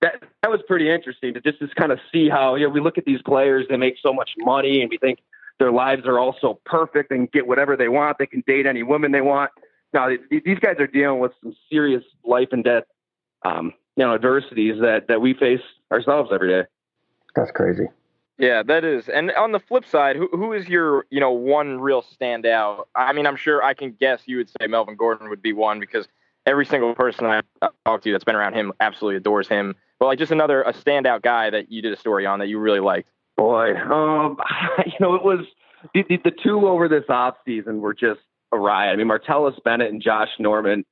that 0.00 0.22
that 0.42 0.50
was 0.50 0.60
pretty 0.66 0.88
interesting 0.88 1.34
to 1.34 1.40
just, 1.40 1.58
just 1.58 1.74
kind 1.74 1.92
of 1.92 1.98
see 2.12 2.28
how 2.28 2.54
you 2.54 2.66
know 2.66 2.70
we 2.70 2.80
look 2.80 2.96
at 2.96 3.04
these 3.04 3.20
players, 3.22 3.66
they 3.68 3.76
make 3.76 3.96
so 4.02 4.12
much 4.12 4.30
money 4.38 4.80
and 4.80 4.90
we 4.90 4.98
think 4.98 5.18
their 5.58 5.72
lives 5.72 6.06
are 6.06 6.18
all 6.18 6.36
so 6.40 6.60
perfect 6.64 7.10
and 7.10 7.30
get 7.32 7.46
whatever 7.46 7.76
they 7.76 7.88
want. 7.88 8.18
They 8.18 8.26
can 8.26 8.42
date 8.46 8.66
any 8.66 8.82
woman 8.82 9.12
they 9.12 9.20
want. 9.20 9.50
Now 9.92 10.08
these 10.30 10.58
guys 10.60 10.76
are 10.78 10.86
dealing 10.86 11.18
with 11.18 11.32
some 11.42 11.54
serious 11.70 12.04
life 12.24 12.48
and 12.52 12.62
death 12.62 12.84
um, 13.44 13.72
you 13.96 14.04
know 14.04 14.14
adversities 14.14 14.80
that 14.80 15.08
that 15.08 15.20
we 15.20 15.34
face 15.34 15.62
ourselves 15.92 16.30
every 16.32 16.48
day. 16.48 16.68
That's 17.34 17.50
crazy. 17.50 17.86
Yeah, 18.38 18.62
that 18.62 18.84
is. 18.84 19.08
And 19.10 19.30
on 19.32 19.52
the 19.52 19.60
flip 19.60 19.84
side, 19.86 20.16
who 20.16 20.28
who 20.32 20.52
is 20.52 20.68
your 20.68 21.06
you 21.10 21.20
know 21.20 21.30
one 21.30 21.80
real 21.80 22.02
standout? 22.02 22.84
I 22.94 23.12
mean, 23.12 23.26
I'm 23.26 23.36
sure 23.36 23.62
I 23.62 23.74
can 23.74 23.92
guess 23.92 24.22
you 24.26 24.38
would 24.38 24.48
say 24.48 24.66
Melvin 24.66 24.96
Gordon 24.96 25.28
would 25.28 25.42
be 25.42 25.52
one 25.52 25.78
because 25.78 26.08
every 26.46 26.64
single 26.64 26.94
person 26.94 27.26
I 27.26 27.42
talked 27.84 28.04
to 28.04 28.12
that's 28.12 28.24
been 28.24 28.36
around 28.36 28.54
him 28.54 28.72
absolutely 28.80 29.16
adores 29.16 29.48
him. 29.48 29.74
But 29.98 30.06
like 30.06 30.18
just 30.18 30.32
another 30.32 30.62
a 30.62 30.72
standout 30.72 31.22
guy 31.22 31.50
that 31.50 31.70
you 31.70 31.82
did 31.82 31.92
a 31.92 31.96
story 31.96 32.24
on 32.24 32.38
that 32.38 32.48
you 32.48 32.58
really 32.58 32.80
liked. 32.80 33.10
Boy, 33.36 33.76
um, 33.76 34.38
you 34.86 34.92
know, 35.00 35.14
it 35.14 35.22
was 35.22 35.40
the, 35.94 36.04
the, 36.08 36.16
the 36.24 36.30
two 36.30 36.66
over 36.66 36.88
this 36.88 37.04
off 37.08 37.36
season 37.44 37.80
were 37.80 37.94
just 37.94 38.20
a 38.52 38.58
riot. 38.58 38.94
I 38.94 38.96
mean, 38.96 39.08
Martellus 39.08 39.62
Bennett 39.62 39.92
and 39.92 40.02
Josh 40.02 40.30
Norman 40.38 40.84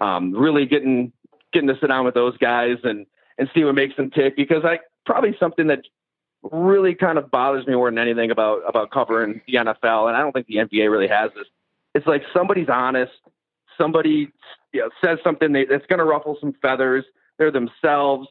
um, 0.00 0.32
really 0.32 0.66
getting 0.66 1.12
getting 1.52 1.68
to 1.68 1.78
sit 1.80 1.88
down 1.88 2.04
with 2.04 2.14
those 2.14 2.36
guys 2.38 2.78
and 2.84 3.06
and 3.38 3.48
see 3.54 3.64
what 3.64 3.74
makes 3.74 3.96
them 3.96 4.10
tick 4.10 4.36
because 4.36 4.64
I 4.64 4.80
probably 5.06 5.36
something 5.38 5.68
that 5.68 5.80
really 6.42 6.94
kind 6.94 7.18
of 7.18 7.30
bothers 7.30 7.66
me 7.66 7.74
more 7.74 7.90
than 7.90 7.98
anything 7.98 8.30
about 8.30 8.62
about 8.66 8.90
covering 8.90 9.40
the 9.46 9.54
NFL 9.54 10.08
and 10.08 10.16
I 10.16 10.20
don't 10.20 10.32
think 10.32 10.46
the 10.46 10.56
NBA 10.56 10.90
really 10.90 11.08
has 11.08 11.30
this. 11.34 11.46
It's 11.94 12.06
like 12.06 12.22
somebody's 12.32 12.68
honest, 12.68 13.12
somebody 13.76 14.32
you 14.72 14.80
know, 14.80 14.90
says 15.02 15.18
something 15.24 15.52
that's 15.52 15.86
going 15.86 15.98
to 15.98 16.04
ruffle 16.04 16.36
some 16.40 16.54
feathers. 16.62 17.04
They're 17.38 17.50
themselves. 17.50 18.28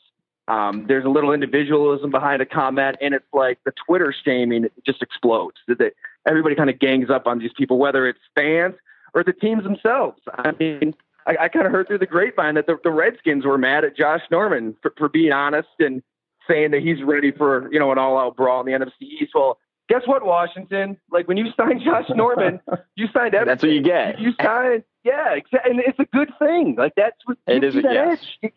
Um, 0.47 0.86
there's 0.88 1.05
a 1.05 1.10
little 1.10 1.32
individualism 1.32 2.10
behind 2.10 2.41
a 2.41 2.45
comment, 2.45 2.97
and 3.01 3.13
it's 3.13 3.25
like 3.34 3.60
the 3.65 3.73
Twitter 3.86 4.13
shaming 4.25 4.67
just 4.86 5.01
explodes. 5.01 5.58
That 5.67 5.93
everybody 6.27 6.55
kind 6.55 6.69
of 6.69 6.79
gangs 6.79 7.10
up 7.10 7.27
on 7.27 7.39
these 7.39 7.51
people, 7.55 7.77
whether 7.77 8.08
it's 8.08 8.19
fans 8.36 8.75
or 9.13 9.23
the 9.23 9.34
teams 9.34 9.63
themselves. 9.63 10.19
I 10.27 10.51
mean, 10.60 10.95
I, 11.29 11.45
I 11.45 11.47
kind 11.47 11.65
of 11.65 11.71
heard 11.71 11.87
through 11.87 11.99
the 11.99 12.07
grapevine 12.07 12.55
that 12.55 12.65
the, 12.65 12.77
the 12.83 12.91
Redskins 12.91 13.45
were 13.45 13.57
mad 13.57 13.83
at 13.85 13.95
Josh 13.95 14.21
Norman 14.31 14.75
for, 14.81 14.93
for 14.97 15.09
being 15.09 15.31
honest 15.31 15.69
and 15.79 16.01
saying 16.49 16.71
that 16.71 16.81
he's 16.81 17.03
ready 17.03 17.31
for 17.31 17.71
you 17.71 17.79
know 17.79 17.91
an 17.91 17.97
all-out 17.97 18.35
brawl 18.35 18.61
in 18.61 18.65
the 18.65 18.71
NFC 18.71 19.01
East. 19.21 19.31
Well, 19.35 19.59
guess 19.87 20.01
what, 20.05 20.25
Washington? 20.25 20.97
Like 21.11 21.27
when 21.27 21.37
you 21.37 21.47
signed 21.55 21.81
Josh 21.85 22.09
Norman, 22.15 22.59
you 22.95 23.07
signed 23.13 23.35
everything. 23.35 23.45
That's 23.45 23.63
what 23.63 23.71
you 23.71 23.81
get. 23.81 24.19
You, 24.19 24.29
you 24.29 24.33
signed, 24.41 24.83
yeah. 25.03 25.35
And 25.65 25.79
it's 25.79 25.99
a 25.99 26.05
good 26.05 26.31
thing. 26.39 26.75
Like 26.77 26.93
that's 26.95 27.17
what 27.25 27.37
it 27.47 27.63
is. 27.63 27.75
That 27.75 27.83
yes. 27.83 28.19
edge. 28.43 28.53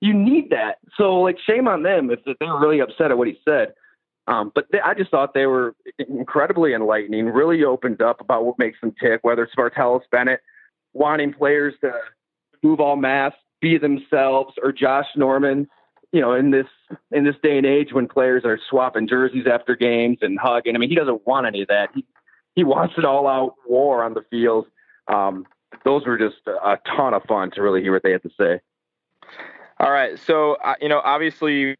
You, 0.00 0.10
you, 0.12 0.14
need 0.14 0.50
that. 0.50 0.78
So 0.96 1.20
like, 1.20 1.38
shame 1.44 1.66
on 1.66 1.82
them 1.82 2.10
if 2.10 2.20
they 2.24 2.46
were 2.46 2.60
really 2.60 2.80
upset 2.80 3.10
at 3.10 3.18
what 3.18 3.26
he 3.26 3.38
said. 3.44 3.74
Um, 4.26 4.52
but 4.54 4.66
they, 4.72 4.80
I 4.80 4.94
just 4.94 5.10
thought 5.10 5.34
they 5.34 5.46
were 5.46 5.74
incredibly 5.98 6.72
enlightening. 6.72 7.26
Really 7.26 7.62
opened 7.64 8.00
up 8.00 8.20
about 8.20 8.46
what 8.46 8.58
makes 8.58 8.80
them 8.80 8.94
tick. 9.00 9.20
Whether 9.22 9.42
it's 9.42 9.54
Martellus 9.54 10.02
Bennett 10.10 10.40
wanting 10.94 11.34
players 11.34 11.74
to 11.82 11.92
move 12.62 12.80
all 12.80 12.96
mass, 12.96 13.34
be 13.60 13.76
themselves, 13.76 14.54
or 14.62 14.72
Josh 14.72 15.06
Norman. 15.16 15.68
You 16.12 16.20
know, 16.20 16.32
in 16.32 16.52
this 16.52 16.68
in 17.10 17.24
this 17.24 17.34
day 17.42 17.58
and 17.58 17.66
age 17.66 17.92
when 17.92 18.06
players 18.06 18.44
are 18.44 18.58
swapping 18.70 19.08
jerseys 19.08 19.46
after 19.50 19.74
games 19.74 20.18
and 20.22 20.38
hugging, 20.38 20.76
I 20.76 20.78
mean, 20.78 20.88
he 20.88 20.94
doesn't 20.94 21.26
want 21.26 21.46
any 21.46 21.62
of 21.62 21.68
that. 21.68 21.90
He 21.94 22.04
he 22.54 22.64
wants 22.64 22.94
it 22.96 23.04
all 23.04 23.26
out 23.26 23.56
war 23.66 24.02
on 24.04 24.14
the 24.14 24.22
field. 24.30 24.66
Um, 25.08 25.44
those 25.84 26.06
were 26.06 26.16
just 26.16 26.36
a 26.46 26.78
ton 26.96 27.14
of 27.14 27.24
fun 27.24 27.50
to 27.52 27.62
really 27.62 27.82
hear 27.82 27.92
what 27.92 28.04
they 28.04 28.12
had 28.12 28.22
to 28.22 28.30
say. 28.38 28.60
All 29.80 29.90
right, 29.90 30.18
so 30.20 30.54
uh, 30.64 30.74
you 30.80 30.88
know, 30.88 31.00
obviously, 31.04 31.74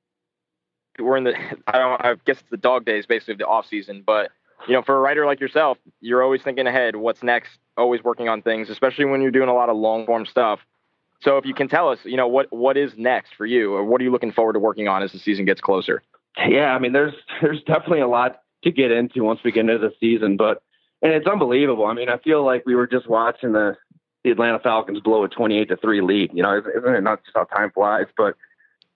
we're 0.99 1.17
in 1.17 1.25
the 1.25 1.37
I 1.69 1.79
don't 1.79 2.05
I 2.05 2.15
guess 2.25 2.41
it's 2.41 2.51
the 2.51 2.57
dog 2.57 2.85
days 2.85 3.07
basically 3.07 3.33
of 3.33 3.39
the 3.39 3.47
off 3.47 3.67
season, 3.67 4.03
but 4.05 4.33
you 4.67 4.75
know, 4.75 4.83
for 4.83 4.97
a 4.97 5.01
writer 5.01 5.27
like 5.27 5.41
yourself, 5.41 5.79
you're 6.01 6.23
always 6.23 6.43
thinking 6.43 6.67
ahead. 6.67 6.97
What's 6.97 7.23
next? 7.23 7.51
Always 7.77 8.03
working 8.03 8.29
on 8.29 8.43
things, 8.43 8.71
especially 8.71 9.05
when 9.05 9.21
you're 9.21 9.31
doing 9.31 9.49
a 9.49 9.55
lot 9.55 9.69
of 9.69 9.77
long 9.77 10.07
form 10.07 10.27
stuff. 10.27 10.61
So 11.21 11.39
if 11.39 11.47
you 11.47 11.55
can 11.55 11.69
tell 11.69 11.89
us, 11.89 11.99
you 12.05 12.17
know, 12.17 12.29
what 12.29 12.53
what 12.53 12.77
is 12.77 12.93
next 12.97 13.35
for 13.37 13.47
you, 13.47 13.75
or 13.75 13.85
what 13.85 14.01
are 14.01 14.05
you 14.05 14.11
looking 14.11 14.33
forward 14.33 14.55
to 14.55 14.59
working 14.59 14.89
on 14.89 15.03
as 15.03 15.13
the 15.13 15.19
season 15.19 15.45
gets 15.45 15.61
closer? 15.61 16.03
Yeah, 16.49 16.75
I 16.75 16.79
mean, 16.79 16.93
there's 16.93 17.15
there's 17.43 17.63
definitely 17.63 18.01
a 18.01 18.09
lot 18.09 18.41
to 18.65 18.71
get 18.71 18.91
into 18.91 19.23
once 19.23 19.41
we 19.45 19.53
get 19.53 19.61
into 19.61 19.79
the 19.79 19.93
season, 20.01 20.37
but 20.37 20.63
and 21.03 21.13
it's 21.13 21.27
unbelievable. 21.27 21.87
I 21.87 21.95
mean, 21.95 22.09
I 22.09 22.19
feel 22.19 22.45
like 22.45 22.65
we 22.67 22.75
were 22.75 22.87
just 22.87 23.09
watching 23.09 23.53
the 23.53 23.77
the 24.25 24.31
Atlanta 24.31 24.59
Falcons 24.59 25.01
blow 25.01 25.23
a 25.25 25.29
28 25.29 25.69
to 25.69 25.77
three 25.77 26.01
lead. 26.01 26.31
You 26.33 26.43
know, 26.43 26.59
isn't 26.59 26.95
it 26.95 27.03
not 27.03 27.23
just 27.25 27.37
how 27.37 27.45
time 27.45 27.71
flies? 27.71 28.07
But 28.17 28.37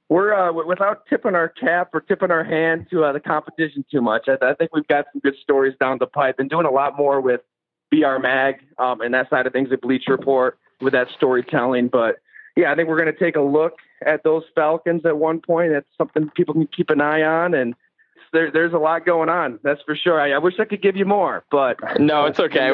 we're 0.08 0.32
uh, 0.32 0.52
without 0.52 1.06
tipping 1.06 1.34
our 1.34 1.48
cap 1.48 1.90
or 1.92 2.00
tipping 2.00 2.30
our 2.30 2.44
hand 2.44 2.86
to 2.90 3.04
uh, 3.04 3.12
the 3.12 3.20
competition 3.20 3.84
too 3.90 4.00
much. 4.00 4.28
I, 4.28 4.36
I, 4.42 4.54
think 4.54 4.74
we've 4.74 4.86
got 4.86 5.06
some 5.12 5.20
good 5.20 5.36
stories 5.42 5.74
down 5.78 5.98
the 5.98 6.06
pipe 6.06 6.36
and 6.38 6.48
doing 6.48 6.66
a 6.66 6.70
lot 6.70 6.96
more 6.96 7.20
with 7.20 7.42
BR 7.90 8.18
Mag 8.20 8.56
um, 8.78 9.00
and 9.00 9.12
that 9.14 9.28
side 9.28 9.46
of 9.46 9.52
things 9.52 9.70
at 9.72 9.82
Bleacher 9.82 10.12
Report 10.12 10.58
with 10.80 10.94
that 10.94 11.08
storytelling. 11.14 11.88
But 11.88 12.16
yeah, 12.56 12.72
I 12.72 12.74
think 12.74 12.88
we're 12.88 12.98
going 12.98 13.12
to 13.12 13.18
take 13.18 13.36
a 13.36 13.42
look 13.42 13.74
at 14.04 14.24
those 14.24 14.44
Falcons 14.54 15.04
at 15.04 15.18
one 15.18 15.40
point. 15.40 15.72
That's 15.72 15.86
something 15.98 16.30
people 16.34 16.54
can 16.54 16.68
keep 16.68 16.90
an 16.90 17.00
eye 17.00 17.22
on 17.22 17.54
and. 17.54 17.74
There, 18.30 18.50
there's 18.50 18.74
a 18.74 18.78
lot 18.78 19.06
going 19.06 19.30
on. 19.30 19.58
That's 19.62 19.80
for 19.86 19.96
sure. 19.96 20.20
I, 20.20 20.32
I 20.32 20.38
wish 20.38 20.52
I 20.60 20.66
could 20.66 20.82
give 20.82 20.96
you 20.96 21.06
more, 21.06 21.46
but 21.50 21.78
no, 21.98 22.26
it's 22.26 22.38
okay. 22.38 22.72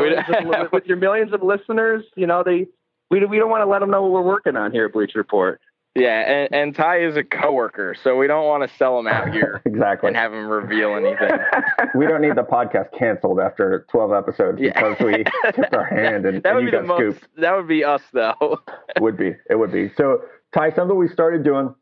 with 0.72 0.84
your 0.86 0.96
millions 0.96 1.32
of 1.32 1.44
listeners, 1.44 2.02
you 2.16 2.26
know 2.26 2.42
they 2.42 2.66
we 3.08 3.24
we 3.24 3.38
don't 3.38 3.50
want 3.50 3.60
to 3.60 3.66
let 3.66 3.78
them 3.78 3.88
know 3.88 4.02
what 4.02 4.10
we're 4.10 4.22
working 4.22 4.56
on 4.56 4.72
here 4.72 4.86
at 4.86 4.92
Bleacher 4.92 5.18
Report. 5.18 5.60
Yeah, 5.96 6.20
and, 6.20 6.52
and 6.52 6.74
Ty 6.74 7.02
is 7.02 7.16
a 7.16 7.22
coworker, 7.22 7.94
so 8.02 8.16
we 8.16 8.26
don't 8.26 8.46
want 8.46 8.68
to 8.68 8.76
sell 8.76 8.98
him 8.98 9.06
out 9.06 9.32
here 9.32 9.62
exactly 9.66 10.08
and 10.08 10.16
have 10.16 10.32
him 10.32 10.48
reveal 10.48 10.96
anything. 10.96 11.30
we 11.94 12.06
don't 12.06 12.20
need 12.20 12.34
the 12.34 12.42
podcast 12.42 12.88
canceled 12.98 13.38
after 13.38 13.86
12 13.90 14.12
episodes 14.12 14.58
yeah. 14.60 14.72
because 14.72 14.98
we 14.98 15.24
tipped 15.52 15.72
our 15.72 15.84
hand 15.84 16.26
and, 16.26 16.42
that 16.42 16.54
would 16.54 16.64
and 16.64 16.72
be 16.72 16.76
the 16.76 16.82
most, 16.82 16.98
scooped. 16.98 17.28
That 17.36 17.54
would 17.54 17.68
be 17.68 17.84
us, 17.84 18.02
though. 18.12 18.58
would 18.98 19.16
be. 19.16 19.36
It 19.48 19.54
would 19.54 19.70
be. 19.70 19.92
So, 19.96 20.22
Ty, 20.52 20.72
something 20.72 20.96
we 20.96 21.06
started 21.06 21.44
doing, 21.44 21.72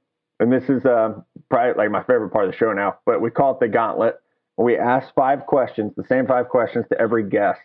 and 0.40 0.52
this 0.52 0.64
is 0.68 0.84
uh, 0.84 1.14
probably 1.48 1.82
like 1.82 1.90
my 1.90 2.02
favorite 2.02 2.30
part 2.30 2.44
of 2.44 2.52
the 2.52 2.58
show 2.58 2.72
now, 2.74 2.98
but 3.06 3.22
we 3.22 3.30
call 3.30 3.52
it 3.52 3.60
the 3.60 3.68
gauntlet. 3.68 4.16
We 4.58 4.76
ask 4.76 5.14
five 5.14 5.46
questions, 5.46 5.92
the 5.96 6.04
same 6.06 6.26
five 6.26 6.50
questions 6.50 6.84
to 6.90 7.00
every 7.00 7.26
guest. 7.26 7.60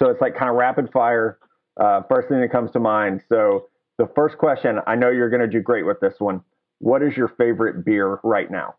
So 0.00 0.08
it's 0.08 0.20
like 0.20 0.36
kind 0.36 0.50
of 0.50 0.56
rapid 0.56 0.90
fire. 0.92 1.38
Uh, 1.80 2.02
first 2.08 2.28
thing 2.28 2.40
that 2.40 2.50
comes 2.50 2.72
to 2.72 2.80
mind. 2.80 3.22
So 3.28 3.66
the 3.98 4.08
first 4.14 4.38
question, 4.38 4.80
I 4.86 4.96
know 4.96 5.10
you're 5.10 5.30
going 5.30 5.42
to 5.42 5.48
do 5.48 5.60
great 5.60 5.86
with 5.86 6.00
this 6.00 6.14
one. 6.18 6.42
What 6.78 7.02
is 7.02 7.16
your 7.16 7.28
favorite 7.28 7.84
beer 7.84 8.18
right 8.22 8.50
now? 8.50 8.74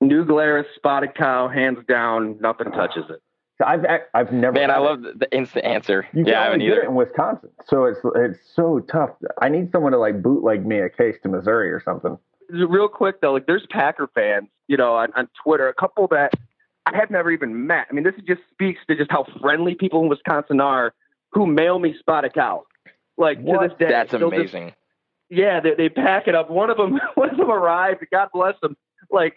New 0.00 0.24
Glarus 0.24 0.66
Spotted 0.74 1.14
Cow, 1.14 1.48
hands 1.48 1.78
down, 1.88 2.38
nothing 2.40 2.68
ah. 2.72 2.76
touches 2.76 3.04
it. 3.08 3.22
I've 3.64 3.86
I've 4.12 4.32
never. 4.32 4.52
Man, 4.52 4.70
I 4.70 4.76
love 4.76 5.00
the, 5.00 5.14
the, 5.16 5.34
instant 5.34 5.64
answer. 5.64 6.06
You 6.12 6.24
yeah, 6.26 6.40
I 6.40 6.44
haven't 6.44 6.60
get 6.60 6.76
it 6.76 6.84
in 6.84 6.94
Wisconsin, 6.94 7.48
so 7.66 7.86
it's 7.86 8.00
it's 8.14 8.38
so 8.54 8.80
tough. 8.80 9.10
I 9.40 9.48
need 9.48 9.72
someone 9.72 9.92
to 9.92 9.98
like 9.98 10.22
bootleg 10.22 10.66
me 10.66 10.80
a 10.80 10.90
case 10.90 11.16
to 11.22 11.30
Missouri 11.30 11.72
or 11.72 11.80
something. 11.82 12.18
Real 12.50 12.88
quick 12.88 13.22
though, 13.22 13.32
like 13.32 13.46
there's 13.46 13.66
Packer 13.70 14.08
fans, 14.14 14.48
you 14.68 14.76
know, 14.76 14.94
on, 14.94 15.08
on 15.16 15.28
Twitter, 15.42 15.68
a 15.68 15.74
couple 15.74 16.06
that 16.08 16.32
I 16.84 16.96
have 16.96 17.10
never 17.10 17.30
even 17.30 17.66
met. 17.66 17.86
I 17.90 17.94
mean, 17.94 18.04
this 18.04 18.14
just 18.26 18.42
speaks 18.50 18.80
to 18.88 18.94
just 18.94 19.10
how 19.10 19.24
friendly 19.40 19.74
people 19.74 20.02
in 20.02 20.08
Wisconsin 20.08 20.60
are, 20.60 20.92
who 21.32 21.46
mail 21.46 21.78
me 21.78 21.94
spotted 21.98 22.34
cow. 22.34 22.64
Like 23.16 23.38
what? 23.38 23.62
to 23.62 23.68
this 23.68 23.78
day, 23.78 23.88
that's 23.88 24.12
amazing. 24.12 24.66
Just, 24.66 24.76
yeah, 25.30 25.60
they 25.60 25.74
they 25.74 25.88
pack 25.88 26.28
it 26.28 26.34
up. 26.34 26.50
One 26.50 26.70
of 26.70 26.76
them, 26.76 26.98
one 27.14 27.30
of 27.30 27.36
them 27.36 27.50
arrived. 27.50 28.04
God 28.10 28.28
bless 28.32 28.54
them. 28.60 28.76
Like 29.10 29.36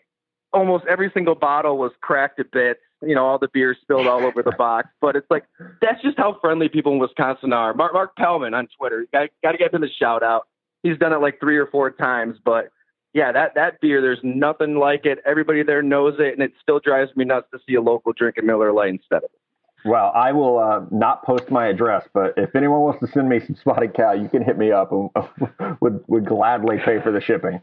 almost 0.54 0.86
every 0.90 1.12
single 1.14 1.36
bottle 1.36 1.78
was 1.78 1.92
cracked 2.02 2.40
a 2.40 2.46
bit. 2.46 2.80
you 3.02 3.16
know, 3.16 3.26
all 3.26 3.40
the 3.40 3.50
beer 3.54 3.76
spilled 3.82 4.08
all 4.08 4.26
over 4.26 4.44
the 4.44 4.52
box. 4.58 4.90
But 5.02 5.16
it's 5.16 5.28
like 5.30 5.46
that's 5.82 6.02
just 6.02 6.18
how 6.18 6.38
friendly 6.42 6.70
people 6.70 6.94
in 6.94 7.00
Wisconsin 7.00 7.54
are. 7.54 7.74
Mark, 7.74 7.94
Mark 7.94 8.16
Pellman 8.16 8.54
on 8.54 8.68
Twitter, 8.78 9.06
got, 9.12 9.30
got 9.44 9.54
to 9.54 9.58
give 9.58 9.74
him 9.74 9.84
a 9.84 9.90
shout 9.90 10.24
out. 10.24 10.48
He's 10.84 10.98
done 10.98 11.14
it 11.14 11.18
like 11.18 11.40
three 11.40 11.58
or 11.58 11.68
four 11.68 11.92
times, 11.92 12.38
but 12.44 12.70
yeah, 13.14 13.32
that 13.32 13.56
that 13.56 13.82
beer, 13.82 14.02
there's 14.02 14.20
nothing 14.24 14.76
like 14.76 15.06
it. 15.06 15.20
Everybody 15.26 15.64
there 15.64 15.82
knows 15.82 16.16
it, 16.20 16.34
and 16.34 16.44
it 16.44 16.54
still 16.62 16.80
drives 16.80 17.16
me 17.16 17.26
nuts 17.26 17.48
to 17.54 17.60
see 17.68 17.76
a 17.76 17.82
local 17.82 18.14
drinking 18.14 18.46
Miller 18.46 18.72
Lite 18.72 18.90
instead 18.90 19.18
of 19.18 19.24
it. 19.24 19.39
Well, 19.86 20.12
I 20.14 20.32
will 20.34 20.60
uh, 20.60 20.82
not 20.92 21.24
post 21.24 21.50
my 21.50 21.68
address, 21.68 22.08
but 22.14 22.34
if 22.36 22.56
anyone 22.56 22.82
wants 22.82 23.00
to 23.00 23.08
send 23.08 23.30
me 23.30 23.40
some 23.40 23.56
spotted 23.56 23.94
cow, 23.94 24.12
you 24.12 24.28
can 24.28 24.44
hit 24.44 24.58
me 24.58 24.72
up 24.72 24.92
and 24.92 25.10
would 25.82 26.04
would 26.08 26.26
gladly 26.26 26.78
pay 26.84 27.02
for 27.02 27.12
the 27.12 27.22
shipping. 27.22 27.62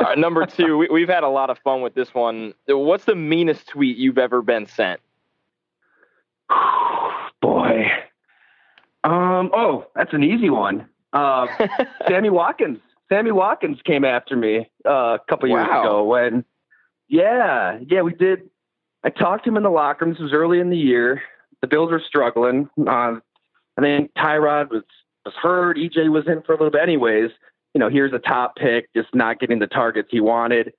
Right, 0.00 0.16
number 0.16 0.46
two, 0.46 0.78
we, 0.78 0.88
we've 0.88 1.08
had 1.08 1.24
a 1.24 1.28
lot 1.28 1.50
of 1.50 1.58
fun 1.58 1.82
with 1.82 1.94
this 1.94 2.14
one. 2.14 2.54
What's 2.68 3.04
the 3.04 3.14
meanest 3.14 3.68
tweet 3.68 3.96
you've 3.98 4.18
ever 4.18 4.40
been 4.40 4.66
sent? 4.66 5.00
Boy, 7.42 7.86
um, 9.04 9.50
oh, 9.52 9.86
that's 9.94 10.14
an 10.14 10.22
easy 10.22 10.48
one. 10.48 10.88
Uh, 11.12 11.46
Sammy 12.08 12.30
Watkins. 12.30 12.78
Sammy 13.08 13.32
Watkins 13.32 13.78
came 13.84 14.04
after 14.04 14.36
me 14.36 14.70
uh, 14.86 14.90
a 14.90 15.20
couple 15.28 15.48
years 15.48 15.66
wow. 15.68 15.82
ago 15.82 16.04
when, 16.04 16.44
yeah, 17.08 17.78
yeah, 17.86 18.00
we 18.00 18.14
did. 18.14 18.48
I 19.04 19.10
talked 19.10 19.44
to 19.44 19.50
him 19.50 19.56
in 19.58 19.64
the 19.64 19.70
locker 19.70 20.04
room. 20.04 20.14
This 20.14 20.22
was 20.22 20.32
early 20.32 20.60
in 20.60 20.70
the 20.70 20.78
year 20.78 21.20
the 21.62 21.68
Bills 21.68 21.90
were 21.90 22.02
struggling. 22.06 22.68
Uh, 22.78 23.16
I 23.78 23.80
think 23.80 24.12
Tyrod 24.14 24.70
was 24.70 24.82
was 25.24 25.34
hurt. 25.40 25.78
EJ 25.78 26.10
was 26.10 26.24
in 26.26 26.42
for 26.42 26.52
a 26.52 26.56
little 26.56 26.70
bit, 26.70 26.82
anyways. 26.82 27.30
You 27.74 27.78
know, 27.78 27.88
here's 27.88 28.12
a 28.12 28.18
top 28.18 28.56
pick, 28.56 28.92
just 28.94 29.14
not 29.14 29.40
getting 29.40 29.60
the 29.60 29.66
targets 29.66 30.08
he 30.10 30.20
wanted. 30.20 30.74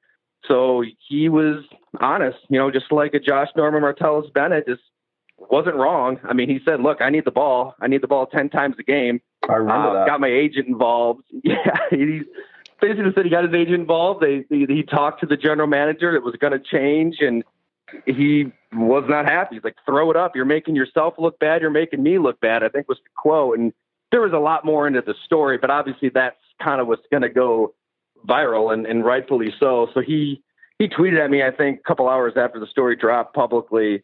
So 0.48 0.84
he 1.08 1.30
was 1.30 1.64
honest. 2.00 2.38
You 2.50 2.60
know, 2.60 2.70
just 2.70 2.92
like 2.92 3.14
a 3.14 3.20
Josh 3.20 3.48
Norman 3.56 3.82
Martellus 3.82 4.32
Bennett, 4.34 4.68
just 4.68 4.82
wasn't 5.38 5.76
wrong. 5.76 6.20
I 6.24 6.34
mean, 6.34 6.50
he 6.50 6.60
said, 6.66 6.82
"Look, 6.82 7.02
I 7.02 7.10
need 7.10 7.26
the 7.26 7.32
ball. 7.32 7.76
I 7.82 7.88
need 7.88 8.02
the 8.02 8.08
ball 8.08 8.28
ten 8.28 8.50
times 8.50 8.76
a 8.80 8.84
game." 8.84 9.22
I 9.50 9.56
remember 9.56 9.90
uh, 9.90 9.94
that. 9.94 10.08
Got 10.08 10.20
my 10.20 10.28
agent 10.28 10.68
involved. 10.68 11.24
Yeah, 11.44 11.78
he 11.90 12.22
basically 12.82 13.12
said 13.16 13.26
he 13.26 13.32
got 13.32 13.46
his 13.46 13.54
agent 13.54 13.76
involved. 13.76 14.24
They, 14.24 14.46
he 14.50 14.84
talked 14.84 15.22
to 15.22 15.26
the 15.26 15.38
general 15.38 15.68
manager. 15.68 16.16
It 16.16 16.24
was 16.24 16.36
going 16.36 16.54
to 16.54 16.60
change, 16.60 17.18
and 17.22 17.44
he 18.06 18.52
was 18.72 19.06
not 19.08 19.26
happy. 19.26 19.56
He's 19.56 19.64
like, 19.64 19.76
throw 19.86 20.12
it 20.12 20.18
up. 20.18 20.36
You're 20.36 20.46
making 20.46 20.76
yourself 20.76 21.16
look 21.18 21.40
bad. 21.40 21.62
You're 21.62 21.70
making 21.70 22.02
me 22.02 22.18
look 22.18 22.40
bad. 22.40 22.64
I 22.64 22.70
think 22.70 22.88
was 22.88 23.00
the 23.04 23.10
quote. 23.16 23.58
And 23.58 23.74
there 24.12 24.22
was 24.22 24.34
a 24.34 24.40
lot 24.40 24.66
more 24.66 24.88
into 24.88 25.02
the 25.02 25.16
story, 25.26 25.58
but 25.58 25.70
obviously 25.70 26.10
that's 26.10 26.38
kind 26.62 26.80
of 26.80 26.88
what's 26.88 27.06
going 27.12 27.24
to 27.24 27.30
go 27.30 27.74
viral 28.28 28.74
and, 28.74 28.86
and 28.86 29.04
rightfully 29.04 29.54
so. 29.60 29.88
So 29.94 30.02
he, 30.02 30.42
he 30.80 30.88
tweeted 30.88 31.24
at 31.24 31.30
me, 31.30 31.44
I 31.44 31.52
think 31.52 31.80
a 31.80 31.84
couple 31.84 32.10
hours 32.10 32.34
after 32.36 32.60
the 32.60 32.68
story 32.68 32.96
dropped 32.96 33.36
publicly. 33.36 34.04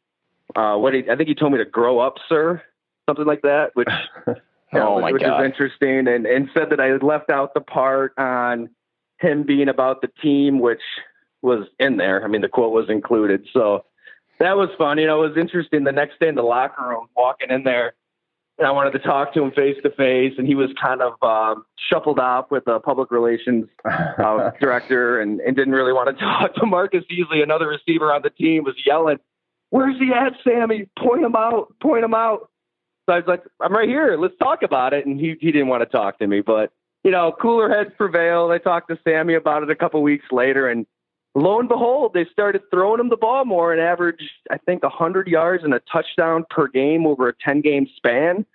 Uh, 0.55 0.75
what 0.77 0.93
he, 0.93 1.03
I 1.09 1.15
think 1.15 1.29
he 1.29 1.35
told 1.35 1.51
me 1.51 1.59
to 1.59 1.65
grow 1.65 1.99
up, 1.99 2.15
sir, 2.27 2.61
something 3.07 3.25
like 3.25 3.43
that, 3.43 3.71
which, 3.75 3.89
you 4.27 4.33
know, 4.73 4.97
oh 4.97 5.01
my 5.01 5.11
which 5.11 5.21
God. 5.21 5.41
is 5.41 5.45
interesting 5.45 6.07
and, 6.07 6.25
and 6.25 6.49
said 6.53 6.71
that 6.71 6.79
I 6.79 6.87
had 6.87 7.03
left 7.03 7.29
out 7.29 7.53
the 7.53 7.61
part 7.61 8.13
on 8.17 8.69
him 9.19 9.43
being 9.43 9.69
about 9.69 10.01
the 10.01 10.09
team, 10.21 10.59
which 10.59 10.81
was 11.41 11.67
in 11.79 11.97
there. 11.97 12.23
I 12.23 12.27
mean, 12.27 12.41
the 12.41 12.49
quote 12.49 12.73
was 12.73 12.89
included. 12.89 13.47
So 13.53 13.85
that 14.39 14.57
was 14.57 14.69
fun. 14.77 14.97
You 14.97 15.07
know, 15.07 15.23
it 15.23 15.29
was 15.29 15.37
interesting. 15.37 15.83
The 15.83 15.91
next 15.91 16.19
day 16.19 16.27
in 16.27 16.35
the 16.35 16.43
locker 16.43 16.87
room, 16.87 17.07
walking 17.15 17.49
in 17.49 17.63
there, 17.63 17.93
and 18.57 18.67
I 18.67 18.71
wanted 18.71 18.91
to 18.91 18.99
talk 18.99 19.33
to 19.33 19.43
him 19.43 19.51
face 19.51 19.77
to 19.83 19.89
face, 19.91 20.33
and 20.37 20.45
he 20.45 20.55
was 20.55 20.69
kind 20.81 21.01
of 21.01 21.13
um, 21.23 21.65
shuffled 21.89 22.19
off 22.19 22.51
with 22.51 22.67
a 22.67 22.79
public 22.79 23.09
relations 23.09 23.67
uh, 23.85 24.51
director, 24.61 25.19
and, 25.21 25.39
and 25.39 25.55
didn't 25.55 25.73
really 25.73 25.93
want 25.93 26.15
to 26.15 26.23
talk 26.23 26.55
to 26.55 26.65
Marcus 26.65 27.03
Easley, 27.11 27.41
another 27.41 27.67
receiver 27.67 28.13
on 28.13 28.21
the 28.21 28.29
team, 28.29 28.63
was 28.65 28.75
yelling, 28.85 29.17
"Where's 29.69 29.97
he 29.97 30.11
at, 30.13 30.33
Sammy? 30.43 30.89
Point 30.97 31.23
him 31.23 31.35
out! 31.35 31.73
Point 31.81 32.03
him 32.03 32.13
out!" 32.13 32.49
So 33.07 33.13
I 33.13 33.19
was 33.19 33.27
like, 33.27 33.43
"I'm 33.61 33.73
right 33.73 33.87
here. 33.87 34.17
Let's 34.19 34.37
talk 34.41 34.61
about 34.61 34.93
it." 34.93 35.05
And 35.05 35.19
he 35.19 35.35
he 35.39 35.51
didn't 35.51 35.67
want 35.67 35.81
to 35.83 35.97
talk 35.97 36.19
to 36.19 36.27
me, 36.27 36.41
but 36.41 36.71
you 37.03 37.11
know, 37.11 37.33
cooler 37.41 37.69
heads 37.69 37.91
prevailed. 37.97 38.51
I 38.51 38.57
talked 38.57 38.89
to 38.89 38.99
Sammy 39.05 39.35
about 39.35 39.63
it 39.63 39.69
a 39.69 39.75
couple 39.75 40.01
weeks 40.03 40.25
later, 40.31 40.67
and 40.67 40.85
lo 41.35 41.59
and 41.59 41.69
behold, 41.69 42.13
they 42.13 42.25
started 42.31 42.61
throwing 42.71 42.99
him 42.99 43.09
the 43.09 43.17
ball 43.17 43.45
more 43.45 43.71
and 43.71 43.81
averaged, 43.81 44.29
I 44.51 44.57
think, 44.57 44.83
100 44.83 45.27
yards 45.27 45.63
and 45.63 45.73
a 45.73 45.81
touchdown 45.91 46.45
per 46.49 46.67
game 46.67 47.05
over 47.05 47.29
a 47.29 47.33
10 47.45 47.61
game 47.61 47.87
span. 47.95 48.45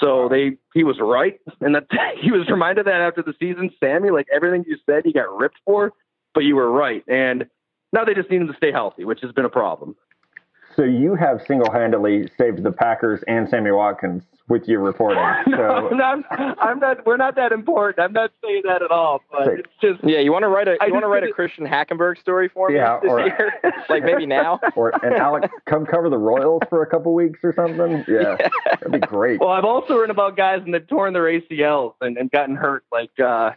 So 0.00 0.28
they, 0.28 0.58
he 0.74 0.84
was 0.84 0.98
right, 1.00 1.40
and 1.60 1.74
that 1.74 1.86
he 2.20 2.30
was 2.30 2.48
reminded 2.48 2.86
that 2.86 3.00
after 3.00 3.22
the 3.22 3.34
season, 3.40 3.70
Sammy, 3.80 4.10
like 4.10 4.26
everything 4.32 4.64
you 4.66 4.76
said, 4.86 5.02
you 5.04 5.12
got 5.12 5.34
ripped 5.36 5.58
for, 5.64 5.92
but 6.34 6.44
you 6.44 6.56
were 6.56 6.70
right. 6.70 7.02
And 7.08 7.46
now 7.92 8.04
they 8.04 8.14
just 8.14 8.30
need 8.30 8.42
him 8.42 8.48
to 8.48 8.56
stay 8.56 8.70
healthy, 8.70 9.04
which 9.04 9.20
has 9.22 9.32
been 9.32 9.46
a 9.46 9.50
problem. 9.50 9.96
So 10.78 10.84
you 10.84 11.16
have 11.16 11.42
single-handedly 11.48 12.28
saved 12.38 12.62
the 12.62 12.70
Packers 12.70 13.24
and 13.26 13.48
Sammy 13.48 13.72
Watkins 13.72 14.22
with 14.48 14.68
your 14.68 14.78
reporting. 14.80 15.18
no, 15.48 15.88
So 15.90 16.00
I'm, 16.00 16.24
I'm 16.30 16.78
not. 16.78 17.04
We're 17.04 17.16
not 17.16 17.34
that 17.34 17.50
important. 17.50 17.98
I'm 17.98 18.12
not 18.12 18.30
saying 18.44 18.62
that 18.64 18.80
at 18.80 18.92
all. 18.92 19.20
But 19.28 19.46
Say- 19.46 19.52
it's 19.54 19.68
just 19.82 20.04
Yeah, 20.04 20.20
you 20.20 20.30
want 20.30 20.44
to 20.44 20.48
write 20.48 20.68
a 20.68 20.76
I 20.80 20.86
you 20.86 20.92
want 20.92 21.02
to 21.02 21.08
write 21.08 21.24
a 21.24 21.32
Christian 21.32 21.66
Hackenberg 21.66 22.20
story 22.20 22.48
for 22.48 22.68
me 22.68 22.76
Yeah, 22.76 23.00
this 23.02 23.10
or- 23.10 23.20
year? 23.22 23.52
like 23.88 24.04
maybe 24.04 24.24
now. 24.24 24.60
or 24.76 24.90
and 25.04 25.16
Alex 25.16 25.48
come 25.66 25.84
cover 25.84 26.08
the 26.08 26.16
Royals 26.16 26.62
for 26.70 26.80
a 26.82 26.86
couple 26.86 27.12
weeks 27.12 27.40
or 27.42 27.52
something. 27.56 28.04
Yeah, 28.08 28.36
that'd 28.64 28.92
be 28.92 29.00
great. 29.00 29.40
Well, 29.40 29.50
I've 29.50 29.64
also 29.64 29.94
written 29.96 30.12
about 30.12 30.36
guys 30.36 30.62
and 30.64 30.72
that 30.74 30.86
torn 30.86 31.12
their 31.12 31.24
ACLs 31.24 31.94
and, 32.00 32.16
and 32.16 32.30
gotten 32.30 32.54
hurt 32.54 32.84
like 32.92 33.10
uh, 33.18 33.50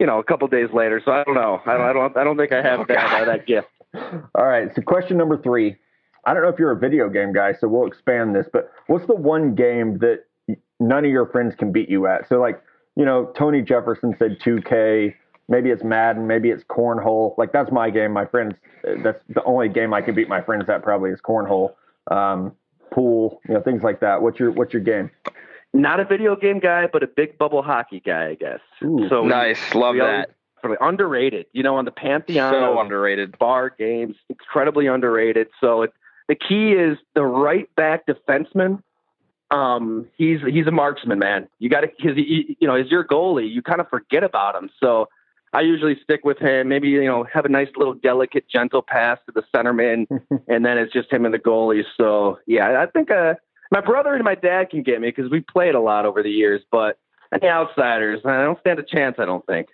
you 0.00 0.06
know 0.06 0.18
a 0.18 0.24
couple 0.24 0.48
days 0.48 0.70
later. 0.74 1.00
So 1.04 1.12
I 1.12 1.22
don't 1.22 1.34
know. 1.34 1.60
I 1.64 1.74
don't. 1.74 1.82
I 1.86 1.92
don't. 1.92 2.16
I 2.16 2.24
don't 2.24 2.36
think 2.36 2.50
I 2.50 2.62
have 2.62 2.88
that 2.88 2.98
uh, 3.22 3.24
that 3.26 3.46
gift. 3.46 3.68
All 3.94 4.44
right. 4.44 4.74
So 4.74 4.82
question 4.82 5.16
number 5.16 5.40
three. 5.40 5.76
I 6.28 6.34
don't 6.34 6.42
know 6.42 6.50
if 6.50 6.58
you're 6.58 6.72
a 6.72 6.76
video 6.78 7.08
game 7.08 7.32
guy, 7.32 7.54
so 7.54 7.68
we'll 7.68 7.86
expand 7.86 8.34
this. 8.34 8.46
But 8.52 8.70
what's 8.86 9.06
the 9.06 9.14
one 9.14 9.54
game 9.54 9.96
that 9.98 10.24
none 10.78 11.04
of 11.06 11.10
your 11.10 11.26
friends 11.26 11.54
can 11.54 11.72
beat 11.72 11.88
you 11.88 12.06
at? 12.06 12.28
So 12.28 12.38
like, 12.38 12.62
you 12.96 13.04
know, 13.06 13.32
Tony 13.36 13.62
Jefferson 13.62 14.14
said 14.18 14.38
2K. 14.40 15.14
Maybe 15.48 15.70
it's 15.70 15.82
Madden. 15.82 16.26
Maybe 16.26 16.50
it's 16.50 16.64
Cornhole. 16.64 17.36
Like 17.38 17.52
that's 17.52 17.72
my 17.72 17.88
game. 17.88 18.12
My 18.12 18.26
friends. 18.26 18.54
That's 19.02 19.22
the 19.30 19.42
only 19.44 19.70
game 19.70 19.94
I 19.94 20.02
can 20.02 20.14
beat 20.14 20.28
my 20.28 20.42
friends 20.42 20.68
at. 20.68 20.82
Probably 20.82 21.10
is 21.10 21.20
Cornhole, 21.22 21.72
um, 22.10 22.52
pool. 22.92 23.40
You 23.48 23.54
know, 23.54 23.62
things 23.62 23.82
like 23.82 24.00
that. 24.00 24.20
What's 24.20 24.38
your 24.38 24.50
What's 24.50 24.74
your 24.74 24.82
game? 24.82 25.10
Not 25.72 26.00
a 26.00 26.04
video 26.04 26.36
game 26.36 26.58
guy, 26.58 26.86
but 26.92 27.02
a 27.02 27.06
big 27.06 27.38
bubble 27.38 27.62
hockey 27.62 28.00
guy, 28.04 28.28
I 28.28 28.34
guess. 28.34 28.60
Ooh. 28.84 29.06
So 29.08 29.24
Nice, 29.24 29.74
love 29.74 29.94
we 29.94 30.00
that. 30.00 30.30
always- 30.64 30.78
underrated. 30.80 31.46
You 31.52 31.62
know, 31.62 31.76
on 31.76 31.84
the 31.86 31.90
pantheon 31.92 32.52
So 32.52 32.78
underrated. 32.80 33.38
bar 33.38 33.70
games, 33.70 34.16
incredibly 34.28 34.86
underrated. 34.86 35.48
So 35.60 35.82
it, 35.82 35.92
the 36.28 36.34
key 36.34 36.72
is 36.72 36.98
the 37.14 37.24
right 37.24 37.74
back 37.74 38.06
defenseman. 38.06 38.82
Um, 39.50 40.06
he's 40.16 40.40
he's 40.42 40.66
a 40.66 40.70
marksman, 40.70 41.18
man. 41.18 41.48
You 41.58 41.70
got 41.70 41.80
to 41.80 41.88
because 41.88 42.16
you 42.16 42.66
know, 42.66 42.74
as 42.74 42.90
your 42.90 43.04
goalie, 43.04 43.50
you 43.50 43.62
kind 43.62 43.80
of 43.80 43.88
forget 43.88 44.22
about 44.22 44.54
him. 44.54 44.68
So 44.78 45.08
I 45.54 45.62
usually 45.62 45.98
stick 46.02 46.24
with 46.24 46.38
him. 46.38 46.68
Maybe 46.68 46.88
you 46.88 47.04
know, 47.06 47.24
have 47.32 47.46
a 47.46 47.48
nice 47.48 47.68
little 47.76 47.94
delicate, 47.94 48.46
gentle 48.48 48.82
pass 48.82 49.18
to 49.26 49.32
the 49.32 49.42
centerman, 49.54 50.06
and 50.48 50.64
then 50.64 50.76
it's 50.76 50.92
just 50.92 51.10
him 51.10 51.24
and 51.24 51.32
the 51.32 51.38
goalie. 51.38 51.82
So 51.96 52.38
yeah, 52.46 52.82
I 52.82 52.86
think 52.86 53.10
uh, 53.10 53.34
my 53.70 53.80
brother 53.80 54.14
and 54.14 54.24
my 54.24 54.34
dad 54.34 54.68
can 54.70 54.82
get 54.82 55.00
me 55.00 55.08
because 55.08 55.30
we 55.30 55.40
played 55.40 55.74
a 55.74 55.80
lot 55.80 56.04
over 56.04 56.22
the 56.22 56.30
years. 56.30 56.60
But 56.70 56.98
any 57.32 57.48
outsiders, 57.48 58.20
I 58.26 58.42
don't 58.42 58.60
stand 58.60 58.78
a 58.78 58.82
chance. 58.82 59.16
I 59.18 59.24
don't 59.24 59.46
think. 59.46 59.68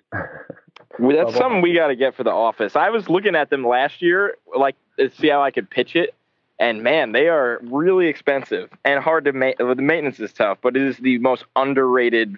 Well, 0.98 1.26
That's 1.26 1.36
something 1.36 1.62
we 1.62 1.74
got 1.74 1.88
to 1.88 1.96
get 1.96 2.14
for 2.14 2.22
the 2.22 2.30
office. 2.30 2.76
I 2.76 2.90
was 2.90 3.08
looking 3.08 3.34
at 3.34 3.50
them 3.50 3.66
last 3.66 4.00
year, 4.00 4.36
like 4.56 4.76
to 4.98 5.10
see 5.10 5.28
how 5.28 5.42
I 5.42 5.50
could 5.50 5.68
pitch 5.68 5.96
it, 5.96 6.14
and 6.58 6.82
man, 6.82 7.12
they 7.12 7.28
are 7.28 7.60
really 7.62 8.06
expensive 8.08 8.70
and 8.84 9.02
hard 9.02 9.24
to 9.26 9.32
make. 9.32 9.58
The 9.58 9.74
maintenance 9.74 10.20
is 10.20 10.32
tough, 10.32 10.58
but 10.62 10.76
it 10.76 10.82
is 10.82 10.96
the 10.98 11.18
most 11.18 11.44
underrated 11.56 12.36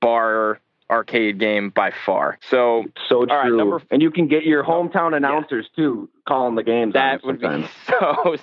bar 0.00 0.60
arcade 0.90 1.38
game 1.40 1.70
by 1.70 1.90
far. 2.04 2.38
So 2.50 2.84
So 3.08 3.24
right, 3.24 3.46
true. 3.48 3.56
number 3.56 3.76
f- 3.76 3.86
and 3.90 4.02
you 4.02 4.10
can 4.10 4.28
get 4.28 4.44
your 4.44 4.62
hometown 4.62 5.16
announcers 5.16 5.66
too 5.74 6.10
calling 6.28 6.54
the 6.56 6.62
games. 6.62 6.92
that 6.94 7.24
would 7.24 7.40
be 7.40 7.66
so 7.88 8.36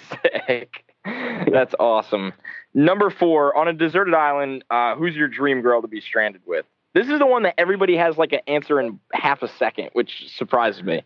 sick. 0.47 0.83
That's 1.05 1.73
awesome. 1.79 2.33
Number 2.73 3.09
four, 3.09 3.55
on 3.57 3.67
a 3.67 3.73
deserted 3.73 4.13
island, 4.13 4.63
uh, 4.69 4.95
who's 4.95 5.15
your 5.15 5.27
dream 5.27 5.61
girl 5.61 5.81
to 5.81 5.87
be 5.87 6.01
stranded 6.01 6.41
with? 6.45 6.65
This 6.93 7.07
is 7.09 7.19
the 7.19 7.25
one 7.25 7.43
that 7.43 7.55
everybody 7.57 7.95
has 7.97 8.17
like 8.17 8.33
an 8.33 8.41
answer 8.47 8.79
in 8.79 8.99
half 9.13 9.41
a 9.43 9.47
second, 9.47 9.89
which 9.93 10.29
surprises 10.35 10.83
me. 10.83 11.03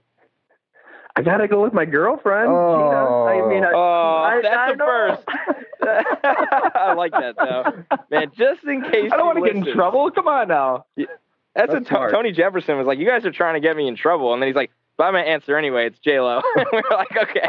I 1.17 1.21
gotta 1.21 1.47
go 1.47 1.61
with 1.63 1.73
my 1.73 1.85
girlfriend. 1.85 2.49
Oh. 2.49 2.75
Gina. 2.77 3.45
I 3.45 3.47
mean, 3.49 3.63
I, 3.63 3.71
Oh, 3.73 4.23
I- 4.23 4.41
that's 4.41 4.55
I 4.55 4.71
a 4.71 4.75
know. 4.75 4.85
first. 4.85 5.23
I 6.75 6.93
like 6.93 7.11
that 7.11 7.35
though, 7.37 7.97
man. 8.11 8.31
Just 8.37 8.63
in 8.65 8.81
case 8.83 9.11
I 9.13 9.17
don't 9.17 9.25
want 9.27 9.39
want 9.39 9.53
to 9.53 9.59
get 9.61 9.67
in 9.67 9.73
trouble. 9.73 10.09
Come 10.11 10.27
on 10.27 10.47
now. 10.47 10.85
That's, 10.97 11.71
That's 11.71 11.89
what 11.91 12.11
Tony 12.11 12.31
Jefferson 12.31 12.77
was 12.77 12.85
like. 12.87 12.99
You 12.99 13.05
guys 13.07 13.25
are 13.25 13.31
trying 13.31 13.53
to 13.53 13.59
get 13.59 13.77
me 13.77 13.87
in 13.87 13.95
trouble, 13.95 14.33
and 14.33 14.41
then 14.41 14.47
he's 14.47 14.55
like, 14.55 14.71
"But 14.97 15.05
I'm 15.05 15.13
gonna 15.13 15.25
answer 15.25 15.57
anyway. 15.57 15.85
It's 15.87 15.99
J 15.99 16.19
Lo." 16.19 16.41
We're 16.73 16.81
like, 16.91 17.15
"Okay." 17.15 17.41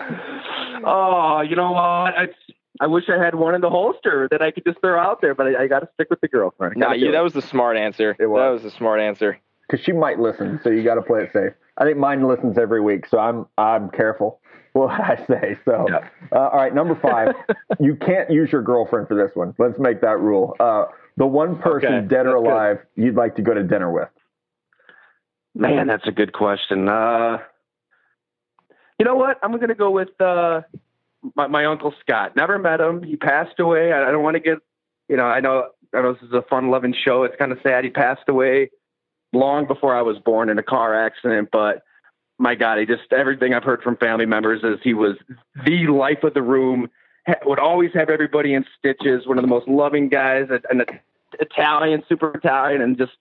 oh, 0.84 1.40
you 1.42 1.56
know 1.56 1.72
what? 1.72 1.80
I, 1.80 2.28
I 2.80 2.86
wish 2.86 3.04
I 3.08 3.22
had 3.22 3.34
one 3.34 3.54
in 3.54 3.60
the 3.60 3.70
holster 3.70 4.28
that 4.30 4.42
I 4.42 4.50
could 4.50 4.64
just 4.64 4.80
throw 4.80 4.98
out 4.98 5.20
there, 5.20 5.34
but 5.34 5.46
I, 5.48 5.64
I 5.64 5.66
got 5.66 5.80
to 5.80 5.88
stick 5.94 6.08
with 6.10 6.20
the 6.20 6.28
girlfriend. 6.28 6.76
no, 6.76 6.86
Gotta 6.86 6.98
you—that 6.98 7.22
was 7.22 7.32
the 7.32 7.42
smart 7.42 7.76
answer. 7.76 8.16
It 8.18 8.26
was. 8.26 8.40
That 8.40 8.48
was 8.48 8.62
the 8.62 8.70
smart 8.78 9.00
answer. 9.00 9.38
Because 9.66 9.84
she 9.84 9.92
might 9.92 10.18
listen, 10.18 10.60
so 10.62 10.70
you 10.70 10.82
got 10.82 10.94
to 10.96 11.02
play 11.02 11.22
it 11.24 11.30
safe. 11.32 11.52
I 11.76 11.84
think 11.84 11.96
mine 11.98 12.26
listens 12.26 12.56
every 12.58 12.80
week, 12.80 13.06
so 13.08 13.18
I'm 13.18 13.46
I'm 13.58 13.90
careful 13.90 14.40
what 14.72 14.90
I 15.00 15.16
say. 15.28 15.56
So, 15.64 15.86
Yeah. 15.88 16.08
uh, 16.32 16.48
all 16.48 16.56
right, 16.58 16.74
number 16.74 16.94
five, 17.00 17.34
you 17.80 17.96
can't 17.96 18.30
use 18.30 18.50
your 18.52 18.62
girlfriend 18.62 19.08
for 19.08 19.14
this 19.14 19.30
one. 19.34 19.54
Let's 19.58 19.78
make 19.78 20.00
that 20.02 20.18
rule. 20.18 20.56
Uh, 20.60 20.86
the 21.16 21.26
one 21.26 21.58
person, 21.60 21.92
Okay, 21.94 22.06
dead 22.08 22.26
or 22.26 22.32
that's 22.32 22.42
good. 22.42 22.50
alive, 22.52 22.78
you'd 22.96 23.14
like 23.14 23.36
to 23.36 23.42
go 23.42 23.54
to 23.54 23.62
dinner 23.62 23.90
with. 23.90 24.08
Man, 25.54 25.86
that's 25.86 26.06
a 26.08 26.12
good 26.12 26.32
question. 26.32 26.88
Uh, 26.88 27.38
you 28.98 29.04
know 29.04 29.14
what? 29.14 29.38
I'm 29.42 29.52
going 29.52 29.68
to 29.68 29.74
go 29.76 29.90
with 29.92 30.20
uh, 30.20 30.62
my, 31.36 31.46
my 31.46 31.66
uncle 31.66 31.94
Scott. 32.00 32.34
Never 32.34 32.58
met 32.58 32.80
him. 32.80 33.02
He 33.04 33.14
passed 33.16 33.60
away. 33.60 33.92
I, 33.92 34.08
I 34.08 34.10
don't 34.10 34.24
want 34.24 34.34
to 34.34 34.40
get, 34.40 34.58
you 35.08 35.16
know, 35.16 35.24
I 35.26 35.38
know, 35.38 35.68
I 35.94 36.02
know 36.02 36.12
this 36.14 36.22
is 36.22 36.32
a 36.32 36.42
fun-loving 36.42 36.94
show. 37.04 37.22
It's 37.22 37.36
kind 37.36 37.52
of 37.52 37.58
sad. 37.62 37.84
He 37.84 37.90
passed 37.90 38.28
away 38.28 38.70
long 39.34 39.66
before 39.66 39.94
I 39.94 40.02
was 40.02 40.18
born 40.18 40.48
in 40.48 40.58
a 40.58 40.62
car 40.62 40.94
accident, 40.94 41.48
but 41.52 41.82
my 42.38 42.54
God, 42.54 42.78
he 42.78 42.86
just 42.86 43.12
everything 43.12 43.54
I've 43.54 43.64
heard 43.64 43.82
from 43.82 43.96
family 43.96 44.26
members 44.26 44.62
is 44.64 44.80
he 44.82 44.94
was 44.94 45.16
the 45.64 45.86
life 45.86 46.22
of 46.24 46.34
the 46.34 46.42
room. 46.42 46.90
ha- 47.26 47.34
Would 47.44 47.58
always 47.60 47.90
have 47.94 48.10
everybody 48.10 48.54
in 48.54 48.64
stitches. 48.78 49.26
One 49.26 49.38
of 49.38 49.42
the 49.42 49.48
most 49.48 49.68
loving 49.68 50.08
guys, 50.08 50.48
and 50.50 50.82
an 50.82 51.00
Italian, 51.38 52.02
super 52.08 52.32
Italian, 52.34 52.82
and 52.82 52.96
just 52.98 53.12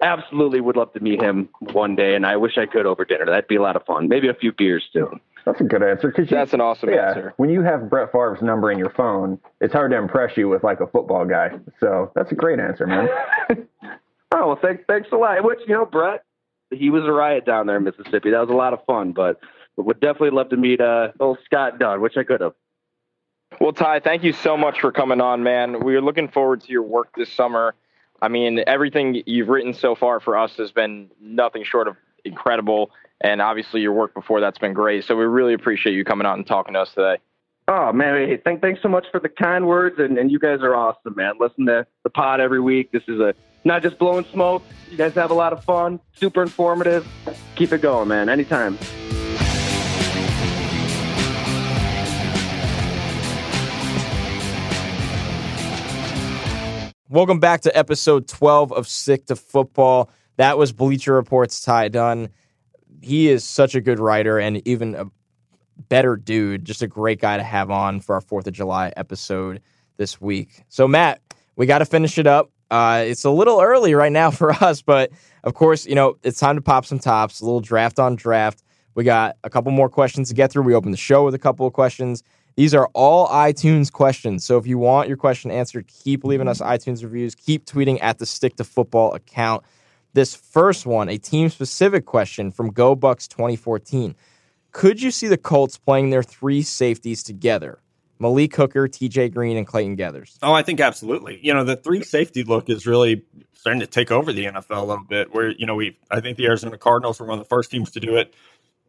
absolutely 0.00 0.60
would 0.60 0.76
love 0.76 0.92
to 0.92 1.00
meet 1.00 1.20
him 1.22 1.48
one 1.72 1.94
day. 1.96 2.14
And 2.14 2.26
I 2.26 2.36
wish 2.36 2.58
I 2.58 2.66
could 2.66 2.86
over 2.86 3.04
dinner. 3.04 3.24
That'd 3.26 3.46
be 3.48 3.56
a 3.56 3.62
lot 3.62 3.76
of 3.76 3.84
fun. 3.84 4.08
Maybe 4.08 4.28
a 4.28 4.34
few 4.34 4.52
beers 4.52 4.84
too. 4.92 5.08
That's 5.44 5.60
a 5.60 5.64
good 5.64 5.82
answer. 5.82 6.12
Cause 6.12 6.30
you, 6.30 6.36
That's 6.36 6.52
an 6.52 6.60
awesome 6.60 6.90
yeah, 6.90 7.08
answer. 7.08 7.34
when 7.36 7.50
you 7.50 7.62
have 7.62 7.90
Brett 7.90 8.12
Favre's 8.12 8.42
number 8.42 8.70
in 8.70 8.78
your 8.78 8.90
phone, 8.90 9.40
it's 9.60 9.72
hard 9.72 9.90
to 9.90 9.96
impress 9.96 10.36
you 10.36 10.48
with 10.48 10.62
like 10.62 10.78
a 10.80 10.86
football 10.86 11.24
guy. 11.24 11.50
So 11.80 12.12
that's 12.14 12.30
a 12.30 12.36
great 12.36 12.60
answer, 12.60 12.86
man. 12.86 13.08
Oh 14.32 14.48
well, 14.48 14.58
thanks, 14.60 14.82
thanks 14.88 15.08
a 15.12 15.16
lot. 15.16 15.44
Which 15.44 15.60
you 15.66 15.74
know, 15.74 15.84
Brett, 15.84 16.24
he 16.70 16.88
was 16.88 17.04
a 17.04 17.12
riot 17.12 17.44
down 17.44 17.66
there 17.66 17.76
in 17.76 17.84
Mississippi. 17.84 18.30
That 18.30 18.40
was 18.40 18.50
a 18.50 18.54
lot 18.54 18.72
of 18.72 18.84
fun, 18.86 19.12
but, 19.12 19.38
would 19.76 20.00
definitely 20.00 20.30
love 20.30 20.50
to 20.50 20.56
meet 20.56 20.80
uh, 20.80 21.12
old 21.18 21.38
Scott 21.44 21.78
Dunn, 21.78 22.00
which 22.00 22.16
I 22.16 22.24
could 22.24 22.40
have. 22.40 22.52
Well, 23.60 23.72
Ty, 23.72 24.00
thank 24.00 24.22
you 24.22 24.32
so 24.32 24.56
much 24.56 24.80
for 24.80 24.92
coming 24.92 25.20
on, 25.20 25.42
man. 25.42 25.84
We 25.84 25.94
are 25.96 26.00
looking 26.00 26.28
forward 26.28 26.62
to 26.62 26.72
your 26.72 26.82
work 26.82 27.08
this 27.16 27.32
summer. 27.32 27.74
I 28.20 28.28
mean, 28.28 28.62
everything 28.66 29.22
you've 29.26 29.48
written 29.48 29.74
so 29.74 29.94
far 29.94 30.20
for 30.20 30.36
us 30.36 30.56
has 30.56 30.72
been 30.72 31.10
nothing 31.20 31.64
short 31.64 31.88
of 31.88 31.96
incredible. 32.24 32.90
And 33.20 33.40
obviously, 33.40 33.80
your 33.80 33.92
work 33.92 34.14
before 34.14 34.40
that's 34.40 34.58
been 34.58 34.72
great. 34.74 35.04
So 35.04 35.16
we 35.16 35.24
really 35.24 35.54
appreciate 35.54 35.94
you 35.94 36.04
coming 36.04 36.26
out 36.26 36.36
and 36.36 36.46
talking 36.46 36.74
to 36.74 36.80
us 36.80 36.90
today. 36.94 37.18
Oh 37.68 37.92
man, 37.92 38.28
hey, 38.28 38.40
thank, 38.44 38.60
thanks 38.60 38.82
so 38.82 38.88
much 38.88 39.06
for 39.12 39.20
the 39.20 39.28
kind 39.28 39.68
words, 39.68 39.94
and, 39.98 40.18
and 40.18 40.32
you 40.32 40.40
guys 40.40 40.58
are 40.62 40.74
awesome, 40.74 41.14
man. 41.14 41.34
Listen 41.38 41.66
to 41.66 41.86
the 42.02 42.10
pod 42.10 42.40
every 42.40 42.60
week. 42.60 42.90
This 42.90 43.04
is 43.06 43.20
a 43.20 43.34
not 43.64 43.82
just 43.82 44.00
blowing 44.00 44.24
smoke. 44.32 44.64
You 44.90 44.96
guys 44.96 45.14
have 45.14 45.30
a 45.30 45.34
lot 45.34 45.52
of 45.52 45.62
fun, 45.62 46.00
super 46.12 46.42
informative. 46.42 47.06
Keep 47.54 47.72
it 47.72 47.80
going, 47.80 48.08
man. 48.08 48.28
Anytime. 48.28 48.76
Welcome 57.08 57.38
back 57.38 57.60
to 57.60 57.78
episode 57.78 58.26
12 58.26 58.72
of 58.72 58.88
Stick 58.88 59.26
to 59.26 59.36
Football. 59.36 60.10
That 60.36 60.58
was 60.58 60.72
Bleacher 60.72 61.14
Report's 61.14 61.62
Ty 61.62 61.88
Dunne. 61.88 62.30
He 63.02 63.28
is 63.28 63.44
such 63.44 63.76
a 63.76 63.80
good 63.80 64.00
writer 64.00 64.40
and 64.40 64.66
even 64.66 64.96
a 64.96 65.06
better 65.88 66.16
dude, 66.16 66.64
just 66.64 66.82
a 66.82 66.86
great 66.86 67.20
guy 67.20 67.36
to 67.36 67.42
have 67.42 67.70
on 67.70 68.00
for 68.00 68.14
our 68.14 68.20
4th 68.20 68.46
of 68.46 68.52
July 68.52 68.92
episode 68.96 69.60
this 69.96 70.20
week. 70.20 70.64
So, 70.68 70.88
Matt, 70.88 71.20
we 71.56 71.66
got 71.66 71.78
to 71.78 71.84
finish 71.84 72.18
it 72.18 72.26
up. 72.26 72.50
Uh, 72.70 73.04
it's 73.06 73.24
a 73.24 73.30
little 73.30 73.60
early 73.60 73.94
right 73.94 74.12
now 74.12 74.30
for 74.30 74.52
us, 74.52 74.82
but 74.82 75.10
of 75.44 75.54
course, 75.54 75.86
you 75.86 75.94
know, 75.94 76.16
it's 76.22 76.38
time 76.38 76.56
to 76.56 76.62
pop 76.62 76.86
some 76.86 76.98
tops, 76.98 77.40
a 77.40 77.44
little 77.44 77.60
draft 77.60 77.98
on 77.98 78.16
draft. 78.16 78.62
We 78.94 79.04
got 79.04 79.36
a 79.44 79.50
couple 79.50 79.72
more 79.72 79.88
questions 79.88 80.28
to 80.28 80.34
get 80.34 80.50
through. 80.50 80.62
We 80.62 80.74
opened 80.74 80.92
the 80.92 80.98
show 80.98 81.24
with 81.24 81.34
a 81.34 81.38
couple 81.38 81.66
of 81.66 81.72
questions. 81.72 82.22
These 82.56 82.74
are 82.74 82.88
all 82.92 83.28
iTunes 83.28 83.90
questions. 83.90 84.44
So 84.44 84.58
if 84.58 84.66
you 84.66 84.76
want 84.76 85.08
your 85.08 85.16
question 85.16 85.50
answered, 85.50 85.86
keep 85.88 86.24
leaving 86.24 86.48
us 86.48 86.60
iTunes 86.60 87.02
reviews. 87.02 87.34
Keep 87.34 87.64
tweeting 87.64 87.98
at 88.02 88.18
the 88.18 88.26
Stick 88.26 88.56
to 88.56 88.64
Football 88.64 89.14
account. 89.14 89.64
This 90.14 90.34
first 90.34 90.84
one, 90.84 91.08
a 91.08 91.16
team 91.16 91.48
specific 91.48 92.04
question 92.04 92.50
from 92.50 92.70
Go 92.70 92.94
Bucks 92.94 93.26
2014. 93.26 94.14
Could 94.72 95.02
you 95.02 95.10
see 95.10 95.28
the 95.28 95.36
Colts 95.36 95.78
playing 95.78 96.10
their 96.10 96.22
three 96.22 96.62
safeties 96.62 97.22
together? 97.22 97.78
Malik 98.18 98.54
Hooker, 98.54 98.88
TJ 98.88 99.34
Green, 99.34 99.56
and 99.56 99.66
Clayton 99.66 99.96
Geathers. 99.96 100.38
Oh, 100.42 100.52
I 100.52 100.62
think 100.62 100.80
absolutely. 100.80 101.40
You 101.42 101.52
know, 101.52 101.64
the 101.64 101.76
three 101.76 102.02
safety 102.04 102.44
look 102.44 102.70
is 102.70 102.86
really 102.86 103.24
starting 103.52 103.80
to 103.80 103.86
take 103.86 104.10
over 104.10 104.32
the 104.32 104.46
NFL 104.46 104.78
a 104.78 104.84
little 104.84 105.04
bit. 105.04 105.34
Where 105.34 105.50
you 105.50 105.66
know 105.66 105.74
we, 105.74 105.98
I 106.10 106.20
think 106.20 106.36
the 106.36 106.46
Arizona 106.46 106.78
Cardinals 106.78 107.20
were 107.20 107.26
one 107.26 107.38
of 107.38 107.44
the 107.44 107.48
first 107.48 107.70
teams 107.70 107.90
to 107.92 108.00
do 108.00 108.16
it. 108.16 108.32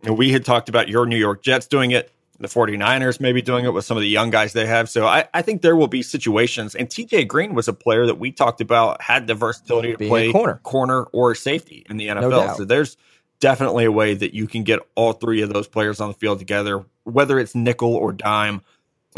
You 0.04 0.10
know, 0.10 0.16
we 0.16 0.32
had 0.32 0.46
talked 0.46 0.70
about 0.70 0.88
your 0.88 1.06
New 1.06 1.18
York 1.18 1.42
Jets 1.42 1.66
doing 1.66 1.92
it, 1.92 2.12
the 2.40 2.48
49ers 2.48 3.20
maybe 3.20 3.42
doing 3.42 3.66
it 3.66 3.74
with 3.74 3.86
some 3.86 3.98
of 3.98 4.02
the 4.02 4.10
young 4.10 4.30
guys 4.30 4.54
they 4.54 4.66
have. 4.66 4.90
So 4.90 5.06
I, 5.08 5.28
I 5.34 5.42
think 5.42 5.62
there 5.62 5.76
will 5.76 5.88
be 5.88 6.02
situations. 6.02 6.76
And 6.76 6.90
TJ 6.90 7.28
Green 7.28 7.56
was 7.56 7.68
a 7.68 7.74
player 7.74 8.06
that 8.06 8.20
we 8.20 8.32
talked 8.32 8.62
about 8.62 9.02
had 9.02 9.28
the 9.28 9.34
versatility 9.34 9.94
to 9.94 9.98
Being 9.98 10.10
play 10.10 10.32
corner. 10.32 10.60
corner 10.64 11.04
or 11.06 11.34
safety 11.36 11.86
in 11.90 11.98
the 11.98 12.08
NFL. 12.08 12.30
doubt. 12.30 12.58
so 12.58 12.66
there's 12.66 12.98
definitely 13.44 13.84
a 13.84 13.92
way 13.92 14.14
that 14.14 14.34
you 14.34 14.48
can 14.48 14.64
get 14.64 14.80
all 14.96 15.12
three 15.12 15.42
of 15.42 15.52
those 15.52 15.68
players 15.68 16.00
on 16.00 16.08
the 16.08 16.14
field 16.14 16.40
together, 16.40 16.86
whether 17.04 17.38
it's 17.38 17.54
nickel 17.54 17.94
or 17.94 18.14
dime. 18.14 18.62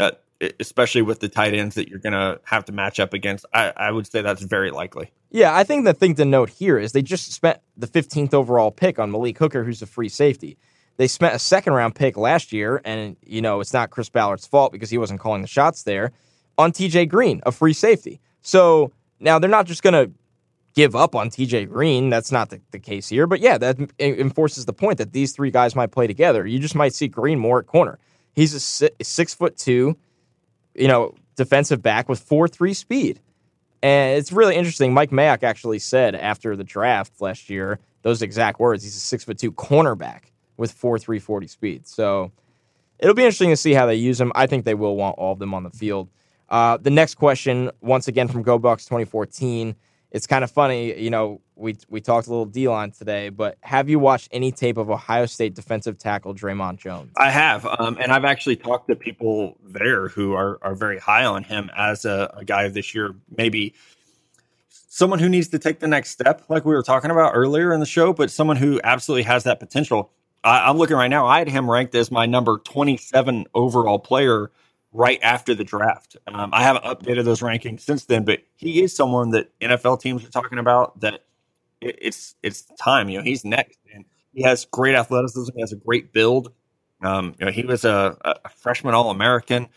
Uh, 0.00 0.10
especially 0.60 1.00
with 1.00 1.20
the 1.20 1.28
tight 1.30 1.54
ends 1.54 1.76
that 1.76 1.88
you're 1.88 2.00
going 2.00 2.12
to 2.12 2.38
have 2.44 2.62
to 2.66 2.72
match 2.72 3.00
up 3.00 3.14
against, 3.14 3.46
I, 3.54 3.72
I 3.74 3.90
would 3.90 4.06
say 4.06 4.20
that's 4.20 4.42
very 4.42 4.70
likely. 4.70 5.10
Yeah, 5.30 5.56
I 5.56 5.64
think 5.64 5.86
the 5.86 5.94
thing 5.94 6.14
to 6.16 6.26
note 6.26 6.50
here 6.50 6.76
is 6.76 6.92
they 6.92 7.00
just 7.00 7.32
spent 7.32 7.60
the 7.74 7.86
15th 7.86 8.34
overall 8.34 8.70
pick 8.70 8.98
on 8.98 9.10
Malik 9.10 9.38
Hooker, 9.38 9.64
who's 9.64 9.80
a 9.80 9.86
free 9.86 10.10
safety. 10.10 10.58
They 10.98 11.06
spent 11.06 11.34
a 11.34 11.38
second 11.38 11.72
round 11.72 11.94
pick 11.94 12.18
last 12.18 12.52
year, 12.52 12.82
and 12.84 13.16
you 13.22 13.40
know 13.40 13.60
it's 13.60 13.72
not 13.72 13.90
Chris 13.90 14.10
Ballard's 14.10 14.46
fault 14.46 14.72
because 14.72 14.90
he 14.90 14.98
wasn't 14.98 15.20
calling 15.20 15.40
the 15.40 15.48
shots 15.48 15.84
there 15.84 16.12
on 16.58 16.72
TJ 16.72 17.08
Green, 17.08 17.40
a 17.46 17.52
free 17.52 17.72
safety. 17.72 18.20
So 18.42 18.92
now 19.20 19.38
they're 19.38 19.48
not 19.48 19.66
just 19.66 19.82
going 19.82 19.94
to 19.94 20.12
give 20.76 20.94
up 20.94 21.14
on 21.14 21.30
TJ 21.30 21.70
Green. 21.70 22.10
That's 22.10 22.30
not 22.30 22.50
the, 22.50 22.60
the 22.70 22.78
case 22.78 23.08
here. 23.08 23.26
But 23.26 23.40
yeah, 23.40 23.58
that 23.58 23.78
enforces 23.98 24.66
the 24.66 24.74
point 24.74 24.98
that 24.98 25.12
these 25.12 25.32
three 25.32 25.50
guys 25.50 25.74
might 25.74 25.90
play 25.90 26.06
together. 26.06 26.46
You 26.46 26.58
just 26.58 26.74
might 26.74 26.92
see 26.92 27.08
Green 27.08 27.38
more 27.38 27.58
at 27.58 27.66
corner. 27.66 27.98
He's 28.34 28.54
a 28.54 28.60
si- 28.60 28.90
six 29.02 29.34
foot 29.34 29.56
two, 29.56 29.96
you 30.74 30.86
know, 30.86 31.14
defensive 31.34 31.82
back 31.82 32.08
with 32.08 32.20
four 32.20 32.46
three 32.46 32.74
speed. 32.74 33.20
And 33.82 34.18
it's 34.18 34.30
really 34.30 34.54
interesting. 34.54 34.92
Mike 34.92 35.10
Mayock 35.10 35.42
actually 35.42 35.78
said 35.78 36.14
after 36.14 36.54
the 36.54 36.64
draft 36.64 37.20
last 37.20 37.50
year 37.50 37.80
those 38.02 38.22
exact 38.22 38.60
words. 38.60 38.84
He's 38.84 38.96
a 38.96 39.00
six 39.00 39.24
foot 39.24 39.38
two 39.38 39.52
cornerback 39.52 40.24
with 40.58 40.70
four 40.70 40.98
three 40.98 41.18
forty 41.18 41.46
speed. 41.46 41.88
So 41.88 42.32
it'll 42.98 43.14
be 43.14 43.22
interesting 43.22 43.50
to 43.50 43.56
see 43.56 43.72
how 43.72 43.86
they 43.86 43.94
use 43.94 44.20
him. 44.20 44.30
I 44.34 44.46
think 44.46 44.66
they 44.66 44.74
will 44.74 44.96
want 44.96 45.16
all 45.16 45.32
of 45.32 45.38
them 45.38 45.54
on 45.54 45.62
the 45.62 45.70
field. 45.70 46.10
Uh, 46.50 46.76
the 46.76 46.90
next 46.90 47.14
question, 47.14 47.70
once 47.80 48.06
again 48.06 48.28
from 48.28 48.44
GoBucks 48.44 48.84
2014. 48.84 49.74
It's 50.16 50.26
kind 50.26 50.42
of 50.42 50.50
funny, 50.50 50.98
you 50.98 51.10
know. 51.10 51.42
We 51.56 51.76
we 51.90 52.00
talked 52.00 52.26
a 52.26 52.30
little 52.30 52.46
D 52.46 52.68
line 52.68 52.90
today, 52.90 53.28
but 53.28 53.58
have 53.60 53.90
you 53.90 53.98
watched 53.98 54.30
any 54.32 54.50
tape 54.50 54.78
of 54.78 54.88
Ohio 54.90 55.26
State 55.26 55.54
defensive 55.54 55.98
tackle 55.98 56.34
Dre'Mont 56.34 56.78
Jones? 56.78 57.12
I 57.18 57.30
have, 57.30 57.66
um, 57.66 57.98
and 58.00 58.10
I've 58.10 58.24
actually 58.24 58.56
talked 58.56 58.88
to 58.88 58.96
people 58.96 59.58
there 59.62 60.08
who 60.08 60.32
are 60.32 60.58
are 60.62 60.74
very 60.74 60.98
high 60.98 61.26
on 61.26 61.44
him 61.44 61.70
as 61.76 62.06
a, 62.06 62.32
a 62.34 62.46
guy 62.46 62.62
of 62.62 62.72
this 62.72 62.94
year. 62.94 63.14
Maybe 63.36 63.74
someone 64.70 65.18
who 65.18 65.28
needs 65.28 65.48
to 65.48 65.58
take 65.58 65.80
the 65.80 65.86
next 65.86 66.12
step, 66.12 66.44
like 66.48 66.64
we 66.64 66.74
were 66.74 66.82
talking 66.82 67.10
about 67.10 67.32
earlier 67.34 67.74
in 67.74 67.80
the 67.80 67.86
show, 67.86 68.14
but 68.14 68.30
someone 68.30 68.56
who 68.56 68.80
absolutely 68.82 69.24
has 69.24 69.44
that 69.44 69.60
potential. 69.60 70.10
I, 70.42 70.70
I'm 70.70 70.78
looking 70.78 70.96
right 70.96 71.08
now. 71.08 71.26
I 71.26 71.40
had 71.40 71.48
him 71.48 71.70
ranked 71.70 71.94
as 71.94 72.10
my 72.10 72.24
number 72.24 72.56
27 72.56 73.44
overall 73.54 73.98
player 73.98 74.50
right 74.96 75.20
after 75.22 75.54
the 75.54 75.64
draft. 75.64 76.16
Um, 76.26 76.50
I 76.52 76.62
haven't 76.62 76.84
updated 76.84 77.24
those 77.24 77.40
rankings 77.40 77.80
since 77.80 78.06
then, 78.06 78.24
but 78.24 78.40
he 78.56 78.82
is 78.82 78.96
someone 78.96 79.30
that 79.30 79.56
NFL 79.60 80.00
teams 80.00 80.24
are 80.24 80.30
talking 80.30 80.58
about 80.58 81.00
that 81.00 81.24
it, 81.80 81.98
it's 82.00 82.34
it's 82.42 82.62
time. 82.80 83.08
You 83.08 83.18
know, 83.18 83.24
he's 83.24 83.44
next, 83.44 83.78
and 83.94 84.04
he 84.32 84.42
has 84.42 84.64
great 84.64 84.94
athleticism. 84.94 85.52
He 85.54 85.60
has 85.60 85.72
a 85.72 85.76
great 85.76 86.12
build. 86.12 86.52
Um, 87.02 87.34
you 87.38 87.46
know, 87.46 87.52
he 87.52 87.64
was 87.64 87.84
a, 87.84 88.16
a 88.44 88.48
freshman 88.48 88.94
All 88.94 89.10
American. 89.10 89.68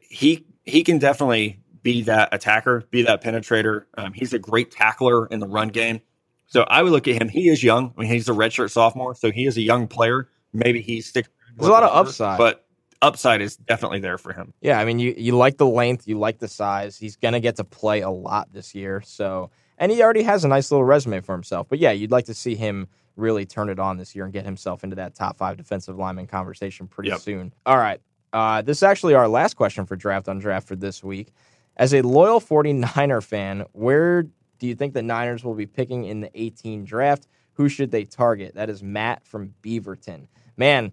He 0.00 0.46
he 0.64 0.82
can 0.82 0.98
definitely 0.98 1.60
be 1.82 2.02
that 2.02 2.30
attacker, 2.32 2.84
be 2.90 3.02
that 3.02 3.22
penetrator. 3.22 3.84
Um, 3.98 4.12
he's 4.12 4.32
a 4.32 4.38
great 4.38 4.70
tackler 4.70 5.26
in 5.26 5.40
the 5.40 5.48
run 5.48 5.68
game. 5.68 6.00
So 6.46 6.62
I 6.62 6.82
would 6.82 6.92
look 6.92 7.08
at 7.08 7.20
him. 7.20 7.28
He 7.28 7.48
is 7.48 7.62
young. 7.62 7.92
I 7.96 8.00
mean, 8.00 8.10
he's 8.10 8.28
a 8.28 8.32
redshirt 8.32 8.70
sophomore, 8.70 9.14
so 9.14 9.30
he 9.30 9.46
is 9.46 9.56
a 9.56 9.62
young 9.62 9.88
player. 9.88 10.28
Maybe 10.52 10.80
he 10.80 11.00
sticks. 11.00 11.28
There's 11.56 11.68
a 11.68 11.72
lot 11.72 11.82
of 11.82 11.94
upside, 11.94 12.38
but 12.38 12.66
upside 13.02 13.42
is 13.42 13.56
definitely 13.56 13.98
there 13.98 14.16
for 14.16 14.32
him. 14.32 14.54
Yeah, 14.60 14.78
I 14.78 14.84
mean, 14.84 14.98
you 14.98 15.14
you 15.16 15.36
like 15.36 15.58
the 15.58 15.66
length, 15.66 16.08
you 16.08 16.18
like 16.18 16.38
the 16.38 16.48
size. 16.48 16.96
He's 16.96 17.16
gonna 17.16 17.40
get 17.40 17.56
to 17.56 17.64
play 17.64 18.00
a 18.00 18.10
lot 18.10 18.52
this 18.52 18.74
year. 18.74 19.02
So, 19.04 19.50
and 19.76 19.92
he 19.92 20.02
already 20.02 20.22
has 20.22 20.44
a 20.44 20.48
nice 20.48 20.70
little 20.70 20.84
resume 20.84 21.20
for 21.20 21.32
himself. 21.32 21.68
But 21.68 21.80
yeah, 21.80 21.90
you'd 21.90 22.10
like 22.10 22.26
to 22.26 22.34
see 22.34 22.54
him 22.54 22.88
really 23.16 23.44
turn 23.44 23.68
it 23.68 23.78
on 23.78 23.98
this 23.98 24.14
year 24.14 24.24
and 24.24 24.32
get 24.32 24.44
himself 24.44 24.84
into 24.84 24.96
that 24.96 25.14
top 25.14 25.36
five 25.36 25.56
defensive 25.56 25.98
lineman 25.98 26.26
conversation 26.26 26.86
pretty 26.86 27.10
yep. 27.10 27.20
soon. 27.20 27.52
All 27.66 27.76
right. 27.76 28.00
Uh, 28.32 28.62
this 28.62 28.78
is 28.78 28.82
actually 28.82 29.12
our 29.14 29.28
last 29.28 29.54
question 29.54 29.84
for 29.84 29.96
Draft 29.96 30.28
on 30.28 30.38
Draft 30.38 30.66
for 30.66 30.76
this 30.76 31.04
week. 31.04 31.32
As 31.76 31.92
a 31.92 32.00
loyal 32.02 32.40
49er 32.40 33.22
fan, 33.22 33.64
where 33.72 34.22
do 34.22 34.66
you 34.66 34.74
think 34.74 34.94
the 34.94 35.02
Niners 35.02 35.44
will 35.44 35.54
be 35.54 35.66
picking 35.66 36.04
in 36.04 36.20
the 36.20 36.30
18 36.34 36.84
draft? 36.84 37.26
Who 37.54 37.68
should 37.68 37.90
they 37.90 38.04
target? 38.04 38.54
That 38.54 38.70
is 38.70 38.82
Matt 38.82 39.26
from 39.26 39.54
Beaverton. 39.62 40.28
Man, 40.56 40.92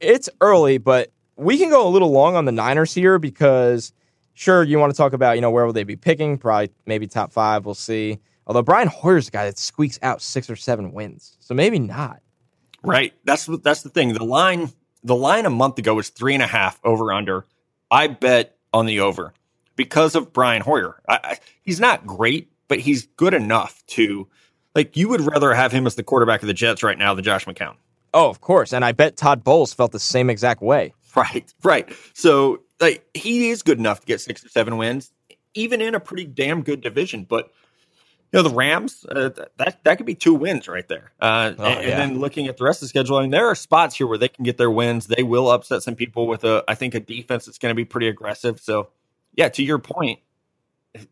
it's 0.00 0.28
early, 0.40 0.78
but 0.78 1.10
we 1.36 1.58
can 1.58 1.70
go 1.70 1.86
a 1.86 1.90
little 1.90 2.10
long 2.10 2.36
on 2.36 2.44
the 2.44 2.52
Niners 2.52 2.94
here 2.94 3.18
because 3.18 3.92
sure, 4.34 4.62
you 4.62 4.78
want 4.78 4.92
to 4.92 4.96
talk 4.96 5.12
about, 5.12 5.36
you 5.36 5.40
know, 5.40 5.50
where 5.50 5.64
will 5.64 5.72
they 5.72 5.84
be 5.84 5.96
picking? 5.96 6.38
Probably 6.38 6.70
maybe 6.86 7.06
top 7.06 7.32
five, 7.32 7.64
we'll 7.64 7.74
see. 7.74 8.18
Although 8.46 8.62
Brian 8.62 8.88
Hoyer's 8.88 9.28
a 9.28 9.30
guy 9.30 9.44
that 9.46 9.58
squeaks 9.58 9.98
out 10.02 10.20
six 10.20 10.50
or 10.50 10.56
seven 10.56 10.92
wins. 10.92 11.36
So 11.40 11.54
maybe 11.54 11.78
not. 11.78 12.20
Right. 12.82 13.14
That's 13.24 13.46
that's 13.46 13.82
the 13.82 13.88
thing. 13.88 14.12
The 14.12 14.24
line 14.24 14.70
the 15.02 15.14
line 15.14 15.46
a 15.46 15.50
month 15.50 15.78
ago 15.78 15.94
was 15.94 16.10
three 16.10 16.34
and 16.34 16.42
a 16.42 16.46
half 16.46 16.78
over 16.84 17.12
under. 17.12 17.46
I 17.90 18.08
bet 18.08 18.56
on 18.72 18.86
the 18.86 19.00
over 19.00 19.32
because 19.76 20.14
of 20.14 20.32
Brian 20.32 20.60
Hoyer. 20.60 21.00
I, 21.08 21.20
I, 21.22 21.38
he's 21.62 21.80
not 21.80 22.06
great, 22.06 22.50
but 22.68 22.80
he's 22.80 23.06
good 23.16 23.32
enough 23.32 23.84
to 23.88 24.28
like 24.74 24.96
you 24.96 25.08
would 25.08 25.22
rather 25.22 25.54
have 25.54 25.72
him 25.72 25.86
as 25.86 25.94
the 25.94 26.02
quarterback 26.02 26.42
of 26.42 26.48
the 26.48 26.54
Jets 26.54 26.82
right 26.82 26.98
now 26.98 27.14
than 27.14 27.24
Josh 27.24 27.46
McCown. 27.46 27.76
Oh, 28.12 28.28
of 28.28 28.40
course. 28.40 28.72
And 28.72 28.84
I 28.84 28.92
bet 28.92 29.16
Todd 29.16 29.42
Bowles 29.42 29.72
felt 29.72 29.92
the 29.92 29.98
same 29.98 30.28
exact 30.28 30.62
way. 30.62 30.92
Right, 31.16 31.54
right. 31.62 31.96
So 32.12 32.62
like 32.80 33.04
he 33.14 33.50
is 33.50 33.62
good 33.62 33.78
enough 33.78 34.00
to 34.00 34.06
get 34.06 34.20
six 34.20 34.44
or 34.44 34.48
seven 34.48 34.76
wins, 34.78 35.12
even 35.54 35.80
in 35.80 35.94
a 35.94 36.00
pretty 36.00 36.24
damn 36.24 36.62
good 36.62 36.80
division. 36.80 37.24
But 37.28 37.52
you 38.32 38.42
know 38.42 38.48
the 38.48 38.54
Rams, 38.54 39.06
uh, 39.08 39.30
that 39.58 39.84
that 39.84 39.96
could 39.96 40.06
be 40.06 40.16
two 40.16 40.34
wins 40.34 40.66
right 40.66 40.88
there. 40.88 41.12
Uh, 41.20 41.52
oh, 41.56 41.64
and, 41.64 41.86
yeah. 41.86 41.90
and, 41.90 42.00
then 42.00 42.18
looking 42.18 42.48
at 42.48 42.56
the 42.56 42.64
rest 42.64 42.78
of 42.78 42.86
the 42.86 42.88
schedule, 42.88 43.16
I 43.16 43.22
mean, 43.22 43.30
there 43.30 43.46
are 43.46 43.54
spots 43.54 43.94
here 43.94 44.08
where 44.08 44.18
they 44.18 44.28
can 44.28 44.42
get 44.42 44.56
their 44.58 44.72
wins. 44.72 45.06
They 45.06 45.22
will 45.22 45.48
upset 45.52 45.84
some 45.84 45.94
people 45.94 46.26
with 46.26 46.42
a, 46.42 46.64
I 46.66 46.74
think, 46.74 46.96
a 46.96 47.00
defense 47.00 47.46
that's 47.46 47.58
going 47.58 47.70
to 47.70 47.76
be 47.76 47.84
pretty 47.84 48.08
aggressive. 48.08 48.58
So, 48.58 48.88
yeah, 49.36 49.50
to 49.50 49.62
your 49.62 49.78
point, 49.78 50.18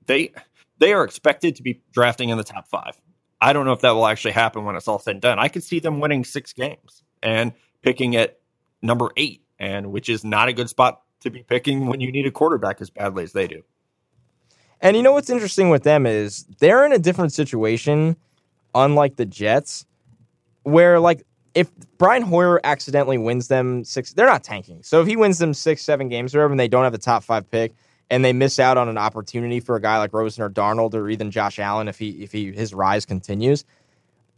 they 0.07 0.32
they 0.78 0.92
are 0.92 1.05
expected 1.05 1.55
to 1.57 1.62
be 1.62 1.80
drafting 1.92 2.30
in 2.30 2.38
the 2.38 2.44
top 2.44 2.66
five. 2.66 3.00
I 3.40 3.53
don't 3.53 3.66
know 3.66 3.72
if 3.72 3.82
that 3.82 3.92
will 3.92 4.07
actually 4.07 4.32
happen 4.32 4.64
when 4.64 4.74
it's 4.74 4.88
all 4.88 4.98
said 4.98 5.12
and 5.12 5.20
done. 5.20 5.38
I 5.38 5.46
could 5.46 5.62
see 5.62 5.78
them 5.78 6.00
winning 6.00 6.24
six 6.24 6.53
games 6.53 7.05
and 7.22 7.53
picking 7.82 8.16
at 8.16 8.40
number 8.82 9.11
eight, 9.16 9.41
and 9.63 9.93
which 9.93 10.09
is 10.09 10.25
not 10.25 10.49
a 10.49 10.53
good 10.53 10.69
spot 10.69 11.03
to 11.21 11.31
be 11.31 11.45
picking 11.45 11.87
when 11.87 12.01
you 12.01 12.11
need 12.11 12.27
a 12.27 12.31
quarterback 12.31 12.81
as 12.81 12.91
badly 12.91 13.23
as 13.23 13.33
they 13.33 13.47
do. 13.47 13.63
And 14.81 14.97
you 14.97 15.03
know 15.05 15.13
what's 15.13 15.31
interesting 15.31 15.71
with 15.71 15.85
them 15.85 16.05
is 16.05 16.45
they're 16.59 16.85
in 16.85 16.93
a 16.93 16.99
different 16.99 17.33
situation, 17.33 18.17
unlike 18.75 19.15
the 19.15 19.25
Jets, 19.25 19.87
where 20.65 20.99
like 20.99 21.25
if 21.55 21.71
Brian 21.97 22.23
Hoyer 22.23 22.61
accidentally 22.65 23.19
wins 23.19 23.47
them 23.47 23.85
six, 23.85 24.13
they're 24.13 24.27
not 24.27 24.43
tanking. 24.43 24.83
So 24.83 25.01
if 25.01 25.07
he 25.07 25.17
wins 25.17 25.39
them 25.39 25.55
six, 25.55 25.83
seven 25.83 26.09
games 26.09 26.35
or 26.35 26.39
whatever, 26.39 26.53
and 26.55 26.61
they 26.61 26.69
don't 26.69 26.83
have 26.83 26.95
a 26.95 26.99
top 26.99 27.23
five 27.23 27.49
pick, 27.49 27.73
and 28.11 28.25
they 28.25 28.33
miss 28.33 28.59
out 28.59 28.77
on 28.77 28.89
an 28.89 28.99
opportunity 28.99 29.61
for 29.61 29.77
a 29.77 29.81
guy 29.81 29.99
like 29.99 30.13
Rosen 30.13 30.43
or 30.43 30.51
Darnold 30.51 30.95
or 30.95 31.09
even 31.09 31.31
Josh 31.31 31.61
Allen 31.61 31.87
if 31.87 32.01
he 32.01 32.11
if 32.25 32.33
he 32.33 32.51
his 32.51 32.75
rise 32.75 33.07
continues. 33.07 33.65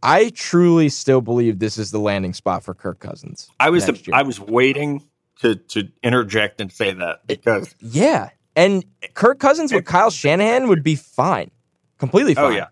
I 0.03 0.29
truly 0.29 0.89
still 0.89 1.21
believe 1.21 1.57
this 1.57 1.79
is 1.79 1.89
the 1.89 1.97
landing 1.97 2.35
spot 2.35 2.63
for 2.63 2.75
Kirk 2.75 2.99
Cousins. 2.99 3.49
I 3.59 3.71
was 3.71 3.89
I 4.13 4.21
was 4.21 4.39
waiting 4.39 5.01
to 5.41 5.55
to 5.55 5.89
interject 6.03 6.61
and 6.61 6.71
say 6.71 6.93
that 6.93 7.27
because 7.27 7.75
yeah, 7.79 8.29
and 8.55 8.85
Kirk 9.13 9.39
Cousins 9.39 9.73
with 9.73 9.85
Kyle 9.85 10.09
Shanahan 10.09 10.67
would 10.67 10.83
be 10.83 10.95
fine, 10.95 11.51
completely 11.97 12.33
oh, 12.33 12.35
fine. 12.35 12.45
Oh 12.45 12.55
yeah, 12.55 12.67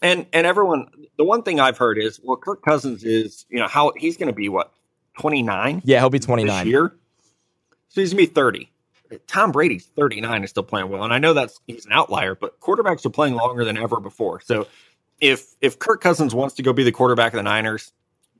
and 0.00 0.26
and 0.32 0.46
everyone, 0.46 0.88
the 1.16 1.24
one 1.24 1.42
thing 1.42 1.60
I've 1.60 1.78
heard 1.78 1.98
is, 1.98 2.20
well, 2.22 2.36
Kirk 2.36 2.62
Cousins 2.62 3.04
is, 3.04 3.46
you 3.48 3.58
know, 3.58 3.68
how 3.68 3.92
he's 3.96 4.16
going 4.16 4.28
to 4.28 4.34
be 4.34 4.48
what 4.48 4.72
twenty 5.18 5.42
nine? 5.42 5.82
Yeah, 5.84 6.00
he'll 6.00 6.10
be 6.10 6.18
twenty 6.18 6.44
nine 6.44 6.66
year. 6.66 6.94
So 7.88 8.00
he's 8.00 8.12
gonna 8.12 8.22
be 8.22 8.26
thirty. 8.26 8.70
Tom 9.26 9.52
Brady's 9.52 9.86
thirty 9.86 10.20
nine 10.20 10.36
and 10.36 10.48
still 10.48 10.62
playing 10.62 10.88
well, 10.88 11.04
and 11.04 11.12
I 11.12 11.18
know 11.18 11.34
that's 11.34 11.60
he's 11.66 11.86
an 11.86 11.92
outlier, 11.92 12.34
but 12.34 12.60
quarterbacks 12.60 13.04
are 13.04 13.10
playing 13.10 13.34
longer 13.34 13.64
than 13.64 13.76
ever 13.76 14.00
before. 14.00 14.40
So 14.40 14.66
if 15.20 15.54
if 15.60 15.78
Kirk 15.78 16.00
Cousins 16.00 16.34
wants 16.34 16.54
to 16.56 16.62
go 16.62 16.72
be 16.72 16.82
the 16.82 16.92
quarterback 16.92 17.32
of 17.32 17.36
the 17.36 17.42
Niners, 17.42 17.92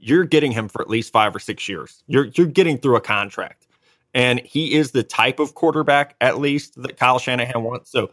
you're 0.02 0.24
getting 0.24 0.52
him 0.52 0.68
for 0.68 0.82
at 0.82 0.90
least 0.90 1.12
five 1.12 1.34
or 1.34 1.38
six 1.38 1.68
years. 1.68 2.02
You're 2.06 2.26
you're 2.34 2.46
getting 2.46 2.78
through 2.78 2.96
a 2.96 3.00
contract 3.00 3.66
and 4.14 4.40
he 4.40 4.74
is 4.74 4.90
the 4.90 5.02
type 5.02 5.38
of 5.38 5.54
quarterback, 5.54 6.16
at 6.20 6.38
least, 6.38 6.80
that 6.82 6.96
Kyle 6.96 7.18
Shanahan 7.18 7.62
wants. 7.62 7.90
So 7.90 8.10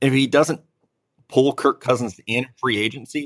if 0.00 0.12
he 0.12 0.26
doesn't 0.26 0.60
pull 1.28 1.52
Kirk 1.52 1.80
Cousins 1.80 2.18
in 2.26 2.46
free 2.56 2.78
agency, 2.78 3.20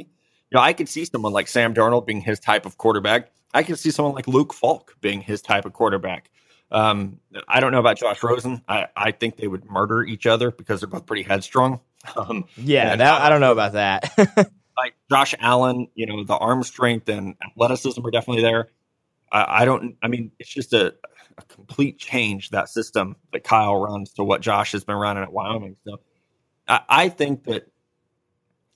you 0.50 0.56
know, 0.56 0.61
I 0.61 0.72
could 0.72 0.88
see 0.88 1.04
someone 1.04 1.32
like 1.32 1.46
Sam 1.46 1.74
Darnold 1.74 2.06
being 2.06 2.20
his 2.20 2.40
type 2.40 2.66
of 2.66 2.76
quarterback. 2.76 3.30
I 3.54 3.62
could 3.62 3.78
see 3.78 3.90
someone 3.90 4.14
like 4.14 4.26
Luke 4.26 4.52
Falk 4.52 4.96
being 5.00 5.20
his 5.20 5.42
type 5.42 5.64
of 5.64 5.72
quarterback. 5.72 6.30
Um, 6.72 7.18
I 7.48 7.61
don't 7.61 7.72
know 7.72 7.80
about 7.80 7.98
Josh 7.98 8.22
Rosen. 8.22 8.62
I, 8.68 8.86
I 8.96 9.11
think 9.11 9.36
they 9.36 9.48
would 9.48 9.64
murder 9.64 10.02
each 10.02 10.26
other 10.26 10.50
because 10.50 10.80
they're 10.80 10.88
both 10.88 11.06
pretty 11.06 11.22
headstrong. 11.22 11.80
Um, 12.16 12.46
yeah, 12.56 12.96
that, 12.96 13.20
I 13.20 13.28
don't 13.28 13.42
know 13.42 13.52
about 13.52 13.72
that. 13.74 14.50
like 14.82 14.94
Josh 15.10 15.34
Allen, 15.40 15.88
you 15.94 16.06
know, 16.06 16.24
the 16.24 16.36
arm 16.36 16.62
strength 16.62 17.08
and 17.08 17.34
athleticism 17.44 18.04
are 18.04 18.10
definitely 18.10 18.42
there. 18.42 18.68
I, 19.32 19.62
I 19.62 19.64
don't. 19.64 19.96
I 20.02 20.08
mean, 20.08 20.32
it's 20.38 20.50
just 20.50 20.72
a 20.72 20.94
a 21.38 21.42
complete 21.54 21.98
change 21.98 22.50
that 22.50 22.68
system 22.68 23.16
that 23.32 23.44
Kyle 23.44 23.80
runs 23.80 24.12
to 24.14 24.24
what 24.24 24.40
Josh 24.40 24.72
has 24.72 24.84
been 24.84 24.96
running 24.96 25.22
at 25.22 25.32
Wyoming. 25.32 25.76
So 25.86 26.00
I, 26.68 26.80
I 26.88 27.08
think 27.08 27.44
that 27.44 27.68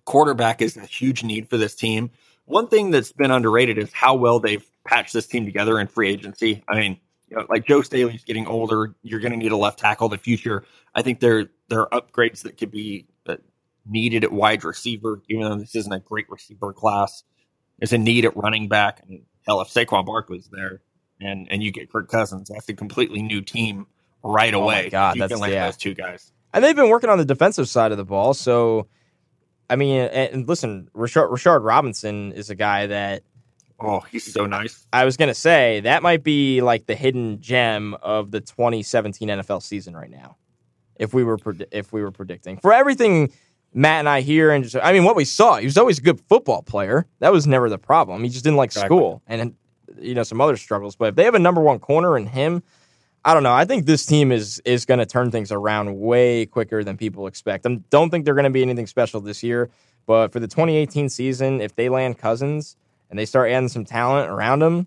quarterback 0.04 0.62
is 0.62 0.76
a 0.76 0.82
huge 0.82 1.24
need 1.24 1.48
for 1.48 1.56
this 1.56 1.74
team. 1.74 2.10
One 2.46 2.68
thing 2.68 2.90
that's 2.90 3.12
been 3.12 3.30
underrated 3.30 3.78
is 3.78 3.92
how 3.92 4.14
well 4.14 4.38
they've 4.38 4.64
patched 4.86 5.12
this 5.12 5.26
team 5.26 5.44
together 5.44 5.78
in 5.80 5.86
free 5.86 6.10
agency. 6.10 6.62
I 6.68 6.78
mean, 6.78 6.98
you 7.28 7.36
know, 7.36 7.46
like 7.48 7.66
Joe 7.66 7.80
Staley's 7.82 8.24
getting 8.24 8.46
older. 8.46 8.94
You're 9.02 9.20
going 9.20 9.32
to 9.32 9.38
need 9.38 9.52
a 9.52 9.56
left 9.56 9.78
tackle 9.78 10.06
in 10.06 10.10
the 10.10 10.18
future. 10.18 10.64
I 10.94 11.02
think 11.02 11.20
there 11.20 11.46
there 11.68 11.92
are 11.92 12.00
upgrades 12.00 12.42
that 12.42 12.58
could 12.58 12.70
be 12.70 13.06
needed 13.86 14.24
at 14.24 14.32
wide 14.32 14.64
receiver, 14.64 15.22
even 15.28 15.44
though 15.44 15.56
this 15.56 15.74
isn't 15.74 15.92
a 15.92 16.00
great 16.00 16.28
receiver 16.28 16.72
class. 16.72 17.22
There's 17.78 17.92
a 17.92 17.98
need 17.98 18.24
at 18.24 18.36
running 18.36 18.68
back, 18.68 19.02
and 19.08 19.22
hell, 19.46 19.60
if 19.60 19.68
Saquon 19.68 20.06
Barkley's 20.06 20.48
there, 20.50 20.80
and 21.20 21.48
and 21.50 21.62
you 21.62 21.72
get 21.72 21.90
Kirk 21.90 22.08
Cousins, 22.08 22.50
that's 22.52 22.68
a 22.68 22.74
completely 22.74 23.22
new 23.22 23.40
team 23.40 23.86
right 24.22 24.54
oh 24.54 24.62
away. 24.62 24.90
God, 24.90 25.16
you 25.16 25.20
that's 25.20 25.32
can 25.32 25.40
land 25.40 25.52
yeah. 25.52 25.66
those 25.66 25.76
two 25.76 25.94
guys. 25.94 26.32
And 26.52 26.62
they've 26.62 26.76
been 26.76 26.88
working 26.88 27.10
on 27.10 27.18
the 27.18 27.24
defensive 27.24 27.68
side 27.68 27.90
of 27.90 27.98
the 27.98 28.04
ball. 28.04 28.32
So, 28.32 28.86
I 29.68 29.76
mean, 29.76 30.02
and, 30.02 30.34
and 30.34 30.48
listen, 30.48 30.88
Rashard, 30.94 31.30
Rashard 31.30 31.64
Robinson 31.64 32.32
is 32.32 32.50
a 32.50 32.54
guy 32.54 32.86
that. 32.86 33.22
Oh, 33.80 34.00
he's 34.00 34.32
so 34.32 34.46
nice. 34.46 34.86
I 34.92 35.04
was 35.04 35.16
gonna 35.16 35.34
say 35.34 35.80
that 35.80 36.02
might 36.02 36.22
be 36.22 36.60
like 36.60 36.86
the 36.86 36.94
hidden 36.94 37.40
gem 37.40 37.94
of 38.02 38.30
the 38.30 38.40
2017 38.40 39.28
NFL 39.28 39.62
season 39.62 39.96
right 39.96 40.10
now. 40.10 40.36
If 40.96 41.12
we 41.12 41.24
were 41.24 41.38
if 41.72 41.92
we 41.92 42.00
were 42.00 42.12
predicting 42.12 42.58
for 42.58 42.72
everything 42.72 43.32
Matt 43.74 43.98
and 43.98 44.08
I 44.08 44.20
here, 44.20 44.52
and 44.52 44.62
just 44.62 44.76
I 44.76 44.92
mean 44.92 45.04
what 45.04 45.16
we 45.16 45.24
saw, 45.24 45.56
he 45.56 45.66
was 45.66 45.76
always 45.76 45.98
a 45.98 46.02
good 46.02 46.20
football 46.28 46.62
player. 46.62 47.06
That 47.18 47.32
was 47.32 47.46
never 47.46 47.68
the 47.68 47.78
problem. 47.78 48.22
He 48.22 48.30
just 48.30 48.44
didn't 48.44 48.56
like 48.56 48.68
exactly. 48.68 48.96
school. 48.96 49.22
And 49.26 49.56
you 49.98 50.14
know 50.14 50.22
some 50.22 50.40
other 50.40 50.56
struggles. 50.56 50.96
But 50.96 51.10
if 51.10 51.14
they 51.16 51.24
have 51.24 51.34
a 51.34 51.40
number 51.40 51.60
one 51.60 51.78
corner 51.78 52.16
in 52.16 52.26
him, 52.26 52.62
I 53.24 53.34
don't 53.34 53.42
know. 53.42 53.52
I 53.52 53.64
think 53.64 53.86
this 53.86 54.06
team 54.06 54.32
is 54.32 54.60
is 54.64 54.84
going 54.84 54.98
to 54.98 55.06
turn 55.06 55.30
things 55.30 55.50
around 55.50 55.98
way 55.98 56.46
quicker 56.46 56.84
than 56.84 56.96
people 56.96 57.26
expect. 57.26 57.66
I 57.66 57.76
don't 57.90 58.10
think 58.10 58.24
they're 58.24 58.34
going 58.34 58.44
to 58.44 58.50
be 58.50 58.62
anything 58.62 58.86
special 58.86 59.20
this 59.20 59.42
year. 59.42 59.70
But 60.06 60.32
for 60.32 60.40
the 60.40 60.48
2018 60.48 61.08
season, 61.08 61.60
if 61.60 61.74
they 61.76 61.88
land 61.88 62.18
Cousins 62.18 62.76
and 63.08 63.18
they 63.18 63.24
start 63.24 63.50
adding 63.50 63.68
some 63.68 63.86
talent 63.86 64.30
around 64.30 64.62
him, 64.62 64.86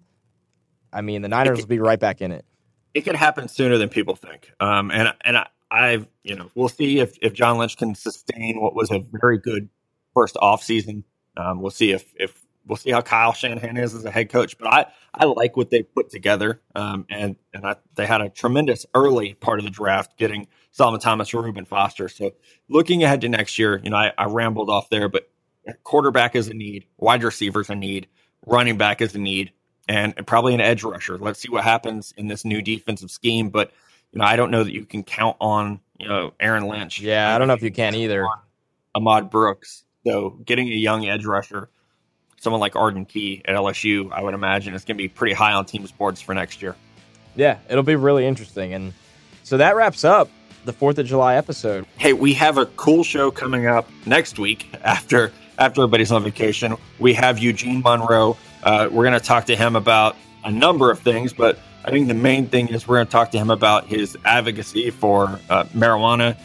I 0.94 1.02
mean 1.02 1.24
the 1.24 1.28
Niners 1.28 1.58
could, 1.58 1.66
will 1.66 1.70
be 1.70 1.80
right 1.80 2.00
back 2.00 2.22
in 2.22 2.32
it. 2.32 2.46
It 2.94 3.02
could 3.02 3.16
happen 3.16 3.48
sooner 3.48 3.78
than 3.78 3.90
people 3.90 4.16
think. 4.16 4.52
Um, 4.60 4.92
and 4.92 5.14
and 5.22 5.38
I, 5.38 5.48
I've 5.70 6.08
you 6.24 6.36
know 6.36 6.50
we'll 6.56 6.70
see 6.70 7.00
if 7.00 7.18
if 7.22 7.34
John 7.34 7.58
Lynch 7.58 7.78
can 7.78 7.96
sustain 7.96 8.62
what 8.62 8.76
was 8.76 8.92
a 8.92 9.04
very 9.12 9.38
good 9.38 9.70
first 10.14 10.38
off 10.38 10.64
season. 10.64 11.04
Um, 11.36 11.62
we'll 11.62 11.72
see 11.72 11.92
if 11.92 12.14
if 12.16 12.42
we'll 12.68 12.78
see 12.78 12.92
how 12.92 13.02
Kyle 13.02 13.34
Shanahan 13.34 13.78
is 13.78 13.96
as 13.96 14.06
a 14.06 14.12
head 14.12 14.30
coach. 14.30 14.58
But 14.58 14.68
I, 14.68 14.86
I 15.14 15.26
like 15.26 15.56
what 15.56 15.70
they 15.70 15.84
put 15.84 16.10
together. 16.10 16.62
Um, 16.76 17.06
and 17.10 17.36
and 17.54 17.66
I, 17.66 17.76
they 17.96 18.06
had 18.06 18.22
a 18.22 18.30
tremendous 18.30 18.86
early 18.94 19.34
part 19.36 19.60
of 19.60 19.66
the 19.66 19.72
draft 19.72 20.18
getting 20.18 20.48
Solomon 20.72 21.00
Thomas 21.00 21.34
or 21.34 21.42
Reuben 21.44 21.66
Foster. 21.66 22.10
So 22.10 22.32
looking 22.70 23.04
ahead 23.04 23.22
to 23.22 23.30
next 23.30 23.58
year, 23.58 23.80
you 23.84 23.90
know, 23.90 23.98
I, 23.98 24.12
I 24.18 24.26
rambled 24.26 24.70
off 24.70 24.90
there, 24.90 25.10
but 25.10 25.30
quarterback 25.84 26.36
is 26.36 26.48
a 26.48 26.54
need, 26.54 26.86
wide 26.98 27.24
receivers 27.24 27.70
a 27.70 27.76
need, 27.76 28.08
running 28.46 28.78
back 28.78 29.02
is 29.02 29.16
a 29.16 29.20
need, 29.20 29.52
and 29.88 30.16
probably 30.26 30.54
an 30.54 30.62
edge 30.62 30.84
rusher. 30.84 31.18
Let's 31.18 31.40
see 31.40 31.50
what 31.50 31.64
happens 31.64 32.14
in 32.18 32.28
this 32.28 32.46
new 32.46 32.62
defensive 32.62 33.12
scheme. 33.12 33.50
But 33.50 33.72
you 34.12 34.20
know, 34.20 34.26
I 34.26 34.36
don't 34.36 34.52
know 34.52 34.64
that 34.64 34.74
you 34.74 34.86
can 34.86 35.04
count 35.04 35.38
on 35.40 35.80
you 36.00 36.08
know 36.08 36.34
Aaron 36.40 36.68
Lynch. 36.68 37.00
Yeah, 37.00 37.34
I 37.34 37.38
don't 37.38 37.48
know 37.48 37.54
if 37.54 37.64
you 37.64 37.72
can 37.72 37.96
either. 37.96 38.28
Ahmad 38.96 39.30
Brooks. 39.30 39.84
So 40.06 40.32
getting 40.46 40.68
a 40.68 40.76
young 40.76 41.08
edge 41.08 41.26
rusher, 41.26 41.70
someone 42.40 42.62
like 42.62 42.76
Arden 42.76 43.06
Key 43.06 43.42
at 43.46 43.56
LSU, 43.56 44.12
I 44.12 44.22
would 44.22 44.34
imagine 44.34 44.74
is 44.74 44.86
going 44.86 44.98
to 44.98 45.04
be 45.04 45.08
pretty 45.10 45.34
high 45.34 45.54
on 45.54 45.66
teams' 45.66 45.92
boards 45.92 46.22
for 46.22 46.34
next 46.34 46.62
year. 46.62 46.76
Yeah, 47.36 47.60
it'll 47.70 47.84
be 47.84 47.96
really 47.96 48.26
interesting. 48.26 48.74
And 48.74 48.94
so 49.44 49.58
that 49.58 49.76
wraps 49.76 50.04
up 50.04 50.30
the 50.66 50.74
Fourth 50.74 50.98
of 50.98 51.06
July 51.06 51.36
episode. 51.36 51.86
Hey, 51.98 52.14
we 52.14 52.34
have 52.34 52.58
a 52.58 52.66
cool 52.66 53.04
show 53.04 53.32
coming 53.32 53.68
up 53.68 53.90
next 54.06 54.40
week 54.40 54.70
after 54.84 55.32
after 55.58 55.82
everybody's 55.82 56.12
on 56.12 56.24
vacation. 56.24 56.76
We 57.00 57.14
have 57.14 57.40
Eugene 57.40 57.82
Monroe. 57.82 58.38
Uh, 58.64 58.90
we're 58.92 59.04
going 59.04 59.20
to 59.20 59.26
talk 59.26 59.46
to 59.46 59.56
him 59.56 59.76
about 59.76 60.16
a 60.44 60.52
number 60.52 60.92
of 60.92 61.00
things, 61.00 61.34
but 61.34 61.60
I 61.88 61.90
think 61.90 62.10
the 62.10 62.14
main 62.14 62.48
thing 62.48 62.68
is 62.68 62.86
we're 62.86 62.98
going 62.98 63.08
to 63.08 63.12
talk 63.14 63.32
to 63.32 63.38
him 63.38 63.50
about 63.50 63.88
his 63.88 64.18
advocacy 64.26 64.90
for 64.90 65.40
uh, 65.50 65.64
marijuana 65.74 66.38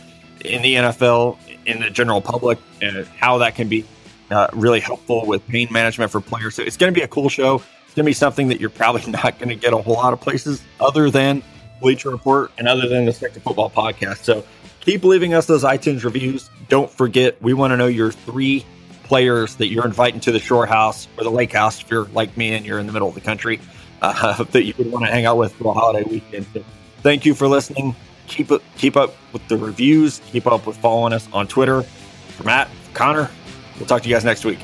in 0.44 0.62
the 0.62 0.76
NFL, 0.76 1.36
in 1.66 1.80
the 1.80 1.90
general 1.90 2.20
public, 2.20 2.60
and 2.80 3.04
how 3.08 3.38
that 3.38 3.56
can 3.56 3.68
be 3.68 3.84
uh, 4.30 4.46
really 4.52 4.78
helpful 4.78 5.26
with 5.26 5.44
pain 5.48 5.66
management 5.72 6.12
for 6.12 6.20
players. 6.20 6.54
So 6.54 6.62
it's 6.62 6.76
going 6.76 6.94
to 6.94 6.96
be 6.96 7.02
a 7.02 7.08
cool 7.08 7.28
show. 7.28 7.56
It's 7.56 7.94
going 7.94 8.04
to 8.04 8.08
be 8.08 8.12
something 8.12 8.48
that 8.48 8.60
you're 8.60 8.70
probably 8.70 9.04
not 9.10 9.40
going 9.40 9.48
to 9.48 9.56
get 9.56 9.72
a 9.72 9.78
whole 9.78 9.94
lot 9.94 10.12
of 10.12 10.20
places 10.20 10.62
other 10.78 11.10
than 11.10 11.42
Bleacher 11.80 12.10
Report 12.10 12.52
and 12.56 12.68
other 12.68 12.88
than 12.88 13.04
the 13.04 13.12
to 13.12 13.40
Football 13.40 13.68
podcast. 13.68 14.18
So 14.18 14.44
keep 14.78 15.02
leaving 15.02 15.34
us 15.34 15.46
those 15.46 15.64
iTunes 15.64 16.04
reviews. 16.04 16.50
Don't 16.68 16.88
forget, 16.88 17.42
we 17.42 17.52
want 17.52 17.72
to 17.72 17.76
know 17.76 17.88
your 17.88 18.12
three 18.12 18.64
players 19.02 19.56
that 19.56 19.66
you're 19.66 19.86
inviting 19.86 20.20
to 20.20 20.30
the 20.30 20.38
shore 20.38 20.66
house 20.66 21.08
or 21.18 21.24
the 21.24 21.30
lake 21.30 21.52
house 21.52 21.82
if 21.82 21.90
you're 21.90 22.04
like 22.06 22.36
me 22.36 22.54
and 22.54 22.64
you're 22.64 22.78
in 22.78 22.86
the 22.86 22.92
middle 22.92 23.08
of 23.08 23.14
the 23.16 23.20
country 23.20 23.58
uh, 24.02 24.44
that 24.50 24.64
you 24.64 24.74
would 24.76 24.92
want 24.92 25.06
to 25.06 25.10
hang 25.10 25.24
out 25.24 25.38
with 25.38 25.54
for 25.54 25.70
a 25.70 25.72
holiday 25.72 26.08
weekend. 26.08 26.46
So 26.52 26.62
thank 27.00 27.24
you 27.24 27.34
for 27.34 27.48
listening. 27.48 27.96
Keep 28.26 28.50
it, 28.50 28.62
keep 28.76 28.96
up 28.96 29.14
with 29.32 29.46
the 29.48 29.56
reviews. 29.56 30.20
Keep 30.30 30.46
up 30.46 30.66
with 30.66 30.76
following 30.76 31.12
us 31.12 31.28
on 31.32 31.46
Twitter. 31.48 31.82
For 31.82 32.44
Matt, 32.44 32.68
Connor, 32.92 33.30
we'll 33.78 33.86
talk 33.86 34.02
to 34.02 34.08
you 34.08 34.14
guys 34.14 34.24
next 34.24 34.44
week. 34.44 34.58